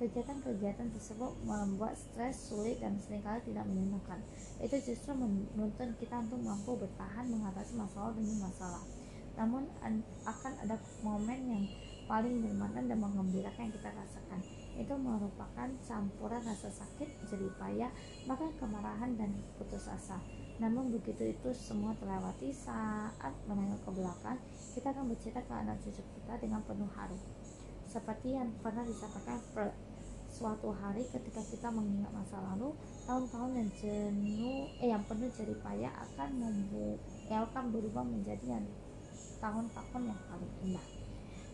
Kegiatan-kegiatan 0.02 0.90
tersebut 0.90 1.30
membuat 1.46 1.94
stres, 1.94 2.50
sulit, 2.50 2.82
dan 2.82 2.98
sering 2.98 3.22
kali 3.22 3.38
tidak 3.46 3.62
menyenangkan. 3.70 4.18
Itu 4.58 4.74
justru 4.82 5.14
menuntun 5.14 5.94
kita 6.02 6.26
untuk 6.26 6.42
mampu 6.42 6.74
bertahan 6.74 7.30
mengatasi 7.30 7.78
masalah 7.78 8.10
demi 8.18 8.34
masalah. 8.42 8.82
Namun 9.38 9.70
akan 10.26 10.52
ada 10.58 10.74
momen 11.06 11.38
yang 11.46 11.64
paling 12.10 12.42
bermakna 12.42 12.82
dan 12.82 12.98
mengembirakan 12.98 13.70
yang 13.70 13.74
kita 13.78 13.94
rasakan. 13.94 14.42
Itu 14.74 14.98
merupakan 14.98 15.70
campuran 15.86 16.42
rasa 16.50 16.66
sakit, 16.66 17.30
jerih 17.30 17.54
payah, 17.62 17.94
bahkan 18.26 18.50
kemarahan 18.58 19.14
dan 19.14 19.30
putus 19.54 19.86
asa. 19.86 20.18
Namun 20.60 20.92
begitu 20.92 21.32
itu 21.32 21.48
semua 21.56 21.96
terlewati 21.96 22.52
saat 22.52 23.32
menengok 23.48 23.88
ke 23.88 23.90
belakang, 23.96 24.38
kita 24.76 24.92
akan 24.92 25.08
bercerita 25.08 25.40
ke 25.40 25.52
anak 25.52 25.76
cucu 25.80 26.02
kita 26.02 26.34
dengan 26.40 26.60
penuh 26.66 26.88
haru. 26.92 27.16
Seperti 27.88 28.36
yang 28.36 28.52
pernah 28.60 28.84
disampaikan 28.84 29.40
per 29.52 29.72
suatu 30.32 30.72
hari 30.72 31.04
ketika 31.12 31.44
kita 31.44 31.68
mengingat 31.68 32.08
masa 32.16 32.40
lalu, 32.40 32.72
tahun-tahun 33.04 33.52
yang 33.52 33.70
jenuh, 33.76 34.64
eh 34.80 34.88
yang 34.88 35.04
penuh 35.04 35.28
jerih 35.28 35.60
payah 35.60 35.92
akan 35.92 36.30
membu 36.40 36.96
ya 37.28 37.44
akan 37.44 37.68
berubah 37.68 38.00
menjadi 38.00 38.56
yang 38.58 38.64
tahun-tahun 39.44 40.02
yang 40.08 40.20
paling 40.24 40.52
indah. 40.64 40.86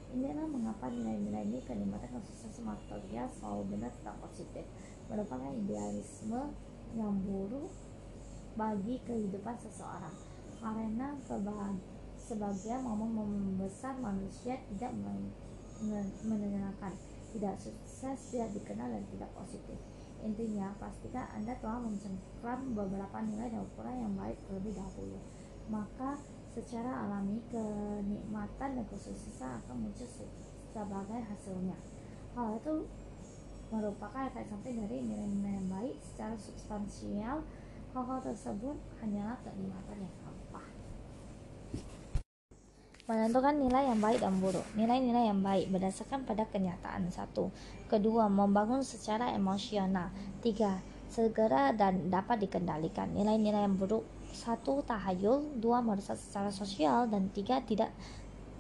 Inilah 0.09 0.47
mengapa 0.49 0.89
nilai-nilai 0.89 1.45
ini 1.45 1.59
kenikmatan 1.69 2.23
kesuksesan 2.23 2.65
material 2.65 3.29
selalu 3.29 3.77
benar 3.77 3.93
tetap 3.93 4.17
positif 4.25 4.65
merupakan 5.11 5.53
idealisme 5.53 6.55
yang 6.97 7.13
buruk 7.29 7.69
bagi 8.59 8.99
kehidupan 9.07 9.55
seseorang. 9.55 10.13
Karena 10.59 11.15
sebagian 12.19 12.83
momen 12.83 13.15
membesar 13.15 13.95
manusia 14.03 14.59
tidak 14.75 14.91
menyenangkan 16.27 16.91
tidak 17.33 17.55
sukses 17.61 18.19
tidak 18.33 18.51
dikenal 18.57 18.89
dan 18.91 19.05
tidak 19.15 19.31
positif. 19.37 19.79
Intinya 20.25 20.75
pastikan 20.83 21.31
anda 21.31 21.55
telah 21.63 21.79
mencengkram 21.79 22.75
beberapa 22.75 23.23
nilai 23.23 23.55
dan 23.55 23.63
ukuran 23.63 23.97
yang 24.03 24.15
baik 24.19 24.39
terlebih 24.49 24.75
dahulu. 24.75 25.21
Maka 25.71 26.19
secara 26.51 27.07
alami 27.07 27.39
kenikmatan 27.53 28.83
dan 28.83 28.87
kesuksesan 28.91 29.63
akan 29.63 29.77
muncul 29.87 30.09
sebagai 30.75 31.21
hasilnya. 31.23 31.79
Hal 32.35 32.59
itu 32.59 32.75
merupakan 33.69 34.27
efek 34.33 34.49
samping 34.49 34.81
dari 34.81 35.05
nilai-nilai 35.05 35.55
yang 35.61 35.69
baik 35.69 35.97
secara 36.01 36.35
substansial 36.41 37.45
hal-hal 37.99 38.23
tersebut 38.23 38.79
hanyalah 39.03 39.35
kenikmatan 39.43 40.07
yang 40.07 40.17
hampa 40.23 40.63
menentukan 43.11 43.59
nilai 43.59 43.91
yang 43.91 43.99
baik 43.99 44.21
dan 44.23 44.37
buruk. 44.39 44.63
Nilai-nilai 44.77 45.33
yang 45.33 45.41
baik 45.41 45.73
berdasarkan 45.73 46.29
pada 46.29 46.45
kenyataan. 46.45 47.09
Satu. 47.09 47.49
Kedua 47.89 48.29
membangun 48.29 48.85
secara 48.85 49.33
emosional. 49.33 50.13
Tiga. 50.45 50.77
Segera 51.09 51.73
dan 51.73 52.13
dapat 52.13 52.45
dikendalikan. 52.45 53.09
Nilai-nilai 53.17 53.65
yang 53.65 53.81
buruk. 53.81 54.05
Satu 54.37 54.85
tahayul. 54.85 55.57
Dua 55.57 55.81
merusak 55.81 56.21
secara 56.21 56.53
sosial. 56.53 57.09
Dan 57.09 57.33
tiga 57.33 57.65
tidak 57.65 57.97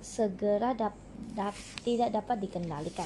segera 0.01 0.73
dap, 0.73 0.97
dap, 1.37 1.53
tidak 1.85 2.09
dapat 2.17 2.41
dikendalikan 2.49 3.05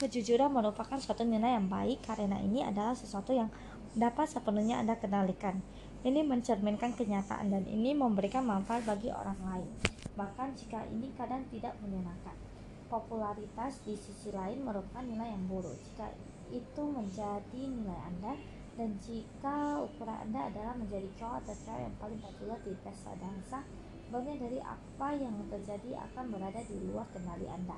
Kejujuran 0.00 0.48
merupakan 0.48 0.96
suatu 0.96 1.28
nilai 1.28 1.60
yang 1.60 1.68
baik 1.68 2.00
karena 2.00 2.40
ini 2.40 2.64
adalah 2.64 2.96
sesuatu 2.96 3.36
yang 3.36 3.52
dapat 3.92 4.32
sepenuhnya 4.32 4.80
Anda 4.80 4.96
kendalikan. 4.96 5.60
Ini 6.00 6.24
mencerminkan 6.24 6.96
kenyataan 6.96 7.52
dan 7.52 7.68
ini 7.68 7.92
memberikan 7.92 8.48
manfaat 8.48 8.88
bagi 8.88 9.12
orang 9.12 9.36
lain. 9.44 9.68
Bahkan 10.16 10.56
jika 10.56 10.88
ini 10.88 11.12
kadang 11.20 11.44
tidak 11.52 11.76
menyenangkan. 11.84 12.32
Popularitas 12.88 13.84
di 13.84 13.92
sisi 13.92 14.32
lain 14.32 14.64
merupakan 14.64 15.04
nilai 15.04 15.36
yang 15.36 15.44
buruk 15.44 15.76
jika 15.84 16.08
itu 16.48 16.80
menjadi 16.80 17.60
nilai 17.60 18.00
Anda 18.08 18.40
dan 18.80 18.96
jika 19.04 19.84
ukuran 19.84 20.16
Anda 20.32 20.48
adalah 20.48 20.80
menjadi 20.80 21.12
cowok 21.20 21.44
atau 21.44 21.54
cewek 21.60 21.82
yang 21.84 21.96
paling 22.00 22.20
populer 22.24 22.58
di 22.64 22.72
pesta 22.80 23.12
dansa, 23.20 23.60
bagian 24.08 24.40
dari 24.40 24.64
apa 24.64 25.08
yang 25.12 25.36
terjadi 25.52 26.00
akan 26.08 26.24
berada 26.32 26.64
di 26.64 26.88
luar 26.88 27.04
kendali 27.12 27.44
Anda. 27.52 27.76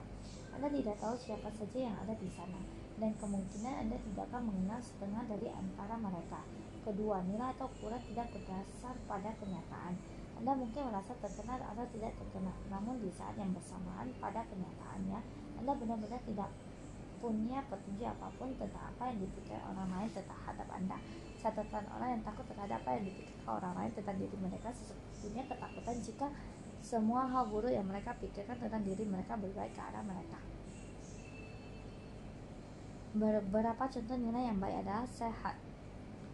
Anda 0.52 0.68
tidak 0.68 0.96
tahu 1.00 1.14
siapa 1.16 1.48
saja 1.48 1.78
yang 1.78 1.96
ada 1.96 2.14
di 2.16 2.28
sana, 2.28 2.60
dan 3.00 3.10
kemungkinan 3.16 3.74
Anda 3.88 3.96
tidak 3.98 4.24
akan 4.30 4.42
mengenal 4.52 4.80
setengah 4.84 5.22
dari 5.26 5.48
antara 5.48 5.94
mereka. 5.96 6.40
Kedua, 6.82 7.24
nilai 7.24 7.54
atau 7.56 7.70
ukuran 7.70 8.02
tidak 8.10 8.26
berdasar 8.34 8.94
pada 9.08 9.30
kenyataan. 9.38 9.94
Anda 10.42 10.52
mungkin 10.58 10.90
merasa 10.90 11.14
terkenal 11.22 11.62
atau 11.62 11.84
tidak 11.94 12.12
terkenal, 12.18 12.56
namun 12.68 12.98
di 12.98 13.10
saat 13.14 13.38
yang 13.38 13.54
bersamaan 13.54 14.10
pada 14.18 14.42
kenyataannya, 14.50 15.20
Anda 15.62 15.72
benar-benar 15.78 16.20
tidak 16.26 16.50
punya 17.22 17.62
petunjuk 17.70 18.10
apa 18.10 18.26
pun 18.34 18.50
tentang 18.58 18.82
apa 18.82 19.14
yang 19.14 19.22
dipikirkan 19.22 19.62
orang 19.70 19.88
lain 19.94 20.10
terhadap 20.10 20.68
Anda. 20.74 20.98
Catatan 21.38 21.86
orang 21.94 22.18
yang 22.18 22.22
takut 22.26 22.42
terhadap 22.50 22.82
apa 22.82 22.98
yang 22.98 23.04
dipikirkan 23.06 23.46
orang 23.46 23.74
lain 23.78 23.90
tentang 23.94 24.16
diri 24.18 24.36
mereka 24.42 24.68
sesungguhnya 24.74 25.46
ketakutan 25.46 25.96
jika 26.02 26.26
semua 26.82 27.30
hal 27.30 27.46
buruk 27.46 27.70
yang 27.70 27.86
mereka 27.86 28.10
pikirkan 28.18 28.58
tentang 28.58 28.82
diri 28.82 29.06
mereka 29.06 29.38
berbalik 29.38 29.70
ke 29.70 29.80
arah 29.80 30.02
mereka. 30.02 30.42
Beberapa 33.14 33.86
contoh 33.86 34.18
nilai 34.18 34.50
yang 34.50 34.58
baik 34.58 34.82
adalah 34.82 35.06
sehat, 35.06 35.54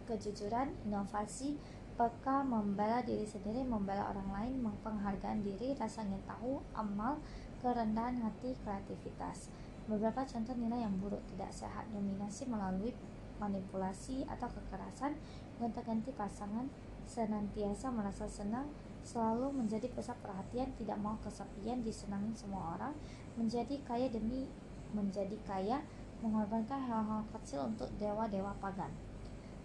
kejujuran, 0.09 0.73
inovasi, 0.89 1.53
peka, 1.99 2.41
membela 2.41 3.03
diri 3.05 3.27
sendiri, 3.27 3.61
membela 3.61 4.09
orang 4.09 4.31
lain, 4.31 4.53
penghargaan 4.81 5.43
diri, 5.43 5.75
rasa 5.75 6.07
ingin 6.07 6.23
tahu, 6.23 6.63
amal, 6.73 7.19
kerendahan 7.59 8.23
hati, 8.23 8.55
kreativitas. 8.63 9.51
Beberapa 9.85 10.23
contoh 10.23 10.55
nilai 10.55 10.87
yang 10.87 10.95
buruk 10.97 11.19
tidak 11.35 11.51
sehat, 11.51 11.85
dominasi 11.91 12.47
melalui 12.47 12.95
manipulasi 13.43 14.23
atau 14.31 14.47
kekerasan, 14.47 15.19
gonta-ganti 15.59 16.15
pasangan, 16.15 16.71
senantiasa 17.03 17.91
merasa 17.91 18.23
senang, 18.31 18.71
selalu 19.09 19.49
menjadi 19.65 19.89
pusat 19.89 20.13
perhatian, 20.21 20.69
tidak 20.77 21.01
mau 21.01 21.17
kesepian, 21.25 21.81
disenangi 21.81 22.37
semua 22.37 22.77
orang, 22.77 22.93
menjadi 23.33 23.81
kaya 23.81 24.05
demi 24.13 24.45
menjadi 24.93 25.37
kaya, 25.49 25.81
mengorbankan 26.21 26.77
hal-hal 26.77 27.25
kecil 27.33 27.65
untuk 27.73 27.89
dewa-dewa 27.97 28.53
pagan. 28.61 28.93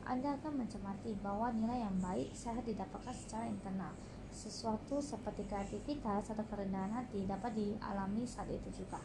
Anda 0.04 0.36
akan 0.36 0.64
mencermati 0.64 1.16
bahwa 1.20 1.52
nilai 1.52 1.80
yang 1.80 1.96
baik 2.00 2.32
sehat 2.36 2.64
didapatkan 2.64 3.12
secara 3.12 3.48
internal. 3.48 3.92
Sesuatu 4.28 5.00
seperti 5.00 5.48
kreativitas 5.48 6.28
atau 6.28 6.44
kerendahan 6.44 6.92
hati 6.92 7.24
dapat 7.24 7.56
dialami 7.56 8.28
saat 8.28 8.52
itu 8.52 8.84
juga. 8.84 9.00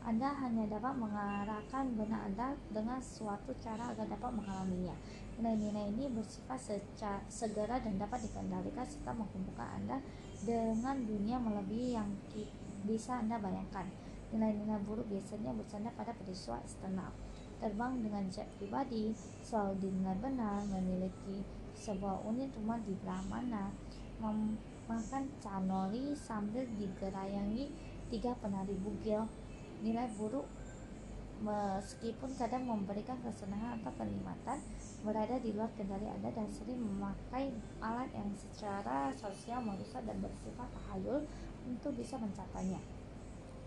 Anda 0.00 0.32
hanya 0.32 0.64
dapat 0.64 0.96
mengarahkan 0.96 1.92
benak 1.92 2.32
Anda 2.32 2.56
dengan 2.72 2.98
suatu 2.98 3.52
cara 3.60 3.92
agar 3.92 4.08
dapat 4.08 4.32
mengalaminya. 4.32 4.96
Nilai-nilai 5.40 5.88
ini 5.96 6.04
bersifat 6.12 6.60
secara 6.60 7.24
segera 7.32 7.80
dan 7.80 7.96
dapat 7.96 8.28
dikendalikan 8.28 8.84
serta 8.84 9.16
menghubungkan 9.16 9.72
Anda 9.72 9.96
dengan 10.44 11.00
dunia 11.00 11.40
melebihi 11.40 11.96
yang 11.96 12.12
bisa 12.84 13.24
Anda 13.24 13.40
bayangkan. 13.40 13.88
Nilai-nilai 14.36 14.84
buruk 14.84 15.08
biasanya 15.08 15.56
bersandar 15.56 15.96
pada 15.96 16.12
peristiwa 16.12 16.60
eksternal. 16.60 17.08
Terbang 17.56 18.04
dengan 18.04 18.28
jet 18.28 18.52
pribadi, 18.60 19.16
selalu 19.40 19.80
dinilai 19.80 20.20
benar, 20.20 20.60
memiliki 20.68 21.40
sebuah 21.72 22.20
unit 22.28 22.52
rumah 22.60 22.76
di 22.84 22.92
mana, 23.00 23.72
makan 24.84 25.24
canoli 25.40 26.12
sambil 26.12 26.68
digerayangi 26.76 27.72
tiga 28.12 28.36
penari 28.44 28.76
bugil, 28.76 29.24
nilai 29.80 30.04
buruk 30.20 30.44
meskipun 31.40 32.36
kadang 32.36 32.68
memberikan 32.68 33.16
kesenangan 33.24 33.80
atau 33.80 33.92
kenikmatan 33.96 34.60
berada 35.00 35.40
di 35.40 35.56
luar 35.56 35.72
kendali 35.76 36.04
Anda 36.04 36.28
dan 36.32 36.48
sering 36.52 36.80
memakai 36.80 37.52
alat 37.80 38.10
yang 38.12 38.30
secara 38.36 39.08
sosial 39.16 39.64
merusak 39.64 40.04
dan 40.04 40.20
bersifat 40.20 40.68
tahayul 40.70 41.24
untuk 41.64 41.92
bisa 41.96 42.20
mencapainya. 42.20 42.80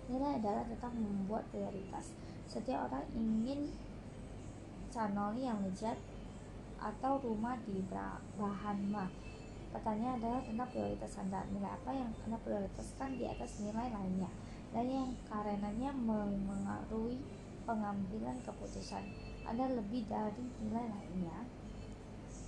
Nilai 0.09 0.37
adalah 0.37 0.63
tentang 0.67 0.93
membuat 0.99 1.47
prioritas. 1.49 2.13
Setiap 2.45 2.91
orang 2.91 3.07
ingin 3.17 3.71
canoli 4.93 5.47
yang 5.47 5.63
lezat 5.65 5.97
atau 6.77 7.17
rumah 7.23 7.57
di 7.63 7.81
bahan 8.37 8.77
mah. 8.91 9.09
Pertanyaan 9.73 10.21
adalah 10.21 10.41
tentang 10.45 10.69
prioritas 10.69 11.17
Anda. 11.17 11.41
Nilai 11.49 11.71
apa 11.71 11.89
yang 11.95 12.13
Anda 12.29 12.37
prioritaskan 12.45 13.17
di 13.17 13.25
atas 13.25 13.57
nilai 13.63 13.89
lainnya? 13.89 14.29
dan 14.73 14.89
yang 14.89 15.09
karenanya 15.29 15.93
mengaruhi 15.93 17.21
pengambilan 17.63 18.41
keputusan. 18.41 19.05
Ada 19.43 19.65
lebih 19.75 20.07
dari 20.07 20.43
nilai 20.63 20.87
lainnya. 20.87 21.43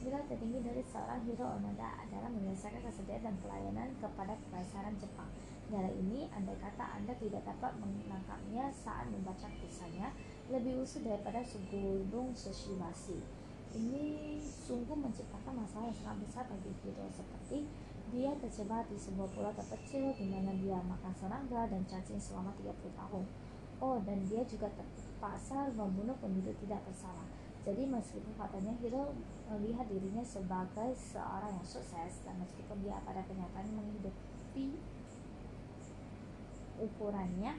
Nilai 0.05 0.21
tertinggi 0.29 0.61
dari 0.61 0.83
seorang 0.85 1.21
hero 1.25 1.57
Onoda 1.57 1.97
adalah 1.97 2.29
menyelesaikan 2.29 2.77
kesediaan 2.85 3.25
dan 3.25 3.35
pelayanan 3.41 3.89
kepada 3.97 4.37
kekaisaran 4.37 4.95
Jepang. 5.01 5.29
Nilai 5.73 5.93
ini, 5.97 6.29
andai 6.29 6.55
kata 6.61 6.85
Anda 6.93 7.17
tidak 7.17 7.41
dapat 7.41 7.73
menangkapnya 7.81 8.69
saat 8.69 9.09
membaca 9.09 9.49
kisahnya, 9.57 10.13
lebih 10.53 10.85
usul 10.85 11.03
daripada 11.09 11.41
segulung 11.41 12.37
basi. 12.77 13.17
Ini 13.75 14.37
sungguh 14.39 14.93
menciptakan 14.93 15.57
masalah 15.57 15.89
yang 15.89 15.99
sangat 15.99 16.17
besar 16.23 16.43
bagi 16.47 16.71
hero 16.85 17.09
seperti 17.11 17.65
dia 18.13 18.31
terjebak 18.37 18.85
di 18.87 18.97
sebuah 19.01 19.27
pulau 19.33 19.51
terkecil 19.57 20.13
di 20.13 20.29
mana 20.29 20.53
dia 20.61 20.77
makan 20.77 21.13
serangga 21.17 21.65
dan 21.67 21.81
cacing 21.89 22.21
selama 22.21 22.53
30 22.61 22.93
tahun. 22.93 23.23
Oh, 23.81 23.97
dan 24.05 24.23
dia 24.29 24.45
juga 24.45 24.71
terpaksa 25.25 25.73
membunuh 25.73 26.13
penduduk 26.21 26.53
tidak 26.61 26.85
bersalah. 26.85 27.25
Jadi 27.65 27.89
meskipun 27.89 28.29
katanya 28.37 28.77
Hiro 28.77 29.09
melihat 29.49 29.89
dirinya 29.89 30.21
sebagai 30.21 30.93
seorang 30.93 31.49
yang 31.49 31.65
sukses 31.65 32.21
dan 32.21 32.37
meskipun 32.37 32.77
dia 32.85 33.01
pada 33.01 33.25
kenyataan 33.25 33.73
menghidupi 33.73 34.77
ukurannya, 36.77 37.57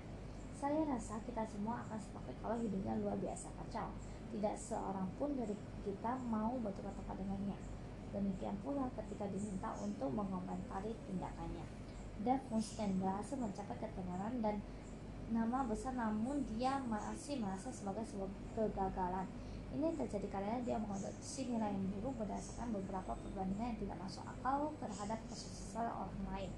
saya 0.54 0.86
rasa 0.86 1.18
kita 1.26 1.42
semua 1.50 1.82
akan 1.90 1.98
sepakat 1.98 2.38
kalau 2.38 2.54
hidupnya 2.62 3.02
luar 3.02 3.18
biasa 3.18 3.50
kacau. 3.58 3.90
Tidak 4.30 4.54
seorang 4.54 5.10
pun 5.18 5.34
dari 5.34 5.58
kita 5.82 6.22
mau 6.30 6.54
bertukar-tukar 6.62 7.18
dengannya. 7.18 7.58
Demikian 8.14 8.54
pula 8.62 8.86
ketika 8.94 9.26
diminta 9.26 9.74
untuk 9.82 10.14
mengomentari 10.14 10.94
tindakannya. 11.10 11.66
Dave 12.22 12.46
Mustaine 12.46 12.94
berhasil 13.02 13.34
mencapai 13.34 13.74
ketenaran 13.82 14.38
dan 14.38 14.62
nama 15.27 15.66
besar 15.66 15.91
namun 15.99 16.47
dia 16.55 16.79
masih 16.87 17.43
merasa 17.43 17.66
sebagai 17.74 18.07
sebuah 18.07 18.31
kegagalan 18.55 19.27
ini 19.77 19.93
terjadi 19.93 20.31
karena 20.33 20.57
dia 20.64 20.81
mengadopsi 20.81 21.53
nilai 21.53 21.68
yang 21.68 21.85
buruk 21.99 22.22
berdasarkan 22.22 22.72
beberapa 22.72 23.12
perbandingan 23.12 23.77
yang 23.77 23.81
tidak 23.85 23.99
masuk 24.01 24.24
akal 24.24 24.72
terhadap 24.81 25.20
kesuksesan 25.29 25.91
orang 25.91 26.22
lain. 26.33 26.51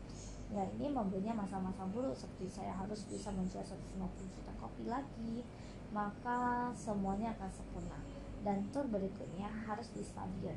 Nilai 0.54 0.68
ini 0.78 0.86
memberinya 0.92 1.34
masa-masa 1.42 1.82
buruk 1.90 2.14
seperti 2.14 2.46
saya 2.62 2.70
harus 2.78 3.02
bisa 3.10 3.34
menjual 3.34 3.64
150 3.64 4.36
juta 4.38 4.52
kopi 4.62 4.86
lagi, 4.86 5.42
maka 5.90 6.70
semuanya 6.78 7.34
akan 7.34 7.50
sempurna. 7.50 7.98
Dan 8.46 8.62
tur 8.70 8.86
berikutnya 8.86 9.50
harus 9.66 9.90
di 9.96 10.04
stadion. 10.04 10.54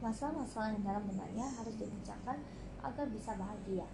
Masalah-masalah 0.00 0.72
yang 0.72 0.82
dalam 0.86 1.04
benaknya 1.04 1.44
harus 1.44 1.76
dibicarakan 1.76 2.40
agar 2.80 3.06
bisa 3.12 3.36
bahagia. 3.36 3.84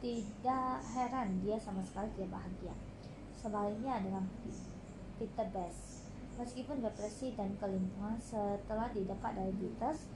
Tidak 0.00 0.76
heran 0.96 1.44
dia 1.44 1.60
sama 1.60 1.84
sekali 1.84 2.08
tidak 2.16 2.40
bahagia. 2.40 2.72
Sebaliknya 3.36 4.00
adalah 4.00 4.24
Peter 5.20 5.46
Best. 5.52 6.08
Meskipun 6.40 6.80
depresi 6.80 7.36
dan 7.36 7.52
kelimpungan 7.60 8.16
setelah 8.16 8.88
didapat 8.96 9.36
dari 9.36 9.52
Beatles, 9.60 10.08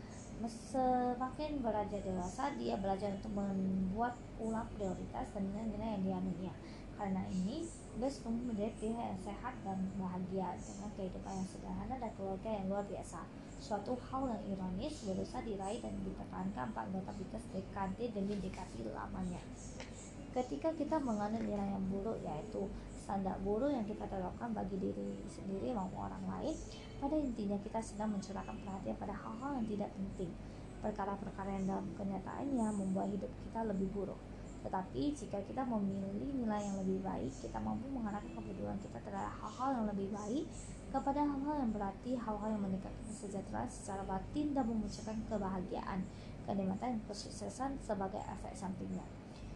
semakin 0.49 1.61
belajar 1.61 2.01
dewasa, 2.01 2.57
dia 2.57 2.81
belajar 2.81 3.13
untuk 3.13 3.37
membuat 3.37 4.17
ulang 4.41 4.65
prioritas 4.73 5.29
dan 5.37 5.53
nilai-nilai 5.53 6.01
yang 6.01 6.05
dianutnya. 6.05 6.55
Karena 6.97 7.23
ini, 7.29 7.69
Best 8.01 8.25
tumbuh 8.25 8.51
menjadi 8.51 8.73
pihak 8.81 9.05
yang 9.15 9.21
sehat 9.21 9.55
dan 9.63 9.79
bahagia 10.01 10.57
dengan 10.59 10.91
kehidupan 10.97 11.33
yang 11.37 11.49
sederhana 11.49 11.95
dan 12.01 12.11
keluarga 12.17 12.49
yang 12.51 12.67
luar 12.73 12.85
biasa. 12.89 13.21
Suatu 13.65 13.97
hal 14.13 14.29
yang 14.29 14.43
ironis 14.53 15.09
berusaha 15.09 15.41
diraih 15.41 15.81
dan 15.81 15.97
ditekankan 16.05 16.69
anggota 16.77 17.17
Beatles 17.17 17.49
dekade 17.49 18.13
demi 18.13 18.37
dekade 18.37 18.85
lamanya. 18.93 19.41
Ketika 20.37 20.69
kita 20.77 21.01
menganut 21.01 21.41
nilai 21.41 21.73
yang 21.73 21.81
buruk 21.89 22.21
yaitu 22.21 22.69
standar 22.93 23.41
buruk 23.41 23.73
yang 23.73 23.89
kita 23.89 24.05
terapkan 24.05 24.53
bagi 24.53 24.77
diri 24.77 25.17
sendiri 25.33 25.73
maupun 25.73 25.97
orang 25.97 26.21
lain 26.29 26.53
pada 27.01 27.17
intinya 27.17 27.57
kita 27.65 27.81
sedang 27.81 28.13
mencurahkan 28.13 28.53
perhatian 28.53 29.01
pada 29.01 29.17
hal-hal 29.17 29.57
yang 29.57 29.65
tidak 29.73 29.91
penting. 29.97 30.29
Perkara-perkara 30.85 31.49
yang 31.57 31.65
dalam 31.65 31.89
kenyataannya 31.97 32.69
membuat 32.69 33.17
hidup 33.17 33.33
kita 33.49 33.65
lebih 33.65 33.89
buruk. 33.97 34.21
Tetapi 34.61 35.17
jika 35.17 35.41
kita 35.41 35.65
memilih 35.65 36.37
nilai 36.37 36.61
yang 36.61 36.77
lebih 36.85 37.01
baik 37.01 37.33
kita 37.33 37.57
mampu 37.65 37.89
mengarahkan 37.89 38.29
kepedulian 38.29 38.77
kita 38.85 39.01
terhadap 39.01 39.33
hal-hal 39.41 39.69
yang 39.81 39.87
lebih 39.89 40.13
baik 40.13 40.45
kepada 40.95 41.27
hal-hal 41.27 41.67
yang 41.67 41.75
berarti 41.75 42.15
hal-hal 42.15 42.55
yang 42.55 42.63
meningkatkan 42.63 43.03
kesejahteraan 43.11 43.67
secara 43.67 44.07
batin 44.07 44.55
dan 44.55 44.63
memunculkan 44.63 45.19
kebahagiaan 45.27 46.07
kenikmatan 46.47 46.95
dan 46.95 47.03
kesuksesan 47.11 47.75
sebagai 47.83 48.23
efek 48.23 48.55
sampingnya 48.55 49.03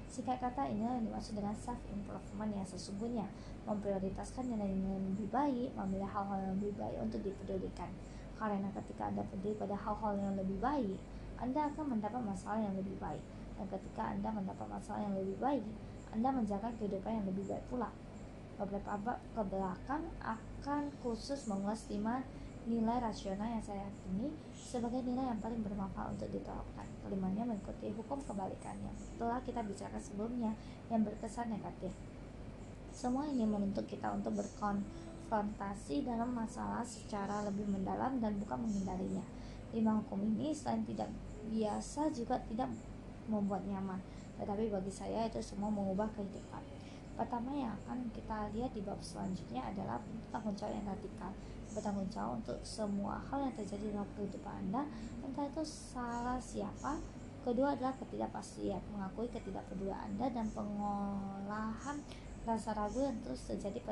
Singkat 0.09 0.41
kata 0.41 0.67
inilah 0.67 0.99
yang 0.99 1.07
dimaksud 1.07 1.37
dengan 1.37 1.53
self 1.53 1.79
improvement 1.93 2.51
yang 2.51 2.65
sesungguhnya 2.65 3.29
memprioritaskan 3.69 4.51
nilai-nilai 4.51 4.97
yang 4.97 5.07
lebih 5.15 5.29
baik, 5.29 5.69
memilih 5.77 6.09
hal-hal 6.09 6.39
yang 6.43 6.53
lebih 6.57 6.75
baik 6.81 6.97
untuk 6.99 7.21
dipedulikan. 7.21 7.93
Karena 8.41 8.73
ketika 8.73 9.13
Anda 9.13 9.23
peduli 9.29 9.53
pada 9.61 9.77
hal-hal 9.77 10.17
yang 10.17 10.35
lebih 10.35 10.59
baik, 10.59 10.97
Anda 11.37 11.69
akan 11.69 11.85
mendapat 11.93 12.25
masalah 12.25 12.57
yang 12.57 12.75
lebih 12.81 12.97
baik. 12.97 13.21
Dan 13.61 13.69
ketika 13.69 14.03
Anda 14.09 14.33
mendapat 14.33 14.67
masalah 14.67 15.01
yang 15.05 15.15
lebih 15.15 15.37
baik, 15.39 15.65
Anda 16.11 16.29
menjaga 16.33 16.73
kehidupan 16.81 17.13
yang 17.13 17.27
lebih 17.29 17.45
baik 17.45 17.65
pula. 17.69 17.93
Beberapa 18.59 19.23
ke 19.33 19.43
belakang 19.47 20.03
akan 20.19 20.91
khusus 20.99 21.47
mengulas 21.47 21.87
lima 21.87 22.27
nilai 22.69 23.01
rasional 23.01 23.49
yang 23.49 23.65
saya 23.65 23.89
yakini 23.89 24.29
sebagai 24.53 25.01
nilai 25.01 25.31
yang 25.31 25.41
paling 25.41 25.63
bermanfaat 25.65 26.19
untuk 26.19 26.29
diterapkan. 26.29 26.85
Kelimanya 27.07 27.49
mengikuti 27.49 27.89
hukum 27.95 28.21
kebalikannya. 28.27 28.93
Telah 29.17 29.41
kita 29.47 29.65
bicarakan 29.65 30.03
sebelumnya 30.03 30.53
yang 30.93 31.07
berkesan 31.07 31.55
negatif. 31.55 31.95
Semua 32.93 33.31
ini 33.31 33.47
menuntut 33.47 33.87
kita 33.87 34.11
untuk 34.11 34.37
berkonfrontasi 34.37 36.03
dalam 36.03 36.35
masalah 36.35 36.83
secara 36.83 37.47
lebih 37.47 37.65
mendalam 37.71 38.19
dan 38.19 38.37
bukan 38.43 38.67
menghindarinya. 38.67 39.23
Lima 39.71 40.03
hukum 40.03 40.19
ini 40.35 40.51
selain 40.51 40.83
tidak 40.83 41.09
biasa 41.49 42.11
juga 42.13 42.43
tidak 42.51 42.69
membuat 43.31 43.65
nyaman, 43.65 44.01
tetapi 44.41 44.73
bagi 44.73 44.93
saya 44.93 45.25
itu 45.29 45.41
semua 45.41 45.69
mengubah 45.73 46.09
kehidupan. 46.17 46.78
Pertama 47.19 47.51
yang 47.51 47.75
akan 47.83 48.07
kita 48.15 48.47
lihat 48.55 48.71
di 48.71 48.79
bab 48.87 49.03
selanjutnya 49.03 49.67
adalah 49.67 49.99
tanggung 50.31 50.55
jawab 50.55 50.71
yang 50.71 50.87
radikal. 50.87 51.35
Bertanggung 51.75 52.07
jawab 52.15 52.39
untuk 52.39 52.63
semua 52.63 53.19
hal 53.27 53.43
yang 53.43 53.55
terjadi 53.59 53.91
dalam 53.91 54.07
kehidupan 54.15 54.55
Anda, 54.71 54.87
entah 55.27 55.51
itu 55.51 55.67
salah 55.67 56.39
siapa. 56.39 57.03
Kedua 57.43 57.75
adalah 57.75 57.99
ketidakpastian, 57.99 58.79
mengakui 58.95 59.27
ketidakpedulian 59.35 59.99
Anda 60.15 60.31
dan 60.31 60.47
pengolahan 60.55 61.99
rasa 62.47 62.71
ragu 62.79 63.03
yang 63.03 63.19
terus 63.27 63.51
terjadi 63.51 63.83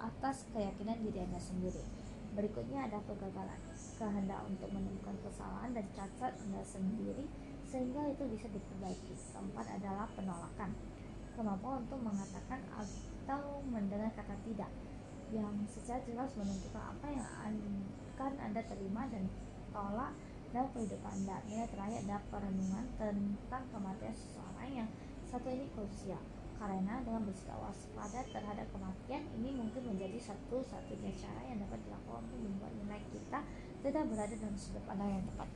atas 0.00 0.48
keyakinan 0.56 1.04
diri 1.04 1.20
Anda 1.20 1.36
sendiri. 1.36 1.84
Berikutnya 2.32 2.88
ada 2.88 2.98
kegagalan, 3.04 3.60
kehendak 4.00 4.40
untuk 4.48 4.72
menemukan 4.72 5.14
kesalahan 5.20 5.70
dan 5.76 5.84
cacat 5.92 6.32
Anda 6.48 6.64
sendiri 6.64 7.28
sehingga 7.68 8.08
itu 8.08 8.24
bisa 8.26 8.48
diperbaiki. 8.48 9.14
Keempat 9.14 9.66
adalah 9.78 10.08
penolakan, 10.16 10.74
kemampuan 11.34 11.82
untuk 11.86 12.00
mengatakan 12.00 12.62
atau 12.74 13.60
mendengar 13.66 14.10
kata 14.14 14.34
tidak 14.46 14.70
yang 15.34 15.54
secara 15.66 15.98
jelas 16.06 16.30
menentukan 16.38 16.82
apa 16.94 17.06
yang 17.10 17.26
akan 17.26 18.32
Anda 18.38 18.62
terima 18.70 19.10
dan 19.10 19.26
tolak 19.74 20.14
dalam 20.54 20.70
kehidupan 20.70 21.12
Anda. 21.26 21.42
Nilai 21.50 21.66
terakhir 21.66 21.98
adalah 22.06 22.22
perenungan 22.30 22.84
tentang 22.94 23.64
kematian 23.74 24.14
seseorang 24.14 24.70
yang 24.70 24.88
satu 25.26 25.50
ini 25.50 25.66
krusial 25.74 26.22
karena 26.54 27.02
dengan 27.02 27.26
bersikap 27.26 27.58
waspada 27.58 28.22
terhadap 28.30 28.66
kematian 28.70 29.26
ini 29.34 29.50
mungkin 29.58 29.82
menjadi 29.90 30.16
satu-satunya 30.22 31.10
cara 31.18 31.42
yang 31.50 31.58
dapat 31.58 31.82
dilakukan 31.82 32.22
untuk 32.30 32.38
membuat 32.38 32.72
nilai 32.78 33.02
kita 33.10 33.42
tidak 33.82 34.04
berada 34.06 34.34
dalam 34.38 34.56
sudut 34.56 34.84
pandang 34.86 35.10
yang 35.18 35.24
tepat. 35.26 35.48